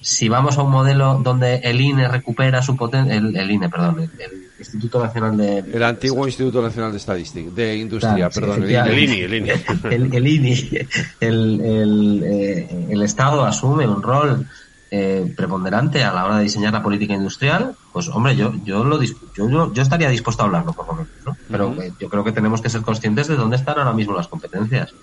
Si 0.00 0.28
vamos 0.28 0.56
a 0.58 0.62
un 0.62 0.70
modelo 0.70 1.20
donde 1.22 1.56
el 1.56 1.80
INE 1.80 2.08
recupera 2.08 2.62
su 2.62 2.76
potencia, 2.76 3.14
el, 3.14 3.50
INE, 3.50 3.68
perdón, 3.68 4.10
el 4.18 4.46
Instituto 4.58 5.02
Nacional 5.02 5.36
de... 5.36 5.58
El 5.58 5.82
antiguo 5.82 6.26
Instituto 6.26 6.62
Nacional 6.62 6.92
de 6.92 6.98
Estadística, 6.98 7.50
de 7.50 7.76
Industria, 7.76 8.30
perdón. 8.30 8.62
el, 8.64 8.98
INI, 8.98 9.20
el 9.20 9.34
INI. 9.34 9.50
El, 9.90 10.26
INI. 10.26 10.70
El, 11.20 12.22
eh, 12.24 12.86
el, 12.90 13.02
Estado 13.02 13.44
asume 13.44 13.86
un 13.86 14.02
rol 14.02 14.46
eh, 14.90 15.32
preponderante 15.36 16.04
a 16.04 16.12
la 16.12 16.24
hora 16.24 16.38
de 16.38 16.44
diseñar 16.44 16.72
la 16.72 16.82
política 16.82 17.12
industrial, 17.12 17.74
pues 17.92 18.08
hombre, 18.08 18.36
yo 18.36 18.54
yo 18.64 18.84
lo 18.84 19.02
yo, 19.02 19.72
yo, 19.72 19.82
estaría 19.82 20.08
dispuesto 20.08 20.42
a 20.42 20.46
hablarlo 20.46 20.72
por 20.72 20.86
lo 20.86 20.92
menos, 20.92 21.10
¿no? 21.24 21.36
Pero 21.50 21.82
eh, 21.82 21.92
yo 21.98 22.08
creo 22.08 22.22
que 22.22 22.30
tenemos 22.30 22.62
que 22.62 22.70
ser 22.70 22.82
conscientes 22.82 23.26
de 23.26 23.34
dónde 23.34 23.56
están 23.56 23.78
ahora 23.78 23.92
mismo 23.92 24.14
las 24.14 24.28
competencias, 24.28 24.94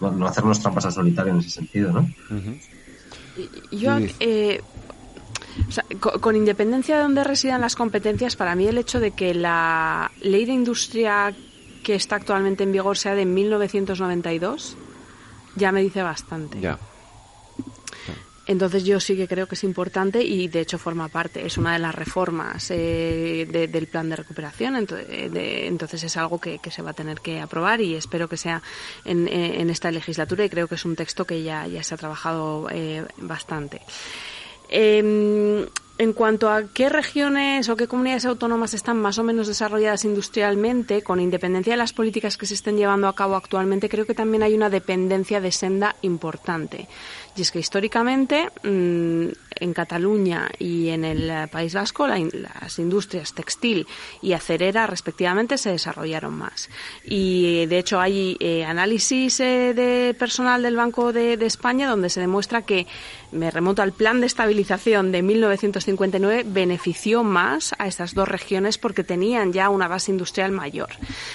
no, 0.00 0.10
no 0.12 0.26
hacernos 0.26 0.60
trampas 0.60 0.86
al 0.86 0.92
solitario 0.92 1.34
en 1.34 1.40
ese 1.40 1.50
sentido, 1.50 1.92
¿no? 1.92 2.08
Yo 3.70 3.98
eh, 4.20 4.60
con, 6.00 6.36
independencia 6.36 6.96
de 6.96 7.02
dónde 7.02 7.24
residan 7.24 7.60
las 7.60 7.76
competencias, 7.76 8.36
para 8.36 8.54
mí 8.54 8.66
el 8.66 8.78
hecho 8.78 9.00
de 9.00 9.12
que 9.12 9.34
la 9.34 10.10
ley 10.20 10.44
de 10.44 10.52
industria 10.52 11.34
que 11.82 11.94
está 11.94 12.16
actualmente 12.16 12.64
en 12.64 12.72
vigor 12.72 12.96
sea 12.98 13.14
de 13.14 13.24
1992 13.24 14.76
ya 15.56 15.72
me 15.72 15.82
dice 15.82 16.02
bastante. 16.02 16.60
Ya. 16.60 16.78
Entonces 18.48 18.82
yo 18.82 18.98
sí 18.98 19.14
que 19.14 19.28
creo 19.28 19.46
que 19.46 19.56
es 19.56 19.62
importante 19.62 20.24
y 20.24 20.48
de 20.48 20.60
hecho 20.60 20.78
forma 20.78 21.08
parte, 21.08 21.44
es 21.44 21.58
una 21.58 21.74
de 21.74 21.78
las 21.78 21.94
reformas 21.94 22.70
eh, 22.70 23.46
del 23.46 23.86
plan 23.88 24.08
de 24.08 24.16
recuperación, 24.16 24.74
entonces, 24.74 26.02
es 26.02 26.16
algo 26.16 26.40
que, 26.40 26.58
se 26.70 26.80
va 26.80 26.90
a 26.90 26.94
tener 26.94 27.20
que 27.20 27.40
aprobar 27.40 27.82
y 27.82 27.94
espero 27.94 28.26
que 28.26 28.38
sea 28.38 28.62
en, 29.04 29.28
en, 29.28 29.68
esta 29.68 29.90
legislatura 29.90 30.46
y 30.46 30.48
creo 30.48 30.66
que 30.66 30.76
es 30.76 30.84
un 30.86 30.96
texto 30.96 31.26
que 31.26 31.42
ya, 31.42 31.66
ya 31.66 31.82
se 31.82 31.94
ha 31.94 31.98
trabajado 31.98 32.68
eh, 32.70 33.04
bastante. 33.18 33.82
Eh, 34.70 35.66
en 35.98 36.12
cuanto 36.12 36.48
a 36.48 36.62
qué 36.72 36.88
regiones 36.88 37.68
o 37.68 37.76
qué 37.76 37.88
comunidades 37.88 38.24
autónomas 38.24 38.72
están 38.72 38.98
más 38.98 39.18
o 39.18 39.24
menos 39.24 39.48
desarrolladas 39.48 40.04
industrialmente, 40.04 41.02
con 41.02 41.20
independencia 41.20 41.72
de 41.72 41.76
las 41.76 41.92
políticas 41.92 42.36
que 42.36 42.46
se 42.46 42.54
estén 42.54 42.76
llevando 42.76 43.08
a 43.08 43.16
cabo 43.16 43.34
actualmente, 43.34 43.88
creo 43.88 44.06
que 44.06 44.14
también 44.14 44.44
hay 44.44 44.54
una 44.54 44.70
dependencia 44.70 45.40
de 45.40 45.50
senda 45.50 45.96
importante. 46.02 46.86
Y 47.38 47.42
es 47.42 47.52
que 47.52 47.60
históricamente 47.60 48.50
mm, 48.64 49.28
en 49.60 49.72
Cataluña 49.72 50.50
y 50.58 50.88
en 50.88 51.04
el 51.04 51.30
eh, 51.30 51.46
País 51.46 51.72
Vasco 51.72 52.06
las 52.08 52.78
industrias 52.78 53.32
textil 53.32 53.86
y 54.20 54.32
acerera 54.32 54.88
respectivamente 54.88 55.56
se 55.56 55.70
desarrollaron 55.70 56.34
más. 56.34 56.68
Y 57.04 57.66
de 57.66 57.78
hecho 57.78 58.00
hay 58.00 58.36
eh, 58.40 58.64
análisis 58.64 59.38
eh, 59.38 59.72
de 59.72 60.14
personal 60.18 60.62
del 60.62 60.74
Banco 60.74 61.12
de, 61.12 61.36
de, 61.36 61.46
España 61.46 61.88
donde 61.88 62.10
se 62.10 62.20
demuestra 62.20 62.62
que, 62.62 62.86
me 63.32 63.50
remonto 63.50 63.82
al 63.82 63.92
plan 63.92 64.20
de 64.20 64.26
estabilización 64.26 65.12
de 65.12 65.22
1959, 65.22 66.44
benefició 66.46 67.24
más 67.24 67.74
a 67.78 67.86
estas 67.86 68.14
dos 68.14 68.28
regiones 68.28 68.78
porque 68.78 69.04
tenían 69.04 69.52
ya 69.52 69.68
una 69.68 69.88
base 69.88 70.10
industrial 70.10 70.52
mayor. 70.52 70.90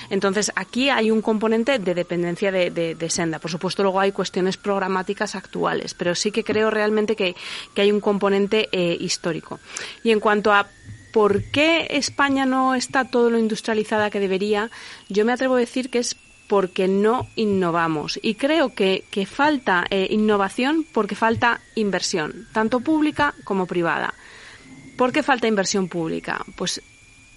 Entonces 0.10 0.52
aquí 0.56 0.90
hay 0.90 1.12
un 1.12 1.22
componente 1.22 1.80
de 1.80 1.94
dependencia 1.94 2.52
de, 2.52 2.70
de 2.72 3.10
senda. 3.10 3.40
Por 3.40 3.52
supuesto 3.52 3.84
luego 3.84 4.00
hay 4.00 4.12
cuestiones 4.12 4.58
programáticas 4.58 5.36
actuales, 5.36 5.94
pero 5.94 6.16
sí 6.16 6.32
que 6.32 6.44
creo 6.44 6.70
realmente 6.70 7.16
que, 7.16 7.36
que 7.74 7.82
hay 7.82 7.92
un 7.92 8.00
componente 8.00 8.70
eh, 8.72 8.98
histórico. 9.00 9.60
Y 10.04 10.12
en 10.12 10.20
cuanto 10.20 10.52
a 10.52 10.68
por 11.12 11.44
qué 11.44 11.88
España 11.92 12.46
no 12.46 12.74
está 12.74 13.06
todo 13.06 13.30
lo 13.30 13.38
industrializada 13.38 14.10
que 14.10 14.20
debería, 14.20 14.72
yo 15.10 15.26
me 15.26 15.32
atrevo 15.32 15.56
a 15.56 15.60
decir 15.60 15.90
que 15.90 16.00
es 16.00 16.16
porque 16.54 16.88
no 16.88 17.28
innovamos. 17.36 18.20
Y 18.22 18.36
creo 18.36 18.76
que, 18.76 19.06
que 19.10 19.26
falta 19.26 19.88
eh, 19.90 20.06
innovación 20.12 20.86
porque 20.94 21.16
falta 21.16 21.62
inversión, 21.74 22.48
tanto 22.54 22.80
pública 22.82 23.34
como 23.44 23.66
privada. 23.66 24.14
¿Por 24.96 25.12
qué 25.12 25.24
falta 25.24 25.48
inversión 25.48 25.88
pública? 25.88 26.46
Pues 26.56 26.80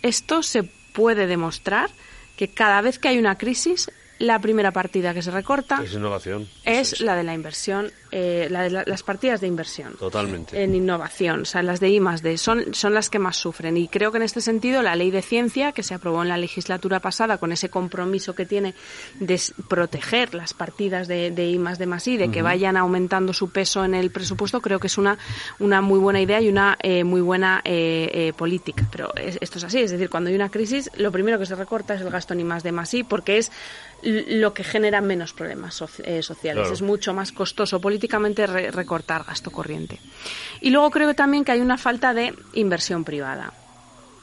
esto 0.02 0.42
se 0.42 0.64
puede 0.64 1.26
demostrar 1.26 1.88
que 2.36 2.48
cada 2.48 2.82
vez 2.82 2.98
que 2.98 3.08
hay 3.08 3.18
una 3.18 3.38
crisis 3.38 3.90
la 4.18 4.38
primera 4.38 4.70
partida 4.70 5.14
que 5.14 5.22
se 5.22 5.30
recorta 5.30 5.82
es, 5.82 5.94
innovación. 5.94 6.46
es, 6.64 7.00
la 7.00 7.16
de 7.16 7.24
la 7.24 7.32
inversión, 7.32 7.90
eh, 8.18 8.48
la 8.50 8.66
las 8.68 9.02
partidas 9.02 9.40
de 9.42 9.46
inversión. 9.46 9.94
Totalmente. 9.98 10.62
En 10.62 10.74
innovación, 10.74 11.42
o 11.42 11.44
sea, 11.44 11.62
las 11.62 11.80
de 11.80 11.90
I 11.90 12.00
más 12.00 12.22
D 12.22 12.38
son, 12.38 12.72
son 12.72 12.94
las 12.94 13.10
que 13.10 13.18
más 13.18 13.36
sufren. 13.36 13.76
Y 13.76 13.88
creo 13.88 14.10
que 14.10 14.16
en 14.16 14.22
este 14.22 14.40
sentido 14.40 14.80
la 14.80 14.96
ley 14.96 15.10
de 15.10 15.20
ciencia, 15.20 15.72
que 15.72 15.82
se 15.82 15.92
aprobó 15.94 16.22
en 16.22 16.28
la 16.28 16.38
legislatura 16.38 17.00
pasada 17.00 17.36
con 17.36 17.52
ese 17.52 17.68
compromiso 17.68 18.34
que 18.34 18.46
tiene 18.46 18.74
de 19.20 19.38
proteger 19.68 20.34
las 20.34 20.54
partidas 20.54 21.08
de, 21.08 21.30
de 21.30 21.44
I 21.50 21.58
más 21.58 21.78
D 21.78 21.86
más 21.86 22.06
I, 22.08 22.16
de 22.16 22.30
que 22.30 22.40
vayan 22.40 22.76
aumentando 22.76 23.32
su 23.32 23.50
peso 23.50 23.84
en 23.84 23.94
el 23.94 24.10
presupuesto, 24.10 24.60
creo 24.60 24.78
que 24.78 24.86
es 24.86 24.96
una, 24.98 25.18
una 25.58 25.82
muy 25.82 25.98
buena 25.98 26.20
idea 26.20 26.40
y 26.40 26.48
una 26.48 26.76
eh, 26.82 27.04
muy 27.04 27.20
buena 27.20 27.60
eh, 27.64 28.32
política. 28.36 28.88
Pero 28.90 29.12
esto 29.16 29.58
es 29.58 29.64
así, 29.64 29.80
es 29.80 29.90
decir, 29.90 30.08
cuando 30.08 30.30
hay 30.30 30.36
una 30.36 30.48
crisis, 30.48 30.90
lo 30.96 31.12
primero 31.12 31.38
que 31.38 31.46
se 31.46 31.54
recorta 31.54 31.94
es 31.94 32.00
el 32.00 32.10
gasto 32.10 32.32
en 32.32 32.40
I 32.40 32.44
más 32.44 32.62
D 32.62 32.72
más 32.72 32.94
I, 32.94 33.04
porque 33.04 33.36
es 33.36 33.52
lo 34.02 34.52
que 34.52 34.62
genera 34.62 35.00
menos 35.00 35.32
problemas 35.32 35.82
eh, 36.04 36.22
sociales. 36.22 36.70
Es 36.70 36.82
mucho 36.82 37.12
más 37.12 37.32
costoso 37.32 37.80
recortar 38.46 39.24
gasto 39.24 39.50
corriente. 39.50 40.00
Y 40.60 40.70
luego 40.70 40.90
creo 40.90 41.14
también 41.14 41.44
que 41.44 41.52
hay 41.52 41.60
una 41.60 41.78
falta 41.78 42.14
de 42.14 42.34
inversión 42.54 43.04
privada. 43.04 43.52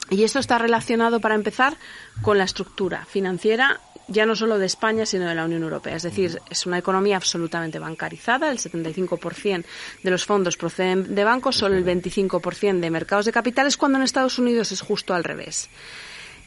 Y 0.09 0.23
esto 0.23 0.39
está 0.39 0.57
relacionado, 0.57 1.19
para 1.19 1.35
empezar, 1.35 1.77
con 2.21 2.37
la 2.37 2.43
estructura 2.43 3.05
financiera 3.05 3.79
ya 4.07 4.25
no 4.25 4.35
solo 4.35 4.59
de 4.59 4.65
España, 4.65 5.05
sino 5.05 5.27
de 5.27 5.35
la 5.35 5.45
Unión 5.45 5.63
Europea. 5.63 5.95
Es 5.95 6.03
decir, 6.03 6.41
es 6.49 6.65
una 6.65 6.77
economía 6.77 7.15
absolutamente 7.15 7.79
bancarizada. 7.79 8.51
El 8.51 8.57
75% 8.57 9.65
de 10.03 10.11
los 10.11 10.25
fondos 10.25 10.57
proceden 10.57 11.15
de 11.15 11.23
bancos, 11.23 11.57
solo 11.57 11.75
el 11.77 11.85
25% 11.85 12.79
de 12.79 12.89
mercados 12.89 13.25
de 13.25 13.31
capitales, 13.31 13.77
cuando 13.77 13.97
en 13.97 14.03
Estados 14.03 14.37
Unidos 14.37 14.71
es 14.71 14.81
justo 14.81 15.13
al 15.13 15.23
revés. 15.23 15.69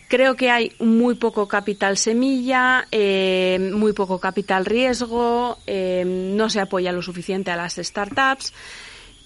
Creo 0.09 0.36
que 0.36 0.50
hay 0.50 0.72
muy 0.78 1.16
poco 1.16 1.48
capital 1.48 1.96
semilla, 1.96 2.86
eh, 2.92 3.70
muy 3.72 3.92
poco 3.92 4.20
capital 4.20 4.64
riesgo, 4.64 5.59
eh, 5.66 6.04
no 6.07 6.48
se 6.48 6.61
apoya 6.61 6.92
lo 6.92 7.02
suficiente 7.02 7.50
a 7.50 7.57
las 7.57 7.74
startups. 7.74 8.52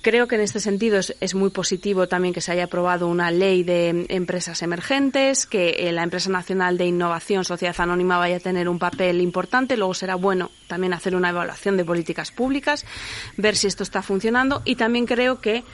Creo 0.03 0.27
que 0.27 0.37
en 0.37 0.41
este 0.41 0.61
sentido 0.61 0.99
es, 0.99 1.35
muy 1.35 1.51
positivo 1.51 2.09
también 2.09 2.33
que 2.33 2.41
se 2.41 2.53
haya 2.53 2.65
aprobado 2.65 3.07
una 3.07 3.31
ley 3.31 3.63
de 3.65 4.07
empresas 4.09 4.63
emergentes, 4.63 5.45
que 5.45 5.77
eh, 5.81 5.93
la 5.93 6.03
empresa 6.03 6.31
nacional 6.31 6.79
de 6.79 6.87
innovación 6.87 7.45
Sociedad 7.45 7.79
Anónima 7.79 8.17
vaya 8.17 8.37
a 8.37 8.41
tener 8.41 8.67
un 8.71 8.79
papel 8.79 9.21
importante. 9.21 9.77
Luego 9.77 9.93
será 9.93 10.15
bueno 10.15 10.51
también 10.69 10.95
hacer 10.95 11.15
una 11.15 11.29
evaluación 11.29 11.77
de 11.77 11.85
políticas 11.85 12.31
públicas, 12.31 12.87
ver 13.37 13.57
si 13.57 13.67
esto 13.67 13.83
está 13.83 14.01
funcionando. 14.01 14.63
Y 14.65 14.77
también 14.77 15.05
creo 15.05 15.43
que 15.43 15.65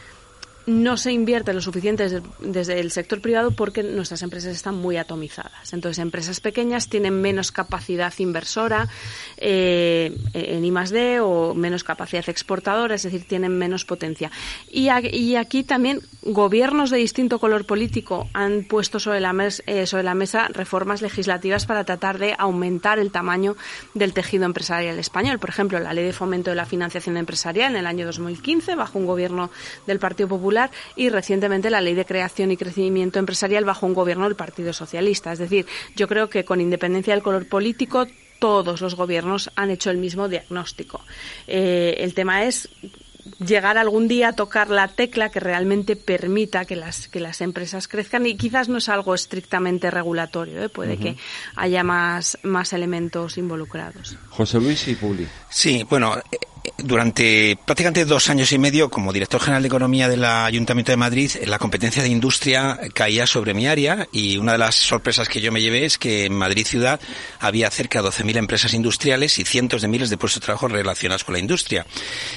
no 0.66 0.96
se 0.96 1.12
invierte 1.12 1.52
lo 1.52 1.60
suficiente 1.60 2.22
desde, 2.40 2.80
el 2.80 2.90
sector 2.90 3.20
privado 3.20 3.52
porque 3.52 3.84
nuestras 3.84 4.22
empresas 4.22 4.54
están 4.54 4.74
muy 4.74 4.96
atomizadas. 4.96 5.72
Entonces, 5.72 6.00
empresas 6.00 6.40
pequeñas 6.40 6.88
tienen 6.88 7.20
menos 7.20 7.52
capacidad 7.52 8.12
inversora 8.18 8.88
eh, 9.36 10.16
en 10.34 10.64
I+D 10.64 11.20
o 11.20 11.54
menos 11.54 11.84
capacidad 11.84 12.28
exportadora, 12.28 12.96
es 12.96 13.04
decir, 13.04 13.24
tienen 13.28 13.56
menos 13.56 13.84
potencia. 13.84 14.30
Y, 14.70 14.88
aquí 15.36 15.62
también 15.62 16.00
gobiernos 16.22 16.90
de 16.90 16.98
distinto 16.98 17.38
color 17.38 17.64
político 17.64 18.28
han 18.32 18.64
puesto 18.64 18.98
sobre 18.98 19.20
la, 19.20 19.34
eh, 19.66 19.86
sobre 19.86 20.02
la 20.02 20.14
mesa 20.14 20.48
reformas 20.48 21.02
legislativas 21.02 21.66
para 21.66 21.84
tratar 21.84 22.18
de 22.18 22.34
aumentar 22.38 22.98
el 22.98 23.12
tamaño 23.12 23.56
del 23.94 24.12
tejido 24.12 24.44
empresarial 24.44 24.98
español. 24.98 25.38
Por 25.38 25.50
ejemplo, 25.50 25.78
la 25.78 25.92
Ley 25.92 26.04
de 26.04 26.12
Fomento 26.12 26.50
de 26.50 26.56
la 26.56 26.66
Financiación 26.66 27.16
Empresarial 27.16 27.72
en 27.72 27.80
el 27.80 27.86
año 27.86 28.06
2015, 28.06 28.74
bajo 28.74 28.98
un 28.98 29.06
gobierno 29.06 29.50
del 29.86 29.98
Partido 29.98 30.28
Popular, 30.28 30.55
y 30.94 31.08
recientemente 31.10 31.70
la 31.70 31.80
Ley 31.80 31.94
de 31.94 32.04
Creación 32.04 32.50
y 32.50 32.56
Crecimiento 32.56 33.18
Empresarial 33.18 33.64
bajo 33.64 33.86
un 33.86 33.94
gobierno 33.94 34.24
del 34.24 34.36
Partido 34.36 34.72
Socialista. 34.72 35.32
Es 35.32 35.38
decir, 35.38 35.66
yo 35.94 36.08
creo 36.08 36.28
que 36.28 36.44
con 36.44 36.60
independencia 36.60 37.14
del 37.14 37.22
color 37.22 37.48
político 37.48 38.06
todos 38.38 38.80
los 38.80 38.94
gobiernos 38.94 39.50
han 39.56 39.70
hecho 39.70 39.90
el 39.90 39.98
mismo 39.98 40.28
diagnóstico. 40.28 41.00
Eh, 41.46 41.96
el 41.98 42.14
tema 42.14 42.44
es 42.44 42.68
llegar 43.44 43.78
algún 43.78 44.08
día 44.08 44.28
a 44.28 44.32
tocar 44.34 44.70
la 44.70 44.88
tecla 44.88 45.30
que 45.30 45.40
realmente 45.40 45.96
permita 45.96 46.64
que 46.64 46.76
las, 46.76 47.08
que 47.08 47.20
las 47.20 47.40
empresas 47.40 47.88
crezcan 47.88 48.26
y 48.26 48.36
quizás 48.36 48.68
no 48.68 48.78
es 48.78 48.88
algo 48.88 49.14
estrictamente 49.14 49.90
regulatorio, 49.90 50.62
¿eh? 50.62 50.68
puede 50.68 50.96
que 50.96 51.16
haya 51.56 51.82
más, 51.82 52.38
más 52.42 52.72
elementos 52.72 53.38
involucrados. 53.38 54.16
José 54.30 54.60
Luis 54.60 54.86
y 54.88 54.94
Publi. 54.94 55.26
Sí, 55.50 55.84
bueno, 55.88 56.14
durante 56.78 57.58
prácticamente 57.64 58.04
dos 58.04 58.28
años 58.28 58.52
y 58.52 58.58
medio, 58.58 58.90
como 58.90 59.12
director 59.12 59.40
general 59.40 59.62
de 59.62 59.68
Economía 59.68 60.08
del 60.08 60.24
Ayuntamiento 60.24 60.92
de 60.92 60.96
Madrid, 60.96 61.30
la 61.46 61.58
competencia 61.58 62.02
de 62.02 62.08
industria 62.08 62.78
caía 62.92 63.26
sobre 63.26 63.54
mi 63.54 63.66
área 63.66 64.08
y 64.12 64.36
una 64.36 64.52
de 64.52 64.58
las 64.58 64.74
sorpresas 64.74 65.28
que 65.28 65.40
yo 65.40 65.52
me 65.52 65.62
llevé 65.62 65.84
es 65.84 65.98
que 65.98 66.26
en 66.26 66.34
Madrid 66.34 66.66
ciudad 66.66 67.00
había 67.40 67.70
cerca 67.70 68.02
de 68.02 68.08
12.000 68.08 68.36
empresas 68.36 68.74
industriales 68.74 69.38
y 69.38 69.44
cientos 69.44 69.82
de 69.82 69.88
miles 69.88 70.10
de 70.10 70.18
puestos 70.18 70.40
de 70.40 70.44
trabajo 70.44 70.68
relacionados 70.68 71.24
con 71.24 71.32
la 71.32 71.38
industria. 71.38 71.86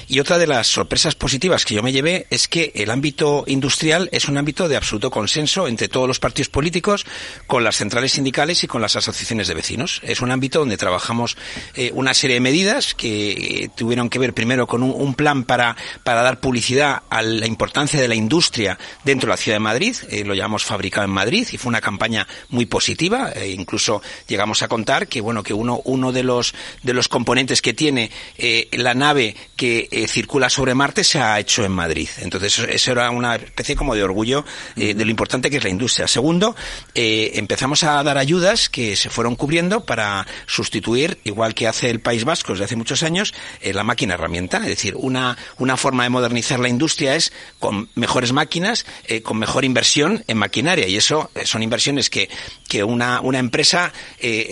Y 0.08 0.20
otra 0.20 0.38
de 0.38 0.46
las 0.46 0.66
sorpresas 0.66 1.14
positivas 1.14 1.64
que 1.64 1.74
yo 1.74 1.82
me 1.82 1.92
llevé 1.92 2.26
es 2.30 2.48
que 2.48 2.72
el 2.74 2.90
ámbito 2.90 3.44
industrial 3.46 4.08
es 4.12 4.28
un 4.28 4.38
ámbito 4.38 4.68
de 4.68 4.76
absoluto 4.76 5.10
consenso 5.10 5.68
entre 5.68 5.88
todos 5.88 6.08
los 6.08 6.18
partidos 6.18 6.48
políticos, 6.48 7.04
con 7.46 7.62
las 7.64 7.76
centrales 7.76 8.12
sindicales 8.12 8.64
y 8.64 8.66
con 8.66 8.80
las 8.80 8.96
asociaciones 8.96 9.48
de 9.48 9.54
vecinos. 9.54 10.00
Es 10.02 10.20
un 10.20 10.30
ámbito 10.30 10.60
donde 10.60 10.76
trabajamos 10.76 11.36
eh, 11.74 11.90
una 11.94 12.14
serie 12.14 12.34
de 12.34 12.40
medidas 12.40 12.94
que 12.94 13.30
eh, 13.30 13.70
tuvieron 13.74 14.08
que 14.08 14.18
ver 14.18 14.29
responder 14.30 14.40
primero 14.40 14.66
con 14.66 14.82
un, 14.82 15.14
plan 15.14 15.44
para, 15.44 15.76
para 16.02 16.22
dar 16.22 16.40
publicidad 16.40 17.02
a 17.10 17.22
la 17.22 17.46
importancia 17.46 18.00
de 18.00 18.08
la 18.08 18.14
industria 18.14 18.78
dentro 19.04 19.26
de 19.26 19.32
la 19.32 19.36
ciudad 19.36 19.56
de 19.56 19.60
Madrid, 19.60 19.94
eh, 20.08 20.24
lo 20.24 20.34
llamamos 20.34 20.64
Fabricado 20.64 21.04
en 21.04 21.10
Madrid, 21.10 21.46
y 21.52 21.58
fue 21.58 21.68
una 21.68 21.80
campaña 21.80 22.26
muy 22.48 22.66
positiva, 22.66 23.32
e 23.32 23.50
incluso 23.50 24.02
llegamos 24.26 24.62
a 24.62 24.68
contar 24.68 25.08
que, 25.08 25.20
bueno, 25.20 25.42
que 25.42 25.52
uno, 25.52 25.80
uno 25.84 26.12
de 26.12 26.22
los, 26.22 26.54
de 26.82 26.94
los 26.94 27.08
componentes 27.08 27.60
que 27.60 27.74
tiene 27.74 28.10
eh, 28.38 28.68
la 28.72 28.94
nave 28.94 29.36
que 29.56 30.06
circula 30.08 30.48
sobre 30.48 30.74
Marte 30.74 31.04
se 31.04 31.20
ha 31.20 31.38
hecho 31.38 31.64
en 31.64 31.72
Madrid. 31.72 32.08
Entonces, 32.18 32.58
eso 32.70 32.92
era 32.92 33.10
una 33.10 33.34
especie 33.34 33.76
como 33.76 33.94
de 33.94 34.02
orgullo 34.02 34.44
de 34.74 34.94
lo 34.94 35.10
importante 35.10 35.50
que 35.50 35.58
es 35.58 35.64
la 35.64 35.68
industria. 35.68 36.08
Segundo, 36.08 36.56
empezamos 36.94 37.82
a 37.82 38.02
dar 38.02 38.16
ayudas 38.16 38.70
que 38.70 38.96
se 38.96 39.10
fueron 39.10 39.36
cubriendo 39.36 39.84
para 39.84 40.26
sustituir, 40.46 41.18
igual 41.24 41.54
que 41.54 41.68
hace 41.68 41.90
el 41.90 42.00
País 42.00 42.24
Vasco 42.24 42.52
desde 42.52 42.64
hace 42.64 42.76
muchos 42.76 43.02
años, 43.02 43.34
eh, 43.60 43.72
la 43.72 43.84
máquina 43.84 44.16
herramienta. 44.20 44.58
Es 44.58 44.68
decir, 44.68 44.94
una, 44.96 45.36
una 45.58 45.76
forma 45.76 46.04
de 46.04 46.10
modernizar 46.10 46.60
la 46.60 46.68
industria 46.68 47.16
es 47.16 47.32
con 47.58 47.88
mejores 47.94 48.32
máquinas, 48.32 48.86
eh, 49.06 49.22
con 49.22 49.38
mejor 49.38 49.64
inversión 49.64 50.24
en 50.28 50.38
maquinaria. 50.38 50.86
Y 50.86 50.96
eso 50.96 51.30
eh, 51.34 51.44
son 51.44 51.62
inversiones 51.62 52.10
que, 52.10 52.28
que 52.68 52.84
una, 52.84 53.20
una 53.20 53.38
empresa, 53.38 53.92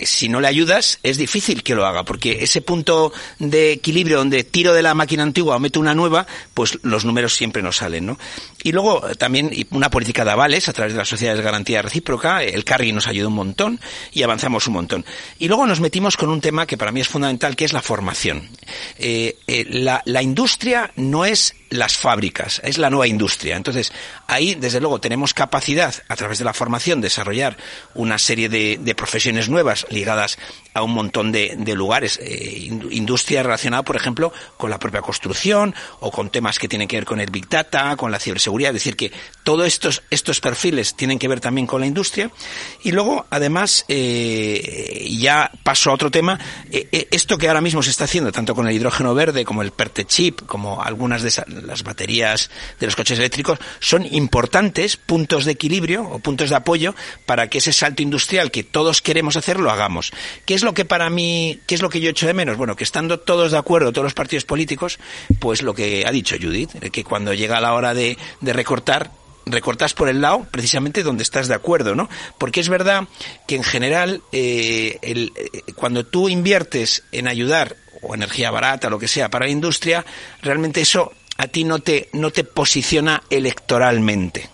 si 0.03 0.29
no 0.29 0.41
le 0.41 0.47
ayudas, 0.47 0.99
es 1.03 1.17
difícil 1.17 1.63
que 1.63 1.75
lo 1.75 1.85
haga, 1.85 2.03
porque 2.03 2.43
ese 2.43 2.61
punto 2.61 3.13
de 3.37 3.71
equilibrio 3.71 4.17
donde 4.17 4.43
tiro 4.43 4.73
de 4.73 4.81
la 4.81 4.93
máquina 4.93 5.23
antigua 5.23 5.55
o 5.55 5.59
meto 5.59 5.79
una 5.79 5.95
nueva, 5.95 6.27
pues 6.53 6.79
los 6.83 7.05
números 7.05 7.35
siempre 7.35 7.61
no 7.61 7.71
salen, 7.71 8.05
¿no? 8.05 8.17
Y 8.63 8.71
luego 8.71 9.01
también 9.17 9.51
una 9.71 9.89
política 9.89 10.25
de 10.25 10.31
avales 10.31 10.67
a 10.67 10.73
través 10.73 10.93
de 10.93 10.99
las 10.99 11.07
sociedades 11.07 11.39
de 11.39 11.45
garantía 11.45 11.81
recíproca. 11.81 12.43
El 12.43 12.63
carry 12.63 12.91
nos 12.91 13.07
ayuda 13.07 13.27
un 13.27 13.35
montón 13.35 13.79
y 14.11 14.23
avanzamos 14.23 14.67
un 14.67 14.73
montón. 14.73 15.05
Y 15.37 15.47
luego 15.47 15.65
nos 15.65 15.79
metimos 15.79 16.17
con 16.17 16.29
un 16.29 16.41
tema 16.41 16.65
que 16.65 16.77
para 16.77 16.91
mí 16.91 16.99
es 16.99 17.07
fundamental, 17.07 17.55
que 17.55 17.65
es 17.65 17.73
la 17.73 17.81
formación. 17.81 18.49
Eh, 18.97 19.37
eh, 19.47 19.58
la, 19.69 20.01
la 20.05 20.21
industria 20.21 20.91
no 20.95 21.25
es 21.25 21.55
las 21.69 21.97
fábricas, 21.97 22.61
es 22.63 22.77
la 22.77 22.89
nueva 22.89 23.07
industria. 23.07 23.55
Entonces, 23.55 23.91
ahí, 24.27 24.55
desde 24.55 24.79
luego, 24.79 24.99
tenemos 24.99 25.33
capacidad, 25.33 25.93
a 26.07 26.15
través 26.15 26.39
de 26.39 26.45
la 26.45 26.53
formación, 26.53 27.01
desarrollar 27.01 27.57
una 27.93 28.17
serie 28.17 28.49
de, 28.49 28.95
profesiones 28.95 29.49
nuevas 29.49 29.85
ligadas 29.89 30.37
a 30.73 30.81
un 30.81 30.93
montón 30.93 31.31
de, 31.31 31.55
lugares. 31.75 32.19
Eh, 32.21 32.69
industria 32.91 33.43
relacionada, 33.43 33.83
por 33.83 33.95
ejemplo, 33.95 34.33
con 34.57 34.69
la 34.69 34.79
propia 34.79 35.01
construcción 35.01 35.75
o 35.99 36.11
con 36.11 36.29
temas 36.29 36.59
que 36.59 36.67
tienen 36.67 36.87
que 36.87 36.97
ver 36.97 37.05
con 37.05 37.19
el 37.19 37.29
Big 37.29 37.47
Data, 37.47 37.95
con 37.95 38.11
la 38.11 38.19
ciberseguridad. 38.19 38.71
Es 38.71 38.83
decir, 38.83 38.95
que 38.95 39.11
todos 39.43 39.67
estos, 39.67 40.01
estos 40.09 40.41
perfiles 40.41 40.95
tienen 40.95 41.19
que 41.19 41.27
ver 41.27 41.39
también 41.39 41.67
con 41.67 41.81
la 41.81 41.87
industria. 41.87 42.31
Y 42.83 42.91
luego, 42.91 43.27
además, 43.29 43.85
eh, 43.87 45.07
ya 45.19 45.51
paso 45.63 45.91
a 45.91 45.93
otro 45.93 46.11
tema, 46.11 46.39
eh, 46.71 47.07
esto 47.11 47.37
que 47.37 47.47
ahora 47.47 47.61
mismo 47.61 47.83
se 47.83 47.91
está 47.91 48.05
haciendo, 48.05 48.31
tanto 48.31 48.55
con 48.55 48.67
el 48.67 48.75
hidrógeno 48.75 49.13
verde 49.13 49.45
como 49.45 49.61
el 49.61 49.71
PERTE-chip, 49.71 50.45
como 50.45 50.81
algunas 50.81 51.21
de 51.21 51.29
esas 51.29 51.45
las 51.61 51.83
baterías 51.83 52.49
de 52.79 52.87
los 52.87 52.95
coches 52.95 53.19
eléctricos, 53.19 53.59
son 53.79 54.05
importantes 54.05 54.97
puntos 54.97 55.45
de 55.45 55.51
equilibrio 55.51 56.03
o 56.03 56.19
puntos 56.19 56.49
de 56.49 56.55
apoyo 56.55 56.95
para 57.25 57.47
que 57.47 57.59
ese 57.59 57.73
salto 57.73 58.01
industrial 58.01 58.51
que 58.51 58.63
todos 58.63 59.01
queremos 59.01 59.35
hacer 59.35 59.59
lo 59.59 59.71
hagamos. 59.71 60.11
¿Qué 60.45 60.53
es 60.53 60.63
lo 60.63 60.73
que 60.73 60.85
para 60.85 61.09
mí, 61.09 61.59
qué 61.67 61.75
es 61.75 61.81
lo 61.81 61.89
que 61.89 62.01
yo 62.01 62.09
echo 62.09 62.27
de 62.27 62.33
menos? 62.33 62.57
Bueno, 62.57 62.75
que 62.75 62.83
estando 62.83 63.19
todos 63.19 63.51
de 63.51 63.57
acuerdo, 63.57 63.91
todos 63.91 64.05
los 64.05 64.13
partidos 64.13 64.45
políticos, 64.45 64.99
pues 65.39 65.61
lo 65.61 65.73
que 65.73 66.05
ha 66.05 66.11
dicho 66.11 66.35
Judith, 66.39 66.71
que 66.91 67.03
cuando 67.03 67.33
llega 67.33 67.61
la 67.61 67.73
hora 67.73 67.93
de, 67.93 68.17
recortar, 68.41 69.11
recortas 69.45 69.93
por 69.93 70.09
el 70.09 70.21
lado 70.21 70.47
precisamente 70.51 71.03
donde 71.03 71.23
estás 71.23 71.47
de 71.47 71.55
acuerdo, 71.55 71.95
¿no? 71.95 72.09
Porque 72.37 72.59
es 72.59 72.69
verdad 72.69 73.07
que 73.47 73.55
en 73.55 73.63
general 73.63 74.21
eh, 74.31 74.97
el, 75.01 75.31
eh, 75.35 75.73
cuando 75.75 76.05
tú 76.05 76.29
inviertes 76.29 77.03
en 77.11 77.27
ayudar 77.27 77.75
o 78.01 78.15
energía 78.15 78.51
barata, 78.51 78.89
lo 78.89 78.99
que 78.99 79.07
sea, 79.07 79.29
para 79.29 79.45
la 79.45 79.51
industria, 79.51 80.05
realmente 80.41 80.81
eso 80.81 81.11
a 81.39 81.47
ti 81.47 81.63
no 81.63 81.79
te, 81.79 82.09
no 82.11 82.31
te 82.31 82.43
posiciona 82.43 83.23
electoralmente. 83.29 84.49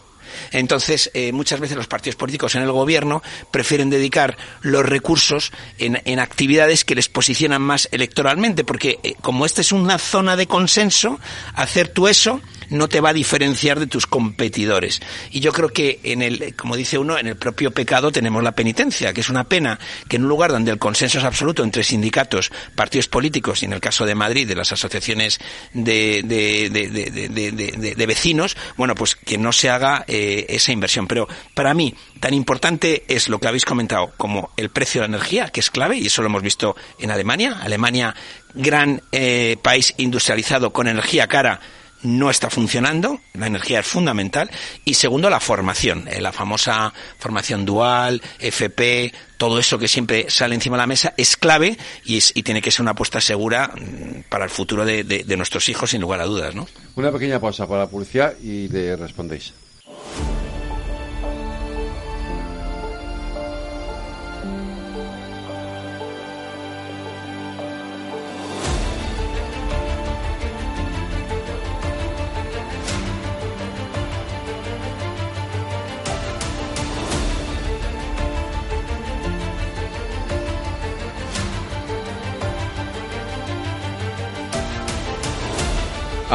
Entonces, 0.52 1.10
eh, 1.16 1.32
muchas 1.32 1.60
veces 1.60 1.78
los 1.78 1.88
partidos 1.88 2.16
políticos 2.16 2.54
en 2.54 2.62
el 2.62 2.72
gobierno 2.72 3.24
prefieren 3.50 3.90
dedicar 3.90 4.38
los 4.62 4.86
recursos 4.86 5.52
en, 5.80 6.00
en 6.06 6.20
actividades 6.20 6.86
que 6.86 6.94
les 6.94 7.10
posicionan 7.10 7.64
más 7.64 7.90
electoralmente, 7.92 8.64
porque 8.64 9.00
eh, 9.02 9.16
como 9.20 9.48
esta 9.48 9.62
es 9.62 9.72
una 9.72 9.98
zona 9.98 10.36
de 10.36 10.46
consenso, 10.46 11.20
hacer 11.56 11.88
tú 11.88 12.08
eso 12.08 12.40
no 12.70 12.88
te 12.88 13.02
va 13.02 13.10
a 13.10 13.14
diferenciar 13.14 13.80
de 13.80 13.88
tus 13.88 14.08
competidores. 14.08 15.02
Y 15.32 15.40
yo 15.40 15.52
creo 15.52 15.70
que 15.70 16.00
en 16.04 16.22
el, 16.22 16.56
como 16.56 16.76
dice 16.76 16.98
uno, 16.98 17.18
en 17.18 17.28
el 17.28 17.36
propio 17.36 17.72
pecado 17.72 18.12
tenemos 18.12 18.44
la 18.44 18.54
penitencia, 18.54 19.14
que 19.14 19.22
es 19.22 19.30
una 19.30 19.46
pena 19.46 19.80
que 20.08 20.18
en 20.18 20.24
un 20.24 20.30
lugar 20.30 20.52
donde 20.52 20.72
el 20.72 20.80
consenso 20.80 21.20
es 21.20 21.24
absoluto 21.24 21.64
entre 21.64 21.84
sindicatos, 21.84 22.52
partidos 22.76 23.08
políticos 23.08 23.62
y 23.62 23.66
en 23.66 23.74
el 23.74 23.80
caso 23.80 24.06
de 24.06 24.16
Madrid 24.16 24.48
de 24.48 24.56
las 24.56 24.72
asociaciones 24.72 25.40
de, 25.74 26.24
de, 26.24 28.06
vecinos, 28.06 28.56
bueno, 28.78 28.96
pues 28.96 29.16
que 29.16 29.38
no 29.38 29.52
se 29.52 29.70
haga 29.70 30.06
eh, 30.08 30.46
esa 30.50 30.72
inversión. 30.72 31.08
Pero 31.08 31.28
para 31.54 31.74
mí, 31.74 31.94
tan 32.20 32.34
importante 32.34 33.04
es 33.08 33.30
lo 33.30 33.40
que 33.40 33.48
habéis 33.48 33.66
comentado 33.66 34.14
como 34.18 34.52
el 34.58 34.70
precio 34.70 35.02
de 35.02 35.08
la 35.08 35.18
energía, 35.18 35.50
que 35.50 35.60
es 35.60 35.70
clave, 35.70 35.98
y 35.98 36.08
eso 36.08 36.22
lo 36.22 36.28
hemos 36.28 36.44
visto 36.44 36.76
en 37.00 37.12
Alemania. 37.12 37.60
Alemania, 37.62 38.16
gran 38.54 39.02
eh, 39.12 39.58
país 39.62 39.94
industrializado 39.98 40.72
con 40.72 40.88
energía 40.88 41.28
cara, 41.28 41.60
no 42.06 42.30
está 42.30 42.50
funcionando, 42.50 43.20
la 43.34 43.48
energía 43.48 43.80
es 43.80 43.88
fundamental, 43.88 44.50
y 44.86 44.94
segundo, 44.94 45.30
la 45.30 45.40
formación, 45.40 46.08
eh, 46.08 46.22
la 46.22 46.32
famosa 46.32 46.94
formación 47.18 47.66
dual, 47.66 48.22
FP, 48.40 49.14
todo 49.38 49.60
eso 49.60 49.78
que 49.78 49.88
siempre 49.88 50.30
sale 50.30 50.56
encima 50.56 50.78
de 50.78 50.84
la 50.84 50.88
mesa 50.88 51.14
es 51.18 51.36
clave 51.36 51.78
y, 52.04 52.22
tiene 52.44 52.62
que 52.62 52.72
ser 52.72 52.82
una 52.82 52.92
apuesta 52.92 53.20
segura 53.20 53.74
mm, 53.76 54.30
para 54.30 54.46
el 54.46 54.50
futuro 54.50 54.86
de, 54.86 55.04
de 55.04 55.38
nuestros 55.38 55.68
hijos, 55.70 55.90
sin 55.90 56.02
lugar 56.02 56.22
a 56.22 56.26
dudas. 56.26 56.56
¿no? 56.56 56.68
Una 56.96 57.12
pequeña 57.12 57.40
pausa 57.40 57.68
para 57.68 57.82
la 57.82 57.88
publicidad 57.90 58.36
y 58.42 58.68
le 58.70 58.96
respondéis. 58.96 59.54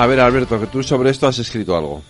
A 0.00 0.06
ver, 0.06 0.18
Alberto, 0.18 0.58
que 0.58 0.66
tú 0.66 0.82
sobre 0.82 1.10
esto 1.10 1.26
has 1.26 1.38
escrito 1.40 1.76
algo. 1.76 2.02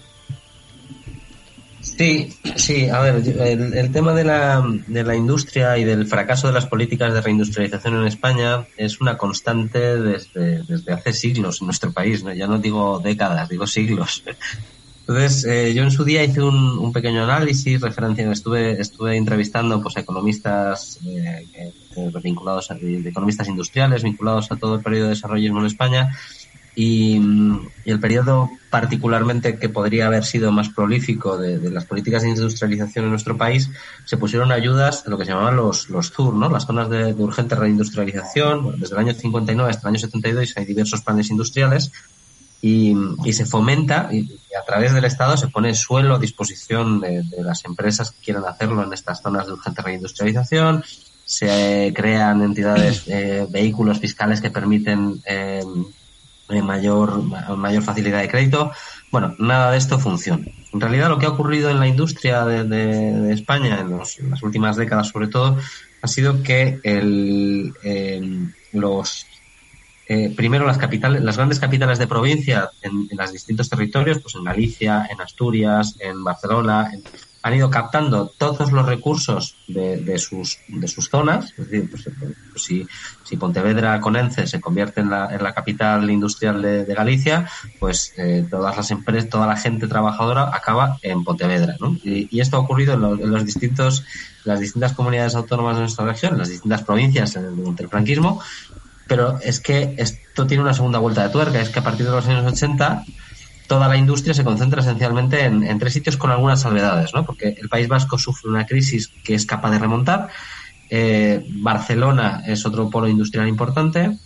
Sí, 1.81 2.33
sí, 2.55 2.89
a 2.89 3.01
ver, 3.01 3.17
el, 3.17 3.91
tema 3.91 4.15
de 4.15 4.23
la, 4.23 4.63
de 4.87 5.03
la 5.03 5.17
industria 5.17 5.77
y 5.77 5.83
del 5.83 6.07
fracaso 6.07 6.47
de 6.47 6.53
las 6.53 6.67
políticas 6.67 7.13
de 7.13 7.21
reindustrialización 7.21 7.97
en 7.97 8.07
España 8.07 8.65
es 8.77 9.01
una 9.01 9.19
constante 9.19 10.01
desde, 10.01 10.63
desde 10.63 10.93
hace 10.93 11.13
siglos 11.13 11.61
en 11.61 11.67
nuestro 11.67 11.91
país, 11.91 12.23
¿no? 12.23 12.33
ya 12.33 12.47
no 12.47 12.61
digo 12.61 13.01
décadas, 13.01 13.49
digo 13.49 13.67
siglos. 13.67 14.23
Entonces, 15.01 15.45
eh, 15.47 15.75
yo 15.75 15.83
en 15.83 15.91
su 15.91 16.05
día 16.05 16.23
hice 16.23 16.41
un, 16.43 16.79
un 16.79 16.93
pequeño 16.93 17.25
análisis, 17.25 17.81
referencia, 17.81 18.31
estuve, 18.31 18.81
estuve 18.81 19.17
entrevistando 19.17 19.83
pues, 19.83 19.97
economistas 19.97 21.01
eh, 21.05 21.73
eh, 21.97 22.13
vinculados 22.23 22.71
a, 22.71 22.77
economistas 22.77 23.49
industriales 23.49 24.05
vinculados 24.05 24.53
a 24.53 24.57
todo 24.57 24.77
el 24.77 24.83
periodo 24.83 25.07
de 25.07 25.11
desarrollo 25.11 25.59
en 25.59 25.67
España 25.67 26.17
y, 26.81 27.21
el 27.85 28.01
periodo 28.01 28.51
particularmente 28.71 29.59
que 29.59 29.69
podría 29.69 30.07
haber 30.07 30.25
sido 30.25 30.53
más 30.53 30.69
prolífico 30.69 31.37
de, 31.37 31.71
las 31.71 31.85
políticas 31.85 32.23
de 32.23 32.29
industrialización 32.29 33.05
en 33.05 33.11
nuestro 33.11 33.37
país, 33.37 33.69
se 34.05 34.17
pusieron 34.17 34.53
ayudas 34.53 35.03
en 35.05 35.11
lo 35.11 35.19
que 35.19 35.25
se 35.25 35.33
llamaban 35.33 35.57
los, 35.57 35.91
los 35.91 36.13
ZUR, 36.13 36.35
¿no? 36.35 36.49
las 36.49 36.67
zonas 36.67 36.89
de, 36.89 37.13
urgente 37.15 37.57
reindustrialización. 37.57 38.81
Desde 38.81 38.95
el 38.95 39.01
año 39.01 39.13
59 39.13 39.71
hasta 39.71 39.89
el 39.89 39.95
año 39.95 39.99
72 39.99 40.55
hay 40.57 40.65
diversos 40.65 41.03
planes 41.03 41.31
industriales 41.31 41.91
y, 42.63 42.95
se 43.33 43.45
fomenta 43.45 44.09
y, 44.13 44.39
a 44.59 44.65
través 44.65 44.95
del 44.95 45.05
Estado 45.05 45.37
se 45.37 45.49
pone 45.49 45.75
suelo 45.75 46.15
a 46.15 46.19
disposición 46.19 47.01
de, 47.01 47.25
las 47.43 47.65
empresas 47.65 48.13
que 48.13 48.25
quieran 48.25 48.45
hacerlo 48.45 48.85
en 48.85 48.93
estas 48.93 49.21
zonas 49.21 49.47
de 49.47 49.53
urgente 49.53 49.83
reindustrialización. 49.83 50.85
Se 51.25 51.93
crean 51.95 52.43
entidades, 52.43 53.05
eh, 53.07 53.47
vehículos 53.51 53.99
fiscales 53.99 54.41
que 54.41 54.51
permiten 54.51 55.21
eh, 55.27 55.63
mayor, 56.63 57.23
mayor 57.57 57.83
facilidad 57.83 58.21
de 58.21 58.29
crédito. 58.29 58.73
Bueno, 59.11 59.35
nada 59.39 59.73
de 59.73 59.79
esto 59.79 59.99
funciona. 59.99 60.45
En 60.73 60.81
realidad 60.81 61.09
lo 61.09 61.19
que 61.19 61.27
ha 61.27 61.31
ocurrido 61.31 61.71
en 61.71 61.81
la 61.81 61.89
industria 61.89 62.45
de, 62.45 63.33
España 63.33 63.81
en, 63.81 63.99
las 63.99 64.43
últimas 64.43 64.77
décadas 64.77 65.09
sobre 65.09 65.29
todo 65.29 65.59
ha 66.03 66.09
sido 66.09 66.43
que 66.43 66.81
el, 66.83 67.73
los 68.73 69.27
eh, 70.13 70.33
primero 70.37 70.67
las 70.67 70.79
capitales, 70.79 71.23
las 71.23 71.37
grandes 71.37 71.61
capitales 71.61 71.99
de 72.01 72.09
provincia 72.09 72.69
en, 72.83 73.09
los 73.17 73.33
distintos 73.33 73.69
territorios, 73.69 74.19
pues 74.19 74.35
en 74.35 74.43
Galicia, 74.43 75.07
en 75.09 75.21
Asturias, 75.21 75.97
en 76.01 76.25
Barcelona, 76.25 76.91
han 77.43 77.55
ido 77.55 77.71
captando 77.71 78.31
todos 78.37 78.71
los 78.71 78.85
recursos 78.85 79.57
de, 79.67 80.19
sus, 80.19 80.59
de 80.69 80.89
sus 80.89 81.09
zonas. 81.09 81.53
Es 81.57 81.71
decir, 81.71 81.91
pues, 81.91 82.09
pues, 82.51 82.63
si, 82.63 82.87
Pontevedra 83.37 84.01
con 84.01 84.17
ENCE 84.17 84.47
se 84.47 84.61
convierte 84.61 85.01
en 85.01 85.09
la, 85.11 85.53
capital 85.55 86.11
industrial 86.11 86.61
de, 86.61 86.85
Galicia, 86.95 87.49
pues 87.79 88.13
eh, 88.19 88.45
todas 88.51 88.77
las 88.77 88.91
empresas, 88.91 89.31
toda 89.31 89.47
la 89.47 89.57
gente 89.57 89.87
trabajadora 89.87 90.51
acaba 90.53 90.99
en 91.03 91.25
Pontevedra. 91.25 91.77
Y, 92.03 92.41
esto 92.41 92.57
ha 92.57 92.61
ocurrido 92.61 92.95
en, 92.95 93.31
los 93.31 93.47
distintos, 93.47 94.05
las 94.45 94.61
distintas 94.61 94.93
comunidades 94.93 95.35
autónomas 95.35 95.77
de 95.77 95.83
nuestra 95.83 96.05
región, 96.05 96.33
en 96.33 96.39
las 96.41 96.49
distintas 96.49 96.83
provincias 96.83 97.35
durante 97.35 97.85
el 97.85 97.89
franquismo. 97.89 98.43
Pero 99.07 99.39
es 99.43 99.61
que 99.61 99.95
esto 99.97 100.47
tiene 100.47 100.63
una 100.63 100.75
segunda 100.75 100.99
vuelta 100.99 101.23
de 101.23 101.31
tuerca, 101.31 101.61
es 101.61 101.71
que 101.71 101.79
a 101.79 101.83
partir 101.85 102.07
de 102.07 102.13
los 102.13 102.27
años 102.27 102.53
80 102.53 103.05
toda 103.71 103.87
la 103.87 103.97
industria 103.97 104.35
se 104.35 104.43
concentra 104.43 104.81
esencialmente 104.81 105.45
en, 105.45 105.79
tres 105.79 105.93
sitios 105.93 106.17
con 106.17 106.33
algunas 106.33 106.61
salvedades, 106.61 107.15
¿no? 107.15 107.25
Porque 107.25 107.57
el 107.57 107.69
País 107.69 107.87
Vasco 107.87 108.19
sufre 108.19 108.51
una 108.51 108.67
crisis 108.67 109.07
que 109.23 109.33
es 109.33 109.47
capaz 109.47 109.71
de 109.71 109.79
remontar. 109.79 110.29
Eh, 110.91 111.47
Barcelona 111.51 112.43
es 112.49 112.67
otro 112.67 112.91
polo 112.91 113.07
industrial 113.07 113.47
importante. 113.47 114.19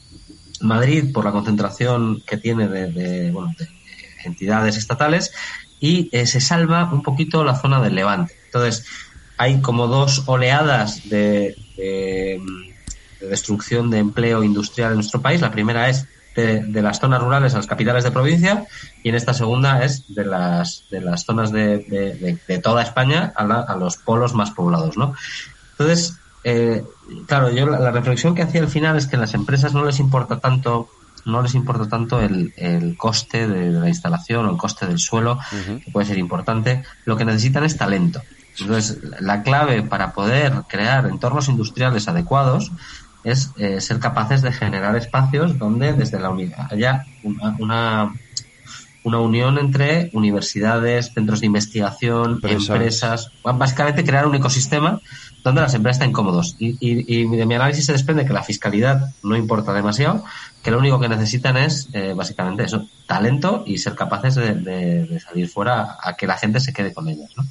Madrid, 0.63 1.13
por 1.13 1.27
la 1.27 1.33
concentración 1.33 2.23
que 2.27 2.39
tiene 2.39 2.69
de, 2.69 3.35
entidades 4.25 4.79
estatales. 4.79 5.31
Y 5.79 6.09
eh, 6.13 6.25
se 6.25 6.41
salva 6.41 6.91
un 6.91 7.03
poquito 7.03 7.45
la 7.45 7.55
zona 7.55 7.83
del 7.83 7.97
Levante. 7.97 8.33
Entonces, 8.47 8.87
hay 9.37 9.61
como 9.61 9.89
dos 9.89 10.23
oleadas 10.25 11.07
de 11.11 11.55
destrucción 13.21 13.91
de 13.91 13.99
empleo 13.99 14.43
industrial 14.43 14.93
en 14.93 14.97
nuestro 14.97 15.21
país. 15.21 15.43
La 15.43 15.51
primera 15.51 15.91
es 15.91 16.07
de, 16.35 16.83
las 16.83 16.99
zonas 16.99 17.23
rurales 17.23 17.55
a 17.55 17.59
las 17.59 17.67
capitales 17.67 18.05
de 18.05 18.11
provincia 18.11 18.67
y 19.03 19.09
en 19.09 19.15
esta 19.15 19.35
segunda 19.35 19.85
es 19.85 20.15
de 20.15 20.25
las, 20.25 20.85
de 20.91 21.01
las 21.01 21.25
zonas 21.25 21.53
de, 21.53 22.39
de, 22.47 22.59
toda 22.59 22.83
España 22.83 23.33
a, 23.37 23.43
a, 23.45 23.77
los 23.77 23.97
polos 23.97 24.35
más 24.35 24.51
poblados, 24.51 24.97
¿no? 24.97 25.15
Entonces, 25.73 26.19
eh, 26.43 26.85
claro, 27.27 27.51
yo 27.51 27.67
la, 27.67 27.91
reflexión 27.91 28.35
que 28.35 28.43
hacía 28.43 28.61
al 28.61 28.69
final 28.69 28.97
es 28.97 29.07
que 29.07 29.17
a 29.17 29.21
las 29.21 29.35
empresas 29.35 29.75
no 29.75 29.85
les 29.85 30.01
importa 30.01 30.39
tanto 30.41 30.89
no 31.25 31.41
les 31.41 31.55
importa 31.55 31.89
tanto 31.89 32.21
el, 32.21 32.53
el 32.57 32.99
coste 32.99 33.49
de, 33.49 33.71
la 33.71 33.89
instalación 33.89 34.45
o 34.45 34.51
el 34.51 34.59
coste 34.59 34.87
del 34.87 34.99
suelo, 34.99 35.39
que 35.83 35.91
puede 35.91 36.07
ser 36.07 36.19
importante. 36.19 36.83
Lo 37.07 37.17
que 37.17 37.25
necesitan 37.25 37.65
es 37.65 37.79
talento. 37.79 38.21
Entonces, 38.61 38.99
la 39.21 39.43
clave 39.43 39.83
para 39.83 40.13
poder 40.13 40.65
crear 40.69 41.07
entornos 41.07 41.49
industriales 41.49 42.09
adecuados 42.09 42.73
es 43.25 43.51
eh, 43.57 43.81
ser 43.81 43.99
capaces 43.99 44.43
de 44.43 44.53
generar 44.53 44.95
espacios 44.97 45.59
donde 45.59 45.93
desde 45.95 46.21
la 46.21 46.35
haya 46.71 47.07
una, 47.23 48.15
una, 49.03 49.19
unión 49.19 49.59
entre 49.59 50.11
universidades, 50.13 51.13
centros 51.13 51.41
de 51.41 51.47
investigación, 51.47 52.41
empresas, 52.43 53.31
básicamente 53.43 54.05
crear 54.05 54.27
un 54.27 54.35
ecosistema 54.35 55.01
donde 55.43 55.61
las 55.61 55.75
empresas 55.75 56.01
estén 56.01 56.13
cómodos. 56.13 56.57
Y, 56.59 56.77
y, 56.81 57.37
de 57.37 57.47
mi 57.47 57.55
análisis 57.55 57.85
se 57.85 57.93
desprende 57.93 58.25
que 58.25 58.33
la 58.33 58.43
fiscalidad 58.43 59.15
no 59.23 59.37
importa 59.37 59.75
demasiado, 59.75 60.25
que 60.63 60.71
lo 60.71 60.79
único 60.79 60.99
que 60.99 61.09
necesitan 61.09 61.59
es 61.59 61.89
eh, 61.93 62.15
básicamente 62.17 62.65
eso, 62.65 62.87
talento 63.07 63.63
y 63.67 63.77
ser 63.77 63.95
capaces 63.95 64.35
de, 64.37 64.55
de, 64.55 65.21
salir 65.21 65.49
fuera 65.49 65.99
a 66.03 66.15
que 66.17 66.27
la 66.27 66.39
gente 66.39 66.61
se 66.61 66.73
quede 66.73 66.95
con 66.95 67.09
ellas. 67.09 67.31
¿no? 67.37 67.45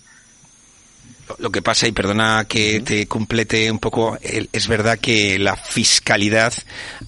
Lo 1.39 1.51
que 1.51 1.61
pasa, 1.61 1.87
y 1.87 1.91
perdona 1.91 2.45
que 2.47 2.81
te 2.81 3.07
complete 3.07 3.71
un 3.71 3.79
poco, 3.79 4.17
es 4.21 4.67
verdad 4.67 4.99
que 4.99 5.39
la 5.39 5.55
fiscalidad 5.55 6.53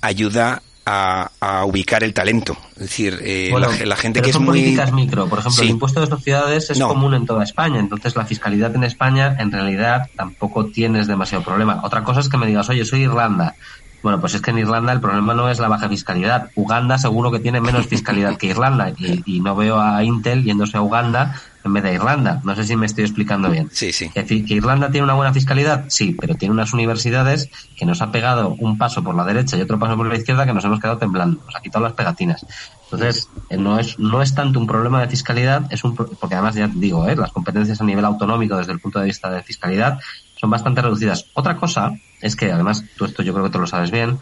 ayuda 0.02 0.62
a, 0.86 1.66
ubicar 1.66 2.04
el 2.04 2.14
talento. 2.14 2.56
Es 2.76 2.82
decir, 2.82 3.20
eh, 3.22 3.52
la, 3.86 3.96
gente 3.96 4.22
que 4.22 4.32
son 4.32 4.44
es 4.44 4.48
políticas 4.48 4.94
micro. 4.94 5.28
Por 5.28 5.40
ejemplo, 5.40 5.64
el 5.64 5.70
impuesto 5.70 6.02
de 6.02 6.08
sociedades 6.08 6.70
es 6.70 6.80
común 6.80 7.14
en 7.14 7.26
toda 7.26 7.44
España. 7.44 7.80
Entonces, 7.80 8.16
la 8.16 8.26
fiscalidad 8.26 8.76
en 8.76 8.84
España, 8.84 9.36
en 9.40 9.52
realidad, 9.52 10.10
tampoco 10.16 10.68
tienes 10.68 11.08
demasiado 11.08 11.44
problema. 11.44 11.82
Otra 11.84 12.04
cosa 12.04 12.20
es 12.20 12.30
que 12.30 12.38
me 12.38 12.46
digas, 12.46 12.70
oye, 12.70 12.86
soy 12.86 13.04
Irlanda. 13.04 13.56
Bueno, 14.04 14.20
pues 14.20 14.36
es 14.36 14.42
que 14.42 14.52
en 14.52 14.60
Irlanda 14.60 14.94
el 14.94 15.02
problema 15.02 15.34
no 15.34 15.50
es 15.50 15.60
la 15.60 15.68
baja 15.68 15.90
fiscalidad. 15.90 16.50
Uganda 16.56 16.98
seguro 16.98 17.32
que 17.32 17.40
tiene 17.40 17.60
menos 17.60 17.88
fiscalidad 17.88 18.38
que 18.38 18.48
Irlanda. 18.48 18.92
Y, 18.98 19.24
y 19.26 19.40
no 19.40 19.56
veo 19.56 19.80
a 19.80 20.04
Intel 20.04 20.44
yéndose 20.44 20.78
a 20.78 20.82
Uganda 20.82 21.42
en 21.66 21.74
vez 21.74 21.84
de 21.84 21.94
Irlanda. 21.94 22.40
No 22.44 22.56
sé 22.56 22.64
si 22.64 22.76
me 22.76 22.86
estoy 22.86 23.04
explicando 23.04 23.50
bien. 23.50 23.70
Sí, 23.72 23.92
sí. 23.92 24.10
¿Que, 24.10 24.24
que 24.24 24.54
Irlanda 24.54 24.92
tiene 24.92 25.06
una 25.06 25.16
buena 25.16 25.34
fiscalidad? 25.34 25.86
Sí, 25.88 26.16
pero 26.20 26.36
tiene 26.36 26.54
unas 26.54 26.74
universidades 26.74 27.50
que 27.76 27.86
nos 27.86 28.02
ha 28.04 28.12
pegado 28.12 28.56
un 28.60 28.78
paso 28.78 29.04
por 29.04 29.16
la 29.16 29.26
derecha 29.26 29.58
y 29.58 29.62
otro 29.62 29.80
paso 29.80 29.98
por 29.98 30.06
la 30.06 30.16
izquierda 30.16 30.46
que 30.46 30.54
nos 30.54 30.64
hemos 30.64 30.80
quedado 30.80 31.00
temblando. 31.00 31.42
Nos 31.44 31.56
ha 31.56 31.62
quitado 31.62 31.84
las 31.84 31.94
pegatinas. 31.94 32.46
Entonces, 32.84 33.30
eh, 33.50 33.58
no 33.58 33.80
es, 33.80 33.98
no 33.98 34.22
es 34.22 34.36
tanto 34.36 34.60
un 34.60 34.68
problema 34.68 35.02
de 35.02 35.08
fiscalidad, 35.08 35.66
es 35.72 35.84
un, 35.84 35.96
porque 35.96 36.36
además 36.36 36.54
ya 36.54 36.68
digo, 36.68 37.08
¿eh? 37.08 37.16
las 37.16 37.32
competencias 37.32 37.82
a 37.82 37.84
nivel 37.84 38.06
autonómico 38.06 38.56
desde 38.58 38.72
el 38.72 38.80
punto 38.80 39.00
de 39.00 39.06
vista 39.06 39.32
de 39.32 39.42
fiscalidad 39.42 40.00
son 40.36 40.50
bastante 40.50 40.82
reducidas. 40.82 41.28
Otra 41.34 41.58
cosa 41.58 41.94
es 42.22 42.36
que, 42.36 42.52
además, 42.52 42.84
tú 42.98 43.06
esto 43.06 43.24
yo 43.24 43.34
creo 43.34 43.46
que 43.46 43.52
tú 43.52 43.60
lo 43.60 43.68
sabes 43.68 43.92
bien, 43.92 44.20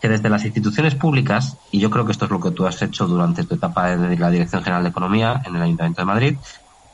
que 0.00 0.08
desde 0.08 0.28
las 0.28 0.44
instituciones 0.44 0.94
públicas, 0.94 1.56
y 1.70 1.80
yo 1.80 1.90
creo 1.90 2.04
que 2.04 2.12
esto 2.12 2.26
es 2.26 2.30
lo 2.30 2.40
que 2.40 2.50
tú 2.50 2.66
has 2.66 2.80
hecho 2.82 3.06
durante 3.06 3.44
tu 3.44 3.54
etapa 3.54 3.92
en 3.92 4.20
la 4.20 4.30
Dirección 4.30 4.62
General 4.62 4.82
de 4.82 4.90
Economía 4.90 5.42
en 5.46 5.56
el 5.56 5.62
Ayuntamiento 5.62 6.02
de 6.02 6.06
Madrid, 6.06 6.36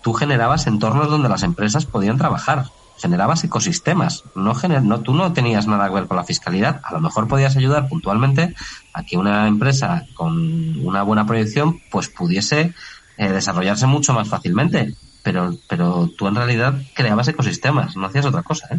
tú 0.03 0.13
generabas 0.13 0.67
entornos 0.67 1.11
donde 1.11 1.29
las 1.29 1.43
empresas 1.43 1.87
podían 1.87 2.19
trabajar, 2.19 2.67
generabas 2.99 3.43
ecosistemas, 3.45 4.23
no, 4.35 4.55
no 4.83 5.01
tú 5.01 5.15
no 5.15 5.33
tenías 5.33 5.67
nada 5.67 5.89
que 5.89 5.95
ver 5.95 6.07
con 6.07 6.19
la 6.19 6.25
fiscalidad, 6.25 6.81
a 6.85 6.93
lo 6.93 7.01
mejor 7.01 7.27
podías 7.29 7.57
ayudar 7.57 7.89
puntualmente 7.89 8.55
a 8.93 9.03
que 9.03 9.17
una 9.17 9.49
empresa 9.49 10.07
con 10.15 10.79
una 10.87 11.03
buena 11.03 11.27
proyección 11.27 11.81
pues 11.91 12.09
pudiese 12.09 12.75
eh, 13.17 13.29
desarrollarse 13.29 13.87
mucho 13.87 14.13
más 14.13 14.29
fácilmente, 14.29 14.95
pero 15.23 15.55
pero 15.69 16.11
tú 16.17 16.29
en 16.29 16.35
realidad 16.35 16.75
creabas 16.95 17.29
ecosistemas, 17.29 17.97
no 17.97 18.07
hacías 18.07 18.27
otra 18.27 18.43
cosa, 18.43 18.69
¿eh? 18.75 18.79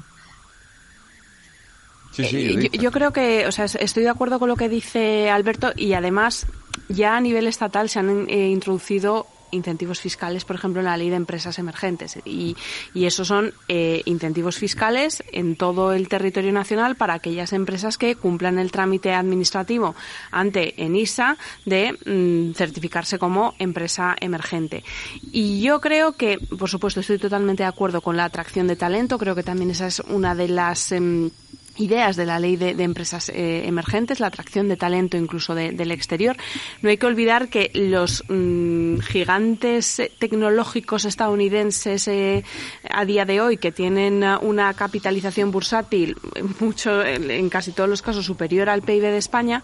Sí, 2.11 2.25
sí, 2.25 2.69
eh, 2.73 2.77
yo, 2.77 2.91
creo 2.91 3.13
que, 3.13 3.47
o 3.47 3.53
sea, 3.53 3.65
estoy 3.65 4.03
de 4.03 4.09
acuerdo 4.09 4.37
con 4.37 4.49
lo 4.49 4.57
que 4.57 4.67
dice 4.67 5.29
Alberto 5.29 5.71
y 5.77 5.93
además 5.93 6.45
ya 6.89 7.15
a 7.15 7.21
nivel 7.21 7.47
estatal 7.47 7.87
se 7.87 7.99
han 7.99 8.29
introducido 8.29 9.27
incentivos 9.51 9.99
fiscales, 10.01 10.45
por 10.45 10.55
ejemplo, 10.55 10.81
en 10.81 10.85
la 10.85 10.97
ley 10.97 11.09
de 11.09 11.15
empresas 11.15 11.59
emergentes. 11.59 12.17
Y, 12.25 12.55
y 12.93 13.05
esos 13.05 13.27
son 13.27 13.53
eh, 13.67 14.01
incentivos 14.05 14.57
fiscales 14.57 15.23
en 15.31 15.55
todo 15.55 15.93
el 15.93 16.07
territorio 16.07 16.51
nacional 16.51 16.95
para 16.95 17.13
aquellas 17.13 17.53
empresas 17.53 17.97
que 17.97 18.15
cumplan 18.15 18.59
el 18.59 18.71
trámite 18.71 19.13
administrativo 19.13 19.95
ante 20.31 20.81
ENISA 20.83 21.37
de 21.65 21.97
mm, 22.05 22.53
certificarse 22.53 23.19
como 23.19 23.53
empresa 23.59 24.15
emergente. 24.19 24.83
Y 25.31 25.61
yo 25.61 25.81
creo 25.81 26.13
que, 26.13 26.37
por 26.57 26.69
supuesto, 26.69 26.99
estoy 26.99 27.17
totalmente 27.17 27.63
de 27.63 27.69
acuerdo 27.69 28.01
con 28.01 28.17
la 28.17 28.25
atracción 28.25 28.67
de 28.67 28.75
talento. 28.75 29.17
Creo 29.17 29.35
que 29.35 29.43
también 29.43 29.71
esa 29.71 29.87
es 29.87 29.99
una 29.99 30.35
de 30.35 30.47
las. 30.47 30.91
Em, 30.91 31.29
ideas 31.77 32.15
de 32.15 32.25
la 32.25 32.39
ley 32.39 32.55
de, 32.55 32.71
empresas 32.83 33.29
eh, 33.29 33.63
emergentes, 33.65 34.19
la 34.19 34.27
atracción 34.27 34.67
de 34.67 34.77
talento 34.77 35.17
incluso 35.17 35.55
del 35.55 35.91
exterior. 35.91 36.37
No 36.81 36.89
hay 36.89 36.97
que 36.97 37.05
olvidar 37.05 37.49
que 37.49 37.71
los 37.73 38.23
mm, 38.27 38.99
gigantes 38.99 40.01
tecnológicos 40.19 41.05
estadounidenses 41.05 42.07
eh, 42.07 42.43
a 42.89 43.05
día 43.05 43.25
de 43.25 43.41
hoy 43.41 43.57
que 43.57 43.71
tienen 43.71 44.23
una 44.41 44.73
capitalización 44.73 45.51
bursátil 45.51 46.17
mucho 46.59 47.03
en 47.03 47.49
casi 47.49 47.71
todos 47.71 47.89
los 47.89 48.01
casos 48.01 48.25
superior 48.25 48.69
al 48.69 48.81
PIB 48.81 49.01
de 49.01 49.17
España 49.17 49.63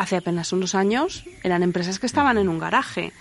hace 0.00 0.16
apenas 0.16 0.54
unos 0.54 0.74
años 0.74 1.24
eran 1.42 1.62
empresas 1.62 1.98
que 1.98 2.06
estaban 2.06 2.38
en 2.38 2.48
un 2.48 2.58
garaje. 2.58 3.12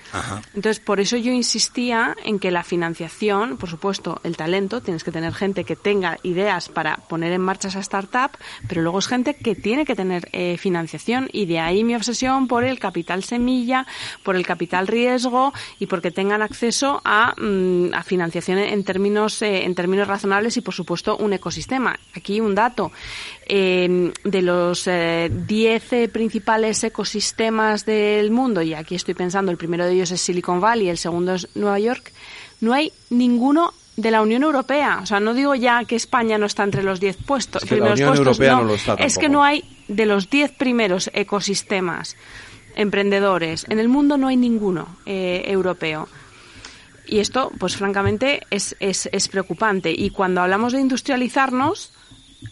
Entonces, 0.55 0.80
por 0.80 1.01
eso 1.01 1.17
yo 1.17 1.34
insistía 1.34 2.15
en 2.23 2.39
que 2.39 2.51
la 2.51 2.63
financiación, 2.63 3.57
por 3.57 3.69
supuesto, 3.69 4.21
el 4.23 4.38
talento, 4.38 4.82
tienes 4.82 5.03
que 5.03 5.11
tener 5.11 5.34
gente 5.34 5.65
que 5.65 5.75
tenga 5.75 6.17
ideas 6.23 6.69
para 6.69 6.95
poner 6.95 7.34
en 7.34 7.41
marcha 7.41 7.67
esa 7.67 7.82
startup, 7.82 8.32
pero 8.69 8.82
luego 8.82 8.99
es 8.99 9.07
gente 9.07 9.34
que 9.34 9.55
tiene 9.55 9.84
que 9.84 9.93
tener 9.93 10.30
eh, 10.32 10.55
financiación 10.57 11.27
y 11.34 11.47
de 11.47 11.59
ahí 11.59 11.84
mi 11.84 11.95
obsesión 11.95 12.47
por 12.47 12.63
el 12.63 12.80
capital 12.80 13.25
semilla, 13.25 13.86
por 14.23 14.38
el 14.38 14.45
capital 14.45 14.88
riesgo 14.88 15.51
y 15.80 15.88
porque 15.88 16.11
tengan 16.11 16.41
acceso 16.41 17.01
a, 17.03 17.34
mm, 17.38 17.91
financiación 18.05 18.57
en 18.57 18.86
términos, 18.86 19.41
eh, 19.41 19.65
en 19.65 19.75
términos 19.75 20.07
razonables 20.07 20.55
y, 20.55 20.61
por 20.61 20.73
supuesto, 20.73 21.17
un 21.17 21.34
ecosistema. 21.34 21.99
Aquí 22.15 22.39
un 22.39 22.55
dato. 22.55 22.93
Eh, 23.51 24.13
de 24.23 24.41
los 24.43 24.85
10 24.85 26.11
principales 26.11 26.83
ecosistemas 26.83 27.83
del 27.83 28.29
mundo, 28.29 28.61
y 28.61 28.75
aquí 28.75 28.93
estoy 28.93 29.15
pensando, 29.15 29.51
el 29.51 29.57
primero 29.57 29.85
de 29.85 29.93
ellos 29.93 30.11
es 30.11 30.21
Silicon 30.21 30.61
Valley, 30.61 30.87
el 30.87 30.99
segundo 30.99 31.33
es 31.33 31.47
Nueva 31.55 31.79
York, 31.79 32.11
no 32.61 32.73
hay 32.73 32.93
ninguno 33.09 33.73
de 33.97 34.11
la 34.11 34.21
Unión 34.21 34.43
Europea. 34.43 34.99
O 35.01 35.05
sea, 35.07 35.19
no 35.19 35.33
digo 35.33 35.55
ya 35.55 35.83
que 35.85 35.95
España 35.95 36.37
no 36.37 36.45
está 36.45 36.63
entre 36.63 36.83
los 36.83 36.99
10 36.99 37.17
puestos, 37.25 37.63
es 37.63 37.69
que 37.69 37.77
la 37.77 37.93
Unión 37.93 38.15
Europea 38.15 38.55
no, 38.57 38.63
lo 38.63 38.75
está 38.75 38.93
Es 38.93 39.17
que 39.17 39.29
no 39.29 39.43
hay 39.43 39.63
de 39.87 40.05
los 40.05 40.29
10 40.29 40.51
primeros 40.51 41.09
ecosistemas 41.13 42.15
emprendedores 42.75 43.65
en 43.67 43.79
el 43.79 43.89
mundo 43.89 44.17
no 44.17 44.27
hay 44.27 44.37
ninguno 44.37 44.97
eh, 45.05 45.43
europeo. 45.47 46.07
Y 47.05 47.19
esto, 47.19 47.51
pues 47.59 47.75
francamente, 47.75 48.41
es, 48.51 48.75
es, 48.79 49.09
es 49.11 49.27
preocupante. 49.27 49.91
Y 49.91 50.11
cuando 50.11 50.41
hablamos 50.41 50.73
de 50.73 50.79
industrializarnos, 50.79 51.91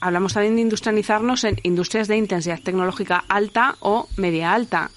hablamos 0.01 0.33
también 0.33 0.55
de 0.55 0.61
industrializarnos 0.61 1.43
en 1.43 1.59
industrias 1.63 2.07
de 2.07 2.17
intensidad 2.17 2.59
tecnológica 2.61 3.23
alta 3.27 3.75
o 3.79 4.07
media 4.17 4.53
alta. 4.53 4.91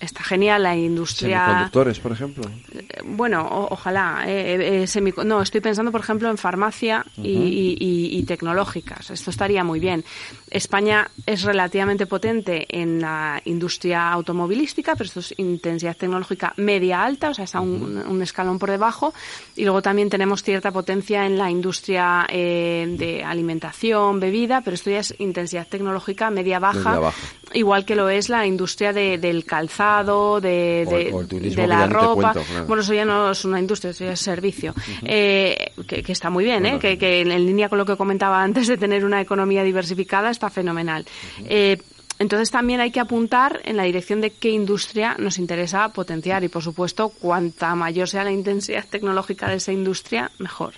Está 0.00 0.22
genial 0.22 0.62
la 0.62 0.76
industria. 0.76 1.44
Semiconductores, 1.44 2.00
por 2.00 2.12
ejemplo. 2.12 2.44
Eh, 2.72 3.02
bueno, 3.04 3.66
ojalá. 3.70 4.24
Eh, 4.26 4.84
eh 4.84 5.24
no, 5.24 5.42
estoy 5.42 5.60
pensando, 5.60 5.92
por 5.92 6.00
ejemplo, 6.00 6.30
en 6.30 6.38
farmacia 6.38 7.04
y, 7.16 8.24
tecnológicas. 8.26 9.10
Esto 9.10 9.30
estaría 9.30 9.64
muy 9.64 9.80
bien. 9.80 10.04
España 10.50 11.10
es 11.26 11.42
relativamente 11.42 12.06
potente 12.06 12.66
en 12.68 13.00
la 13.00 13.40
industria 13.44 14.10
automovilística, 14.10 14.94
pero 14.94 15.06
esto 15.06 15.20
es 15.20 15.34
intensidad 15.38 15.96
tecnológica 15.96 16.52
media 16.56 17.02
alta, 17.02 17.30
o 17.30 17.34
sea, 17.34 17.44
está 17.44 17.60
un, 17.60 18.20
escalón 18.22 18.58
por 18.58 18.70
debajo. 18.70 19.12
Y 19.56 19.64
luego 19.64 19.82
también 19.82 20.10
tenemos 20.10 20.42
cierta 20.42 20.70
potencia 20.70 21.26
en 21.26 21.38
la 21.38 21.50
industria 21.50 22.26
eh, 22.28 22.86
de 22.98 23.24
alimentación, 23.24 24.20
bebida, 24.20 24.60
pero 24.60 24.74
esto 24.74 24.90
ya 24.90 25.00
es 25.00 25.14
intensidad 25.18 25.66
tecnológica 25.66 26.30
media 26.30 26.58
baja, 26.58 27.12
igual 27.52 27.84
que 27.84 27.96
lo 27.96 28.08
es 28.08 28.28
la 28.28 28.46
industria 28.46 28.92
del 28.92 29.44
calzado, 29.50 30.40
de, 30.40 30.86
de, 30.86 31.66
la 31.66 31.88
ropa. 31.88 32.32
Bueno, 32.68 32.82
eso 32.82 32.94
ya 32.94 33.04
no 33.04 33.32
es 33.32 33.44
una 33.44 33.58
industria, 33.58 33.90
eso 33.90 34.04
ya 34.04 34.12
es 34.12 34.20
servicio. 34.20 34.72
eh, 35.02 35.72
que, 35.88 36.12
está 36.12 36.30
muy 36.30 36.44
bien, 36.44 36.64
¿eh? 36.66 36.78
que, 36.78 36.96
que, 36.96 37.22
en 37.22 37.28
línea 37.28 37.68
con 37.68 37.78
lo 37.78 37.84
que 37.84 37.96
comentaba 37.96 38.40
antes 38.40 38.68
de 38.68 38.76
tener 38.76 39.04
una 39.04 39.20
economía 39.20 39.64
diversificada 39.64 40.30
está 40.30 40.50
fenomenal. 40.50 41.04
eh, 41.46 41.78
entonces 42.20 42.50
también 42.50 42.80
hay 42.80 42.90
que 42.90 43.00
apuntar 43.00 43.60
en 43.64 43.78
la 43.78 43.84
dirección 43.84 44.20
de 44.20 44.28
qué 44.28 44.50
industria 44.50 45.16
nos 45.18 45.38
interesa 45.38 45.88
potenciar 45.88 46.44
y, 46.44 46.48
por 46.48 46.62
supuesto, 46.62 47.08
cuanta 47.08 47.74
mayor 47.74 48.10
sea 48.10 48.24
la 48.24 48.30
intensidad 48.30 48.84
tecnológica 48.86 49.48
de 49.48 49.56
esa 49.56 49.72
industria, 49.72 50.30
mejor. 50.38 50.74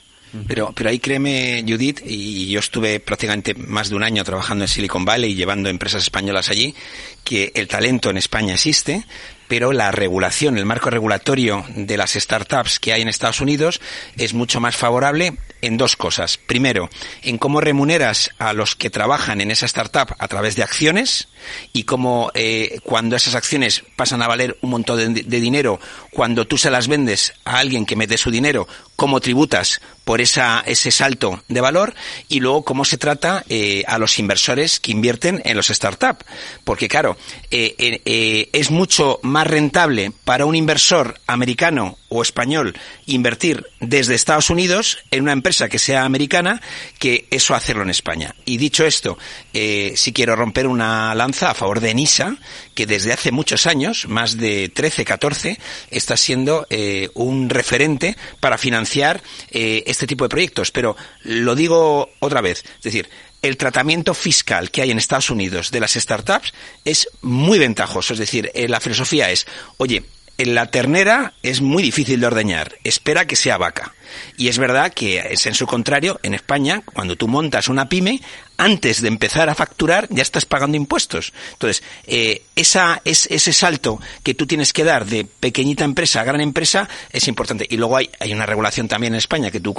Pero, 0.49 0.73
pero 0.75 0.89
ahí 0.89 0.99
créeme, 0.99 1.63
Judith, 1.69 2.01
y 2.07 2.47
yo 2.51 2.61
estuve 2.61 3.01
prácticamente 3.01 3.55
más 3.55 3.91
de 3.91 3.97
un 3.97 4.03
año 4.03 4.25
trabajando 4.25 4.65
en 4.65 4.69
Silicon 4.69 5.05
Valley 5.05 5.33
y 5.33 5.35
llevando 5.35 5.69
empresas 5.69 6.03
españolas 6.03 6.49
allí, 6.49 6.75
que 7.23 7.53
el 7.55 7.69
talento 7.69 8.09
en 8.09 8.17
España 8.17 8.55
existe, 8.55 9.05
pero 9.53 9.73
la 9.73 9.91
regulación, 9.91 10.57
el 10.57 10.65
marco 10.65 10.89
regulatorio 10.89 11.63
de 11.77 11.99
las 11.99 12.13
startups 12.13 12.79
que 12.79 12.95
hay 12.95 13.03
en 13.03 13.09
Estados 13.09 13.43
Unidos 13.43 13.83
es 14.17 14.33
mucho 14.33 14.61
más 14.61 14.77
favorable 14.77 15.37
en 15.61 15.77
dos 15.77 15.95
cosas. 15.95 16.39
Primero, 16.39 16.89
en 17.23 17.37
cómo 17.37 17.61
remuneras 17.61 18.31
a 18.39 18.55
los 18.55 18.75
que 18.77 18.89
trabajan 18.89 19.43
en 19.43 19.51
esa 19.51 19.67
startup 19.67 20.15
a 20.19 20.29
través 20.29 20.57
de 20.57 20.63
acciones 20.63 21.29
y 21.75 21.85
cómo 21.85 22.31
eh, 22.33 22.81
cuando 22.83 23.15
esas 23.15 23.35
acciones 23.35 23.85
pasan 23.95 24.23
a 24.23 24.27
valer 24.27 24.57
un 24.63 24.71
montón 24.71 25.13
de, 25.13 25.41
dinero, 25.41 25.79
cuando 26.13 26.47
tú 26.47 26.57
se 26.57 26.71
las 26.71 26.89
vendes 26.89 27.35
a 27.45 27.59
alguien 27.59 27.85
que 27.85 27.95
mete 27.95 28.17
su 28.17 28.31
dinero, 28.31 28.67
cómo 28.97 29.21
tributas 29.21 29.83
por 30.05 30.21
esa, 30.21 30.63
ese 30.67 30.91
salto 30.91 31.43
de 31.49 31.61
valor 31.61 31.95
y 32.29 32.41
luego 32.41 32.65
cómo 32.65 32.85
se 32.85 32.99
trata 32.99 33.45
eh, 33.49 33.85
a 33.87 33.99
los 33.99 34.19
inversores 34.19 34.81
que 34.81 34.93
invierten 34.93 35.41
en 35.45 35.57
los 35.57 35.69
startups. 35.69 36.25
Porque 36.65 36.89
claro, 36.89 37.17
eh, 37.51 38.49
es 38.53 38.71
mucho 38.71 39.21
más 39.23 39.47
rentable 39.47 40.13
para 40.25 40.47
un 40.47 40.55
inversor 40.55 41.21
americano 41.27 41.99
o 42.09 42.23
español 42.23 42.75
invertir 43.15 43.67
desde 43.81 44.15
Estados 44.15 44.51
Unidos 44.51 44.99
en 45.11 45.23
una 45.23 45.33
empresa 45.33 45.69
que 45.69 45.79
sea 45.79 46.05
americana 46.05 46.61
que 46.99 47.27
eso 47.31 47.55
hacerlo 47.55 47.83
en 47.83 47.91
España. 47.91 48.35
Y 48.45 48.57
dicho 48.57 48.85
esto, 48.85 49.19
eh, 49.53 49.93
si 49.97 50.13
quiero 50.13 50.37
romper 50.37 50.67
una 50.67 51.15
lanza 51.15 51.51
a 51.51 51.55
favor 51.55 51.81
de 51.81 51.95
NISA, 51.95 52.37
que 52.75 52.87
desde 52.87 53.13
hace 53.13 53.33
muchos 53.33 53.67
años, 53.67 54.07
más 54.09 54.37
de 54.37 54.69
13, 54.69 55.05
14, 55.05 55.59
está 55.91 56.17
siendo 56.17 56.67
eh, 56.71 57.09
un 57.15 57.51
referente 57.51 58.17
para 58.41 58.59
financiar 58.59 59.23
eh, 59.51 59.85
este 59.87 60.07
tipo 60.07 60.25
de 60.25 60.31
proyectos. 60.31 60.71
Pero 60.71 60.97
lo 61.23 61.55
digo 61.55 62.11
otra 62.21 62.41
vez, 62.41 62.65
es 62.77 62.83
decir, 62.83 63.09
el 63.43 63.57
tratamiento 63.57 64.15
fiscal 64.15 64.71
que 64.71 64.83
hay 64.83 64.93
en 64.93 64.99
Estados 64.99 65.31
Unidos 65.31 65.73
de 65.73 65.81
las 65.81 65.95
startups 65.95 66.53
es 66.85 67.09
muy 67.23 67.59
ventajoso. 67.59 68.13
Es 68.13 68.21
decir, 68.21 68.53
la 68.55 68.79
filosofía 68.79 69.31
es, 69.31 69.47
oye, 69.79 70.05
la 70.39 70.67
ternera 70.67 71.35
es 71.43 71.61
muy 71.61 71.83
difícil 71.83 72.21
de 72.21 72.27
ordeñar, 72.27 72.77
espera 72.85 73.27
que 73.27 73.37
sea 73.37 73.59
vaca. 73.59 73.95
Y 74.37 74.49
es 74.49 74.59
verdad 74.59 74.93
que 74.93 75.19
es 75.19 75.47
en 75.47 75.55
su 75.55 75.67
contrario, 75.67 76.21
en 76.23 76.35
España, 76.35 76.83
cuando 76.85 77.17
tú 77.17 77.29
montas 77.29 77.69
una 77.69 77.89
pyme, 77.89 78.21
antes 78.57 79.01
de 79.01 79.09
empezar 79.09 79.49
a 79.49 79.55
facturar 79.55 80.07
ya 80.11 80.23
estás 80.23 80.45
pagando 80.45 80.77
impuestos. 80.77 81.33
Entonces, 81.53 81.83
eh, 82.07 82.43
esa, 82.55 83.01
es, 83.05 83.27
ese 83.31 83.53
salto 83.53 84.01
que 84.23 84.35
tú 84.35 84.47
tienes 84.47 84.73
que 84.73 84.85
dar 84.85 85.07
de 85.07 85.25
pequeñita 85.25 85.85
empresa 85.85 86.21
a 86.21 86.25
gran 86.25 86.41
empresa 86.41 86.89
es 87.11 87.27
importante. 87.29 87.67
Y 87.69 87.77
luego 87.77 87.97
hay, 87.97 88.11
hay 88.21 88.33
una 88.33 88.47
regulación 88.47 88.89
también 88.89 89.15
en 89.15 89.19
España 89.19 89.51
que 89.51 89.61
tú 89.61 89.75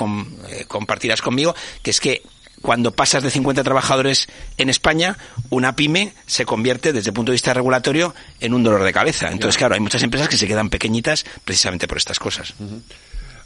eh, 0.49 0.65
compartirás 0.67 1.21
conmigo, 1.21 1.55
que 1.81 1.91
es 1.91 1.99
que 1.99 2.23
cuando 2.63 2.91
pasas 2.91 3.21
de 3.21 3.29
50 3.29 3.61
trabajadores 3.61 4.27
en 4.57 4.69
España, 4.69 5.17
una 5.49 5.75
pyme 5.75 6.13
se 6.25 6.45
convierte 6.45 6.93
desde 6.93 7.09
el 7.09 7.13
punto 7.13 7.31
de 7.31 7.35
vista 7.35 7.53
regulatorio 7.53 8.15
en 8.39 8.53
un 8.53 8.63
dolor 8.63 8.83
de 8.83 8.93
cabeza. 8.93 9.29
Entonces, 9.29 9.57
claro, 9.57 9.75
hay 9.75 9.81
muchas 9.81 10.01
empresas 10.01 10.29
que 10.29 10.37
se 10.37 10.47
quedan 10.47 10.69
pequeñitas 10.69 11.25
precisamente 11.43 11.89
por 11.89 11.97
estas 11.97 12.19
cosas. 12.19 12.53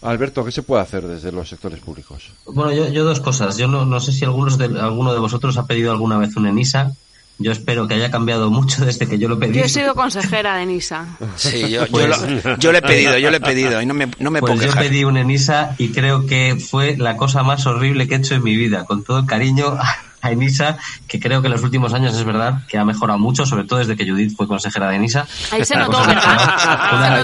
Alberto, 0.03 0.45
¿qué 0.45 0.51
se 0.51 0.61
puede 0.61 0.84
hacer 0.84 1.07
desde 1.07 1.32
los 1.32 1.49
sectores 1.49 1.80
públicos? 1.80 2.32
Bueno, 2.45 2.72
yo, 2.72 3.03
dos 3.03 3.20
cosas. 3.20 3.57
Yo 3.57 3.68
no, 3.68 3.86
no 3.86 3.99
sé 3.99 4.13
si 4.13 4.24
algunos 4.24 4.59
de, 4.59 4.65
alguno 4.65 5.11
de 5.11 5.20
vosotros 5.20 5.57
ha 5.57 5.65
pedido 5.65 5.91
alguna 5.91 6.20
vez 6.20 6.36
un 6.36 6.45
ENISA. 6.45 6.93
Yo 7.39 7.51
espero 7.51 7.88
que 7.88 7.93
haya 7.93 8.09
cambiado 8.09 8.49
mucho 8.49 8.83
desde 8.83 9.07
que 9.07 9.19
yo 9.19 9.29
lo 9.29 9.38
pedí. 9.38 9.59
Yo 9.59 9.65
he 9.65 9.69
sido 9.69 9.93
consejera 9.93 10.55
de 10.57 10.63
ENISA. 10.63 11.05
Sí, 11.35 11.59
yo, 11.69 11.85
yo, 11.85 12.07
lo, 12.07 12.77
he 12.77 12.81
pedido, 12.81 13.17
yo 13.19 13.29
lo 13.29 13.38
he 13.38 13.41
pedido 13.41 13.79
y 13.81 13.85
no 13.85 13.93
me, 13.93 14.09
no 14.17 14.31
me 14.31 14.39
pues 14.39 14.59
yo 14.59 14.73
pedí 14.73 15.03
un 15.03 15.17
ENISA 15.17 15.75
y 15.77 15.89
creo 15.89 16.25
que 16.25 16.55
fue 16.55 16.97
la 16.97 17.15
cosa 17.15 17.43
más 17.43 17.65
horrible 17.67 18.07
que 18.07 18.15
he 18.15 18.17
hecho 18.17 18.33
en 18.33 18.43
mi 18.43 18.55
vida. 18.55 18.85
Con 18.85 19.03
todo 19.03 19.19
el 19.19 19.27
cariño 19.27 19.77
a 20.21 20.31
ENISA, 20.31 20.77
que 21.07 21.19
creo 21.19 21.41
que 21.41 21.47
en 21.47 21.53
los 21.53 21.61
últimos 21.61 21.93
años 21.93 22.15
es 22.15 22.23
verdad 22.23 22.65
que 22.67 22.79
ha 22.79 22.85
mejorado 22.85 23.19
mucho, 23.19 23.45
sobre 23.45 23.65
todo 23.65 23.77
desde 23.77 23.95
que 23.95 24.09
Judith 24.09 24.35
fue 24.35 24.47
consejera 24.47 24.89
de 24.89 24.95
ENISA. 24.95 25.27
Ahí 25.51 25.63
se 25.63 25.75
notó, 25.75 26.03
¿verdad? 26.07 27.23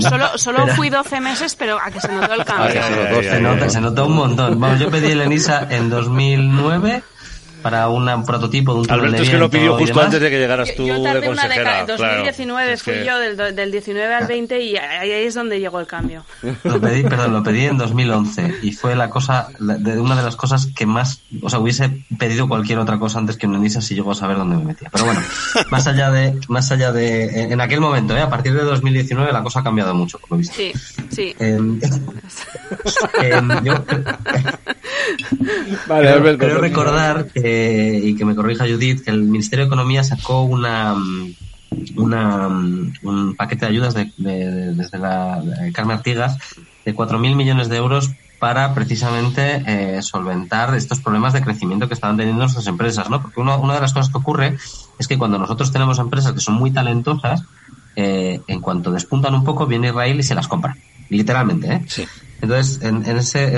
Solo, 0.00 0.36
solo, 0.36 0.66
fui 0.74 0.90
12 0.90 1.20
meses, 1.20 1.54
pero 1.54 1.78
a 1.80 1.92
que 1.92 2.00
se 2.00 2.08
notó 2.08 2.34
el 2.34 2.44
cambio. 2.44 2.82
Se 3.22 3.40
notó, 3.40 3.70
se 3.70 3.80
notó 3.80 4.06
un 4.06 4.16
montón. 4.16 4.58
Vamos, 4.58 4.80
yo 4.80 4.90
pedí 4.90 5.12
el 5.12 5.20
ENISA 5.20 5.68
en 5.70 5.90
2009 5.90 7.04
para 7.62 7.88
un 7.88 8.24
prototipo 8.24 8.74
de 8.74 8.80
un 8.80 8.90
Alberto 8.90 9.22
es 9.22 9.30
que 9.30 9.38
lo 9.38 9.50
pidió 9.50 9.76
justo 9.76 10.00
antes 10.00 10.20
de 10.20 10.30
que 10.30 10.38
llegaras 10.38 10.74
tú 10.74 10.86
yo 10.86 11.02
tardé 11.02 11.20
de 11.20 11.26
consejera. 11.26 11.80
En 11.80 11.86
2019 11.86 12.76
fui 12.76 13.04
yo 13.04 13.18
del, 13.18 13.56
del, 13.56 13.72
19 13.72 14.14
al 14.14 14.26
20 14.26 14.60
y 14.60 14.76
ahí 14.76 15.10
es 15.10 15.34
donde 15.34 15.60
llegó 15.60 15.80
el 15.80 15.86
cambio. 15.86 16.24
Lo 16.64 16.80
pedí, 16.80 17.02
perdón, 17.02 17.32
lo 17.32 17.42
pedí 17.42 17.64
en 17.64 17.78
2011 17.78 18.56
y 18.62 18.72
fue 18.72 18.96
la 18.96 19.10
cosa, 19.10 19.48
de 19.58 20.00
una 20.00 20.16
de 20.16 20.22
las 20.22 20.36
cosas 20.36 20.66
que 20.66 20.86
más, 20.86 21.20
o 21.42 21.48
sea, 21.48 21.58
hubiese 21.58 21.90
pedido 22.18 22.48
cualquier 22.48 22.78
otra 22.78 22.98
cosa 22.98 23.18
antes 23.18 23.36
que 23.36 23.46
un 23.46 23.54
ENISA 23.54 23.80
si 23.80 23.94
llegó 23.94 24.12
a 24.12 24.14
saber 24.14 24.36
dónde 24.36 24.56
me 24.56 24.64
metía. 24.64 24.90
Pero 24.90 25.04
bueno, 25.04 25.20
más 25.70 25.86
allá 25.86 26.10
de, 26.10 26.38
más 26.48 26.70
allá 26.72 26.92
de, 26.92 27.44
en 27.44 27.60
aquel 27.60 27.80
momento, 27.80 28.16
¿eh? 28.16 28.20
a 28.20 28.28
partir 28.28 28.54
de 28.54 28.62
2019 28.62 29.32
la 29.32 29.42
cosa 29.42 29.60
ha 29.60 29.62
cambiado 29.62 29.94
mucho, 29.94 30.18
por 30.18 30.32
lo 30.32 30.36
visto. 30.38 30.54
Sí, 30.56 30.72
sí. 31.10 31.34
Eh, 31.38 31.58
eh, 33.22 33.40
yo, 33.62 33.84
vale, 35.86 36.08
Alberto, 36.08 36.38
creo 36.38 36.58
recordar 36.58 37.26
que 37.26 37.51
y 38.02 38.14
que 38.14 38.24
me 38.24 38.34
corrija 38.34 38.66
Judith, 38.66 39.04
que 39.04 39.10
el 39.10 39.22
Ministerio 39.22 39.64
de 39.64 39.68
Economía 39.68 40.04
sacó 40.04 40.42
una, 40.42 40.94
una 41.96 42.48
un 42.48 43.34
paquete 43.36 43.66
de 43.66 43.70
ayudas 43.70 43.94
de, 43.94 44.12
desde 44.16 44.98
la 44.98 45.42
Carmen 45.72 45.96
Artigas 45.96 46.38
de 46.84 46.94
4.000 46.94 47.36
millones 47.36 47.68
de 47.68 47.76
euros 47.76 48.10
para 48.38 48.74
precisamente 48.74 49.62
eh, 49.66 50.02
solventar 50.02 50.74
estos 50.74 50.98
problemas 51.00 51.32
de 51.32 51.42
crecimiento 51.42 51.86
que 51.86 51.94
estaban 51.94 52.16
teniendo 52.16 52.42
nuestras 52.42 52.66
empresas, 52.66 53.08
¿no? 53.08 53.22
Porque 53.22 53.40
una 53.40 53.56
de 53.56 53.80
las 53.80 53.92
cosas 53.92 54.10
que 54.10 54.18
ocurre 54.18 54.56
es 54.98 55.06
que 55.06 55.16
cuando 55.16 55.38
nosotros 55.38 55.70
tenemos 55.70 55.98
empresas 56.00 56.32
que 56.32 56.40
son 56.40 56.54
muy 56.54 56.72
talentosas, 56.72 57.44
eh, 57.94 58.40
en 58.46 58.60
cuanto 58.60 58.90
despuntan 58.90 59.34
un 59.34 59.44
poco, 59.44 59.66
viene 59.66 59.88
Israel 59.88 60.18
y 60.18 60.22
se 60.22 60.34
las 60.34 60.48
compra. 60.48 60.76
Literalmente, 61.08 61.72
¿eh? 61.72 61.82
Sí. 61.86 62.06
Entonces, 62.42 62.82
en, 62.82 63.06
en 63.06 63.16
ese, 63.18 63.56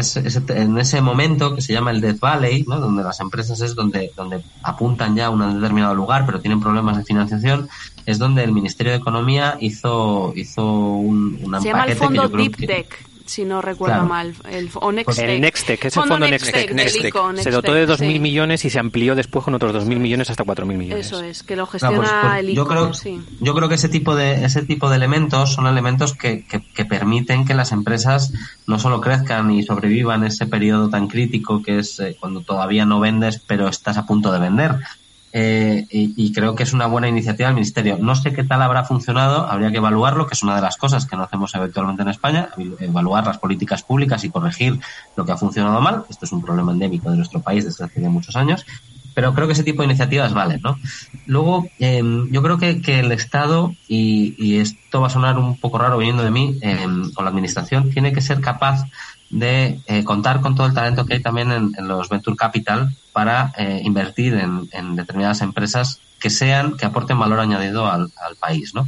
en 0.49 0.79
ese 0.79 1.01
momento 1.01 1.55
que 1.55 1.63
se 1.63 1.73
llama 1.73 1.91
el 1.91 2.03
Death 2.03 2.21
Valley, 2.21 2.65
¿no? 2.69 2.79
donde 2.79 3.03
las 3.03 3.19
empresas 3.19 3.63
es 3.63 3.75
donde, 3.75 4.13
donde 4.15 4.45
apuntan 4.63 5.17
ya 5.17 5.27
a 5.27 5.31
un 5.31 5.59
determinado 5.59 5.95
lugar, 5.95 6.27
pero 6.27 6.39
tienen 6.39 6.61
problemas 6.61 6.99
de 6.99 7.05
financiación, 7.05 7.67
es 8.05 8.19
donde 8.19 8.45
el 8.45 8.53
Ministerio 8.53 8.93
de 8.93 8.99
Economía 8.99 9.57
hizo, 9.59 10.35
hizo 10.37 10.67
un, 10.67 11.41
una 11.43 11.63
Se 11.63 11.69
llama 11.69 11.87
el 11.87 11.97
fondo 11.97 12.29
Deep 12.29 12.57
si 13.27 13.45
no 13.45 13.63
recuerdo 13.63 14.05
mal. 14.05 14.35
El, 14.51 14.71
o 14.75 14.93
Nextec. 14.93 15.29
El 15.29 15.41
Nextec, 15.41 15.85
ese 15.85 16.01
fondo, 16.01 16.19
Nextec. 16.19 16.75
Se 17.41 17.51
dotó 17.51 17.75
de 17.75 17.89
2.000 17.89 18.21
millones 18.21 18.65
y 18.65 18.71
se 18.71 18.79
amplió 18.79 19.15
después 19.15 19.45
con 19.45 19.55
otros 19.55 19.75
2.000 19.75 19.99
millones 19.99 20.31
hasta 20.31 20.45
4.000 20.45 20.67
millones. 20.77 21.07
Eso 21.07 21.23
es, 21.23 21.43
que 21.43 21.57
lo 21.57 21.67
gestiona 21.67 21.97
pues, 21.97 22.11
pues, 22.11 22.41
el 22.41 22.55
yo 22.55 22.67
creo, 22.67 22.93
yo 23.41 23.55
creo 23.55 23.69
que 23.69 23.75
ese 23.77 23.89
tipo 23.89 24.15
de 24.15 24.45
ese 24.45 24.63
tipo 24.63 24.91
de 24.91 24.97
elementos 24.97 25.53
son 25.53 25.67
elementos 25.67 26.15
que, 26.15 26.45
que, 26.45 26.63
que, 26.63 26.85
permiten 26.85 27.45
que 27.45 27.55
las 27.55 27.73
empresas 27.73 28.33
no 28.67 28.79
solo 28.79 29.01
crezcan 29.01 29.51
y 29.51 29.63
sobrevivan 29.63 30.25
ese 30.25 30.47
periodo 30.47 30.91
tan 30.91 31.09
crítico 31.09 31.63
que 31.63 31.79
es 31.79 31.99
eh, 32.01 32.17
cuando 32.19 32.43
todavía 32.43 32.85
no 32.85 33.01
vendes 33.01 33.41
pero 33.47 33.69
estás 33.69 33.97
a 33.97 34.07
punto 34.07 34.33
de 34.33 34.39
vender, 34.39 34.77
eh, 35.37 35.85
y, 35.91 36.33
creo 36.33 36.55
que 36.55 36.63
es 36.63 36.73
una 36.73 36.87
buena 36.87 37.09
iniciativa 37.09 37.49
del 37.49 37.57
Ministerio. 37.57 37.99
No 38.01 38.15
sé 38.15 38.33
qué 38.33 38.45
tal 38.45 38.63
habrá 38.63 38.85
funcionado, 38.85 39.51
habría 39.51 39.73
que 39.73 39.79
evaluarlo, 39.79 40.29
que 40.29 40.35
es 40.35 40.45
una 40.45 40.55
de 40.55 40.63
las 40.63 40.77
cosas 40.77 41.07
que 41.07 41.17
no 41.17 41.25
hacemos 41.25 41.57
habitualmente 41.57 42.03
en 42.03 42.09
España, 42.09 42.51
evaluar 42.79 43.27
las 43.27 43.39
políticas 43.39 43.83
públicas 43.83 44.23
y 44.23 44.31
corregir 44.31 44.79
lo 45.17 45.27
que 45.27 45.33
ha 45.33 45.37
funcionado 45.37 45.81
mal. 45.81 46.05
Esto 46.09 46.25
es 46.25 46.31
un 46.31 46.41
problema 46.41 46.71
endémico 46.71 47.11
de 47.11 47.17
nuestro 47.17 47.43
país 47.43 47.65
desde 47.65 47.85
hace 47.85 48.01
muchos 48.09 48.37
años. 48.37 48.65
pero 49.13 49.33
creo 49.33 49.47
que 49.47 49.53
ese 49.53 49.63
tipo 49.63 49.83
de 49.83 49.87
iniciativas 49.87 50.35
valen, 50.35 50.61
¿no? 50.61 50.77
Luego, 51.27 51.69
em, 51.79 52.29
yo 52.33 52.43
creo 52.43 52.59
que, 52.59 52.83
que 52.83 52.99
el 52.99 53.13
Estado, 53.13 53.73
y, 53.87 54.35
y, 54.39 54.59
esto 54.59 55.01
va 55.01 55.07
a 55.07 55.11
sonar 55.11 55.39
un 55.39 55.57
poco 55.57 55.79
raro 55.79 55.99
viniendo 55.99 56.25
de 56.25 56.33
mí, 56.33 56.59
eh, 56.63 56.85
con 57.15 57.25
la 57.25 57.31
Administración, 57.31 57.91
tiene 57.91 58.13
que 58.13 58.21
ser 58.21 58.41
capaz 58.41 58.85
de 59.35 59.81
eh, 59.87 60.05
contar 60.05 60.41
con 60.41 60.55
todo 60.55 60.69
el 60.69 60.75
talento 60.75 61.05
que 61.05 61.15
hay 61.15 61.21
también 61.21 61.51
en, 61.51 61.89
los 61.89 62.09
Venture 62.09 62.37
Capital 62.37 62.95
para 63.13 63.53
eh, 63.59 63.81
invertir 63.83 64.35
en, 64.35 64.69
en, 64.73 64.95
determinadas 64.95 65.41
empresas 65.41 65.99
que 66.21 66.31
sean, 66.31 66.77
que 66.77 66.87
aporten 66.87 67.19
valor 67.19 67.41
añadido 67.41 67.91
al, 67.91 68.13
al 68.25 68.37
país, 68.37 68.75
¿no? 68.75 68.87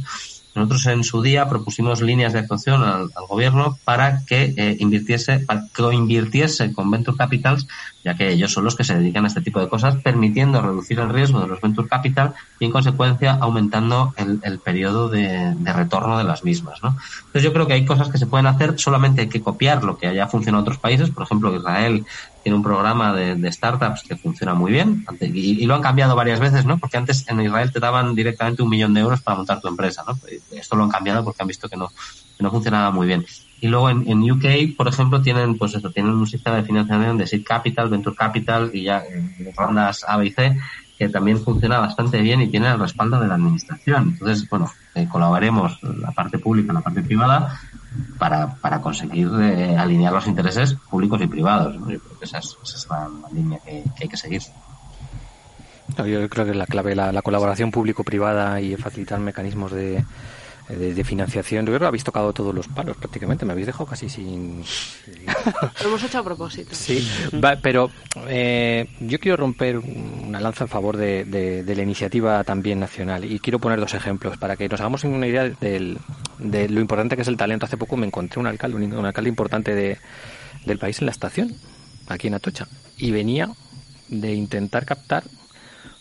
Nosotros 0.55 0.87
en 0.87 1.03
su 1.03 1.21
día 1.21 1.47
propusimos 1.47 2.01
líneas 2.01 2.33
de 2.33 2.39
actuación 2.39 2.81
al, 2.83 3.11
al 3.15 3.27
gobierno 3.29 3.77
para 3.83 4.25
que 4.25 4.55
eh, 4.57 4.77
invirtiese, 4.79 5.39
para 5.39 5.67
que 5.71 5.83
invirtiese 5.93 6.73
con 6.73 6.89
Venture 6.89 7.15
Capitals, 7.15 7.67
ya 8.07 8.15
que 8.15 8.31
ellos 8.31 8.53
son 8.53 8.63
los 8.63 8.77
que 8.77 8.85
se 8.85 8.97
dedican 8.97 9.25
a 9.25 9.27
este 9.27 9.41
tipo 9.41 9.59
de 9.59 9.67
cosas, 9.67 9.97
permitiendo 9.97 10.61
reducir 10.61 10.97
el 11.01 11.09
riesgo 11.09 11.41
de 11.41 11.47
los 11.47 11.59
Venture 11.59 11.89
Capital 11.89 12.35
y 12.57 12.63
en 12.63 12.71
consecuencia 12.71 13.37
aumentando 13.41 14.13
el, 14.15 14.39
el 14.43 14.59
periodo 14.59 15.09
de, 15.09 15.53
de, 15.57 15.73
retorno 15.73 16.17
de 16.17 16.23
las 16.23 16.45
mismas. 16.45 16.81
¿no? 16.81 16.95
Entonces 17.17 17.43
yo 17.43 17.51
creo 17.51 17.67
que 17.67 17.73
hay 17.73 17.83
cosas 17.83 18.07
que 18.07 18.17
se 18.17 18.25
pueden 18.25 18.47
hacer, 18.47 18.79
solamente 18.79 19.19
hay 19.19 19.27
que 19.27 19.41
copiar 19.41 19.83
lo 19.83 19.97
que 19.97 20.07
haya 20.07 20.25
funcionado 20.27 20.61
en 20.61 20.67
otros 20.69 20.77
países, 20.77 21.09
por 21.09 21.23
ejemplo 21.23 21.53
Israel 21.53 22.05
tiene 22.43 22.55
un 22.55 22.63
programa 22.63 23.13
de, 23.13 23.35
de 23.35 23.51
startups 23.51 24.03
que 24.03 24.15
funciona 24.15 24.53
muy 24.53 24.71
bien 24.71 25.05
y, 25.19 25.65
lo 25.65 25.75
han 25.75 25.81
cambiado 25.81 26.15
varias 26.15 26.39
veces, 26.39 26.63
¿no? 26.63 26.77
Porque 26.77 26.95
antes 26.95 27.27
en 27.27 27.41
Israel 27.41 27.73
te 27.73 27.81
daban 27.81 28.15
directamente 28.15 28.63
un 28.63 28.69
millón 28.69 28.93
de 28.93 29.01
euros 29.01 29.21
para 29.21 29.35
montar 29.35 29.59
tu 29.59 29.67
empresa, 29.67 30.05
¿no? 30.07 30.17
Esto 30.51 30.77
lo 30.77 30.85
han 30.85 30.89
cambiado 30.89 31.25
porque 31.25 31.41
han 31.41 31.47
visto 31.49 31.67
que 31.67 31.75
no, 31.75 31.89
que 31.89 32.43
no 32.43 32.49
funcionaba 32.49 32.89
muy 32.91 33.05
bien. 33.05 33.25
Y 33.59 33.67
luego 33.67 33.89
en, 33.89 34.07
en, 34.07 34.29
UK, 34.29 34.75
por 34.77 34.87
ejemplo, 34.87 35.21
tienen, 35.21 35.57
pues 35.57 35.73
eso, 35.73 35.89
tienen 35.89 36.13
un 36.13 36.27
sistema 36.27 36.57
de 36.57 36.63
financiación 36.63 37.17
de 37.17 37.25
seed 37.25 37.43
capital, 37.43 37.89
venture 37.89 38.15
capital 38.15 38.69
y 38.73 38.83
ya 38.83 39.03
en 39.03 39.51
rondas 39.55 40.05
A, 40.07 40.21
C 40.23 40.57
que 40.97 41.09
también 41.09 41.39
funciona 41.39 41.79
bastante 41.79 42.19
bien 42.21 42.41
y 42.41 42.47
tiene 42.47 42.69
el 42.69 42.79
respaldo 42.79 43.19
de 43.19 43.27
la 43.27 43.35
administración. 43.35 44.15
Entonces, 44.19 44.49
bueno, 44.49 44.71
eh, 44.95 45.07
colaboremos 45.07 45.77
la 45.83 46.11
parte 46.11 46.39
pública, 46.39 46.73
la 46.73 46.81
parte 46.81 47.03
privada 47.03 47.59
para, 48.17 48.55
para 48.55 48.81
conseguir 48.81 49.29
eh, 49.39 49.77
alinear 49.77 50.11
los 50.11 50.27
intereses 50.27 50.73
públicos 50.73 51.21
y 51.21 51.27
privados. 51.27 51.75
¿no? 51.79 51.91
Yo 51.91 51.99
creo 51.99 52.19
que 52.19 52.25
esa 52.25 52.39
es, 52.39 52.57
esa 52.63 52.77
es 52.77 52.87
la, 52.89 53.09
línea 53.31 53.59
que, 53.63 53.83
hay 54.01 54.07
que 54.07 54.17
seguir. 54.17 54.41
Yo 55.97 56.29
creo 56.29 56.45
que 56.45 56.53
la 56.53 56.65
clave 56.65 56.95
la, 56.95 57.11
la 57.11 57.21
colaboración 57.21 57.71
público-privada 57.71 58.59
y 58.59 58.75
facilitar 58.75 59.19
mecanismos 59.19 59.71
de, 59.71 60.03
de, 60.69 60.93
de, 60.93 61.03
financiación. 61.03 61.65
Yo 61.65 61.71
creo 61.71 61.79
que 61.79 61.85
habéis 61.85 62.03
tocado 62.03 62.33
todos 62.33 62.53
los 62.53 62.67
palos 62.67 62.97
prácticamente. 62.97 63.45
Me 63.45 63.53
habéis 63.53 63.67
dejado 63.67 63.85
casi 63.85 64.09
sin. 64.09 64.63
Lo 65.81 65.87
hemos 65.87 66.03
hecho 66.03 66.19
a 66.19 66.23
propósito. 66.23 66.69
Sí, 66.73 67.07
va, 67.43 67.57
pero 67.61 67.89
eh, 68.27 68.89
yo 68.99 69.19
quiero 69.19 69.37
romper 69.37 69.77
una 69.77 70.39
lanza 70.39 70.65
en 70.65 70.69
favor 70.69 70.97
de, 70.97 71.25
de, 71.25 71.63
de, 71.63 71.75
la 71.75 71.83
iniciativa 71.83 72.43
también 72.43 72.79
nacional 72.79 73.25
y 73.25 73.39
quiero 73.39 73.59
poner 73.59 73.79
dos 73.79 73.93
ejemplos 73.93 74.37
para 74.37 74.55
que 74.55 74.67
nos 74.67 74.79
hagamos 74.79 75.03
una 75.03 75.27
idea 75.27 75.49
del, 75.49 75.97
de 76.39 76.69
lo 76.69 76.81
importante 76.81 77.15
que 77.15 77.21
es 77.21 77.27
el 77.27 77.37
talento. 77.37 77.65
Hace 77.65 77.77
poco 77.77 77.97
me 77.97 78.07
encontré 78.07 78.39
un 78.39 78.47
alcalde, 78.47 78.77
un, 78.77 78.93
un 78.93 79.05
alcalde 79.05 79.29
importante 79.29 79.73
de, 79.73 79.97
del 80.65 80.77
país 80.77 80.99
en 80.99 81.05
la 81.05 81.11
estación, 81.11 81.55
aquí 82.07 82.27
en 82.27 82.35
Atocha, 82.35 82.67
y 82.97 83.11
venía 83.11 83.49
de 84.09 84.33
intentar 84.33 84.85
captar 84.85 85.23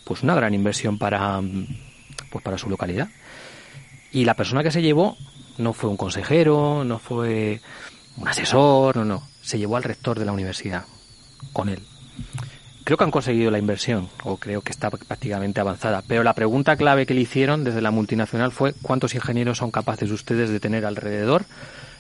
pues 0.05 0.23
una 0.23 0.35
gran 0.35 0.55
inversión 0.55 0.99
para 0.99 1.41
pues 2.31 2.45
para 2.45 2.59
su 2.59 2.69
localidad 2.69 3.09
y 4.17 4.25
la 4.25 4.33
persona 4.33 4.63
que 4.63 4.71
se 4.71 4.81
llevó 4.81 5.15
no 5.59 5.75
fue 5.75 5.91
un 5.91 5.99
consejero, 5.99 6.85
no 6.85 6.99
fue 6.99 7.61
un 8.17 8.27
asesor, 8.27 8.97
no, 8.97 9.05
no. 9.05 9.23
Se 9.43 9.59
llevó 9.59 9.77
al 9.77 9.83
rector 9.83 10.19
de 10.19 10.25
la 10.25 10.33
universidad 10.33 10.87
con 11.53 11.69
él. 11.69 11.83
Creo 12.85 12.97
que 12.97 13.05
han 13.05 13.11
conseguido 13.11 13.51
la 13.51 13.59
inversión, 13.59 14.09
o 14.25 14.39
creo 14.39 14.63
que 14.63 14.73
está 14.73 14.89
prácticamente 14.89 15.61
avanzada. 15.61 16.03
Pero 16.09 16.23
la 16.23 16.33
pregunta 16.33 16.77
clave 16.77 17.05
que 17.05 17.13
le 17.13 17.21
hicieron 17.21 17.63
desde 17.63 17.83
la 17.83 17.91
multinacional 17.91 18.53
fue 18.53 18.73
cuántos 18.81 19.15
ingenieros 19.15 19.59
son 19.59 19.71
capaces 19.71 20.11
ustedes 20.11 20.49
de 20.49 20.61
tener 20.61 20.87
alrededor 20.87 21.45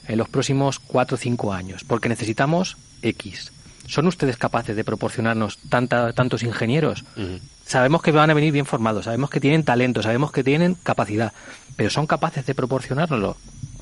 en 0.09 0.17
los 0.17 0.31
próximos 0.31 0.79
cuatro 0.79 1.17
o 1.17 1.19
cinco 1.19 1.53
años. 1.53 1.85
Porque 1.85 2.09
necesitamos 2.09 2.79
X. 3.03 3.53
¿Son 3.89 4.07
ustedes 4.07 4.39
capaces 4.39 4.75
de 4.75 4.85
proporcionarnos 4.85 5.59
tanta, 5.69 6.15
tantos 6.15 6.43
ingenieros? 6.43 7.05
Uh 7.17 7.21
-huh. 7.21 7.41
Sabemos 7.67 8.01
que 8.01 8.13
van 8.13 8.31
a 8.31 8.35
venir 8.35 8.53
bien 8.53 8.65
formados, 8.65 9.05
sabemos 9.07 9.29
que 9.29 9.41
tienen 9.41 9.65
talento, 9.65 10.01
sabemos 10.01 10.31
que 10.31 10.45
tienen 10.45 10.77
capacidad, 10.77 11.33
pero 11.77 11.91
son 11.91 12.07
capaces 12.07 12.45
de 12.47 12.55
proporcionárnoslo. 12.55 13.37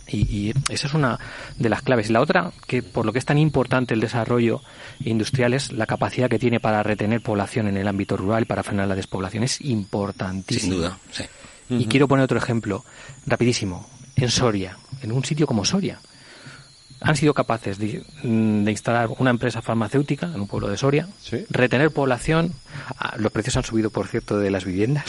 Y, 0.07 0.19
y, 0.19 0.55
esa 0.69 0.87
es 0.87 0.95
una 0.95 1.19
de 1.57 1.69
las 1.69 1.83
claves. 1.83 2.11
Y 2.11 2.13
la 2.13 2.21
otra, 2.21 2.53
que 2.67 2.83
por 2.83 3.07
lo 3.07 3.13
que 3.13 3.19
es 3.19 3.25
tan 3.25 3.39
importante 3.39 3.95
el 3.95 4.01
desarrollo 4.01 4.61
industrial, 5.01 5.55
es 5.55 5.73
la 5.73 5.87
capacidad 5.87 6.29
que 6.29 6.39
tiene 6.39 6.61
para 6.61 6.83
retener 6.83 7.23
población 7.23 7.69
en 7.69 7.77
el 7.77 7.89
ámbito 7.89 8.17
rural 8.17 8.43
y 8.43 8.47
para 8.47 8.63
frenar 8.63 8.89
la 8.89 8.95
despoblación. 8.95 9.45
Es 9.45 9.61
importantísimo. 9.63 10.73
Sin 10.73 10.83
duda, 10.83 10.99
sí. 11.11 11.25
Y 11.71 11.75
uh 11.75 11.79
-huh. 11.79 11.89
quiero 11.89 12.09
poner 12.09 12.25
otro 12.25 12.37
ejemplo, 12.37 12.85
rapidísimo. 13.27 13.89
En 14.17 14.31
Soria, 14.31 14.77
en 15.03 15.11
un 15.11 15.25
sitio 15.25 15.47
como 15.47 15.65
Soria, 15.65 15.99
han 17.05 17.17
sido 17.17 17.35
capaces 17.35 17.79
de, 17.79 18.03
de, 18.23 18.71
instalar 18.71 19.11
una 19.19 19.31
empresa 19.31 19.61
farmacéutica 19.61 20.27
en 20.27 20.41
un 20.41 20.49
pueblo 20.49 20.69
de 20.69 20.79
Soria, 20.79 21.07
¿Sí? 21.21 21.45
retener 21.51 21.91
población. 21.91 22.55
Ah, 22.99 23.15
los 23.19 23.31
precios 23.31 23.57
han 23.59 23.65
subido, 23.65 23.91
por 23.91 24.09
cierto, 24.09 24.39
de 24.39 24.51
las 24.51 24.65
viviendas. 24.65 25.05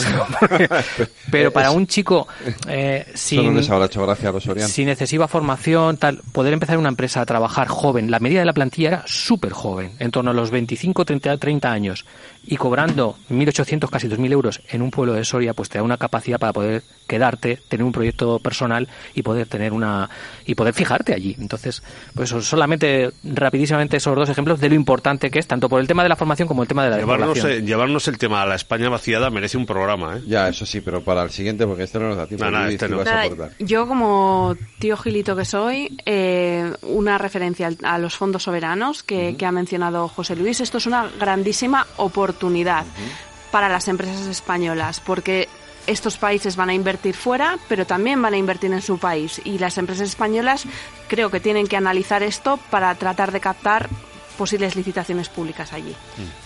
Pero 1.31 1.51
para 1.51 1.71
un 1.71 1.87
chico 1.87 2.27
eh, 2.67 3.05
sin, 3.13 3.63
sin 3.63 4.89
excesiva 4.89 5.27
formación, 5.27 5.97
tal, 5.97 6.21
poder 6.33 6.53
empezar 6.53 6.77
una 6.77 6.89
empresa 6.89 7.21
a 7.21 7.25
trabajar 7.25 7.67
joven, 7.69 8.11
la 8.11 8.19
media 8.19 8.39
de 8.39 8.45
la 8.45 8.53
plantilla 8.53 8.87
era 8.89 9.03
súper 9.07 9.53
joven, 9.53 9.93
en 9.99 10.11
torno 10.11 10.31
a 10.31 10.33
los 10.33 10.51
25, 10.51 11.05
30, 11.05 11.37
30 11.37 11.71
años, 11.71 12.05
y 12.45 12.57
cobrando 12.57 13.17
1.800, 13.29 13.89
casi 13.89 14.07
2.000 14.07 14.31
euros 14.31 14.61
en 14.69 14.81
un 14.81 14.91
pueblo 14.91 15.13
de 15.13 15.23
Soria, 15.23 15.53
pues 15.53 15.69
te 15.69 15.77
da 15.77 15.83
una 15.83 15.97
capacidad 15.97 16.39
para 16.39 16.53
poder 16.53 16.83
quedarte, 17.07 17.59
tener 17.67 17.83
un 17.83 17.91
proyecto 17.91 18.39
personal 18.39 18.87
y 19.13 19.21
poder 19.21 19.47
tener 19.47 19.73
una 19.73 20.09
y 20.45 20.55
poder 20.55 20.73
fijarte 20.73 21.13
allí. 21.13 21.35
Entonces, 21.39 21.81
pues 22.13 22.29
solamente 22.29 23.11
rapidísimamente 23.23 23.97
esos 23.97 24.15
dos 24.15 24.29
ejemplos 24.29 24.59
de 24.59 24.69
lo 24.69 24.75
importante 24.75 25.29
que 25.29 25.39
es 25.39 25.47
tanto 25.47 25.69
por 25.69 25.81
el 25.81 25.87
tema 25.87 26.03
de 26.03 26.09
la 26.09 26.15
formación 26.15 26.47
como 26.47 26.61
el 26.61 26.67
tema 26.67 26.83
de 26.85 26.91
la 26.91 26.97
llevarnos, 26.97 27.43
eh, 27.43 27.61
llevarnos 27.61 28.07
el 28.07 28.17
tema 28.17 28.41
a 28.41 28.45
la 28.45 28.55
España 28.55 28.89
vaciada 28.89 29.29
merece 29.29 29.57
un 29.57 29.65
programa, 29.65 30.17
¿eh? 30.17 30.21
Ya, 30.27 30.47
eso 30.47 30.65
sí, 30.65 30.81
pero 30.81 31.03
para 31.03 31.23
el 31.23 31.31
siguiente 31.31 31.65
porque 31.67 31.83
este 31.83 31.99
no 31.99 32.09
nos 32.09 32.17
da 32.17 32.27
tiempo. 32.27 32.45
Este 32.45 32.87
no. 32.87 33.03
Nada, 33.03 33.51
yo 33.59 33.87
como 33.87 34.55
tío 34.79 34.97
gilito 34.97 35.35
que 35.35 35.45
soy, 35.45 35.97
eh, 36.05 36.71
una 36.83 37.17
referencia 37.17 37.69
a 37.83 37.97
los 37.97 38.15
fondos 38.15 38.43
soberanos 38.43 39.03
que, 39.03 39.15
uh 39.15 39.19
-huh. 39.31 39.37
que, 39.37 39.45
ha 39.45 39.51
mencionado 39.51 40.07
José 40.07 40.35
Luis, 40.35 40.61
esto 40.61 40.77
es 40.77 40.85
una 40.85 41.09
grandísima 41.19 41.85
oportunidad 41.97 42.85
uh 42.85 42.89
-huh. 42.89 43.51
para 43.51 43.69
las 43.69 43.87
empresas 43.87 44.27
españolas 44.27 44.99
porque 44.99 45.47
estos 45.87 46.17
países 46.17 46.55
van 46.55 46.69
a 46.69 46.73
invertir 46.73 47.13
fuera, 47.13 47.57
pero 47.67 47.85
también 47.85 48.21
van 48.21 48.33
a 48.33 48.37
invertir 48.37 48.71
en 48.71 48.81
su 48.81 48.97
país. 48.97 49.41
Y 49.43 49.59
las 49.59 49.77
empresas 49.77 50.09
españolas 50.09 50.65
creo 51.07 51.29
que 51.29 51.39
tienen 51.39 51.67
que 51.67 51.77
analizar 51.77 52.23
esto 52.23 52.59
para 52.69 52.93
tratar 52.95 53.31
de 53.31 53.39
captar 53.39 53.89
posibles 54.37 54.75
licitaciones 54.75 55.29
públicas 55.29 55.71
allí. 55.71 55.95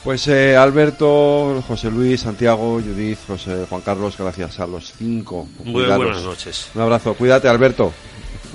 Pues 0.04 0.28
eh, 0.28 0.56
Alberto, 0.56 1.64
José 1.68 1.90
Luis, 1.90 2.22
Santiago, 2.22 2.74
Judith, 2.80 3.18
José 3.28 3.66
Juan 3.68 3.82
Carlos, 3.82 4.16
gracias 4.18 4.60
a 4.60 4.68
los 4.68 4.94
cinco. 4.98 5.48
Muy 5.64 5.86
buenas 5.86 6.22
noches. 6.22 6.70
Un 6.76 6.82
abrazo, 6.84 7.16
cuídate 7.16 7.48
Alberto. 7.48 7.92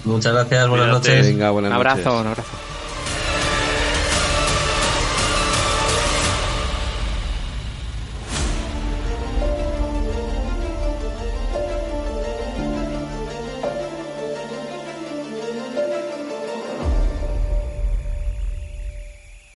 Muchas 0.04 0.32
gracias, 0.34 0.68
buenas 0.68 0.86
Cuídate. 0.88 1.08
noches. 1.08 1.26
Venga, 1.26 1.50
buenas 1.50 1.70
un 1.70 1.74
abrazo, 1.76 1.96
noches. 1.96 2.20
un 2.20 2.26
abrazo. 2.28 2.73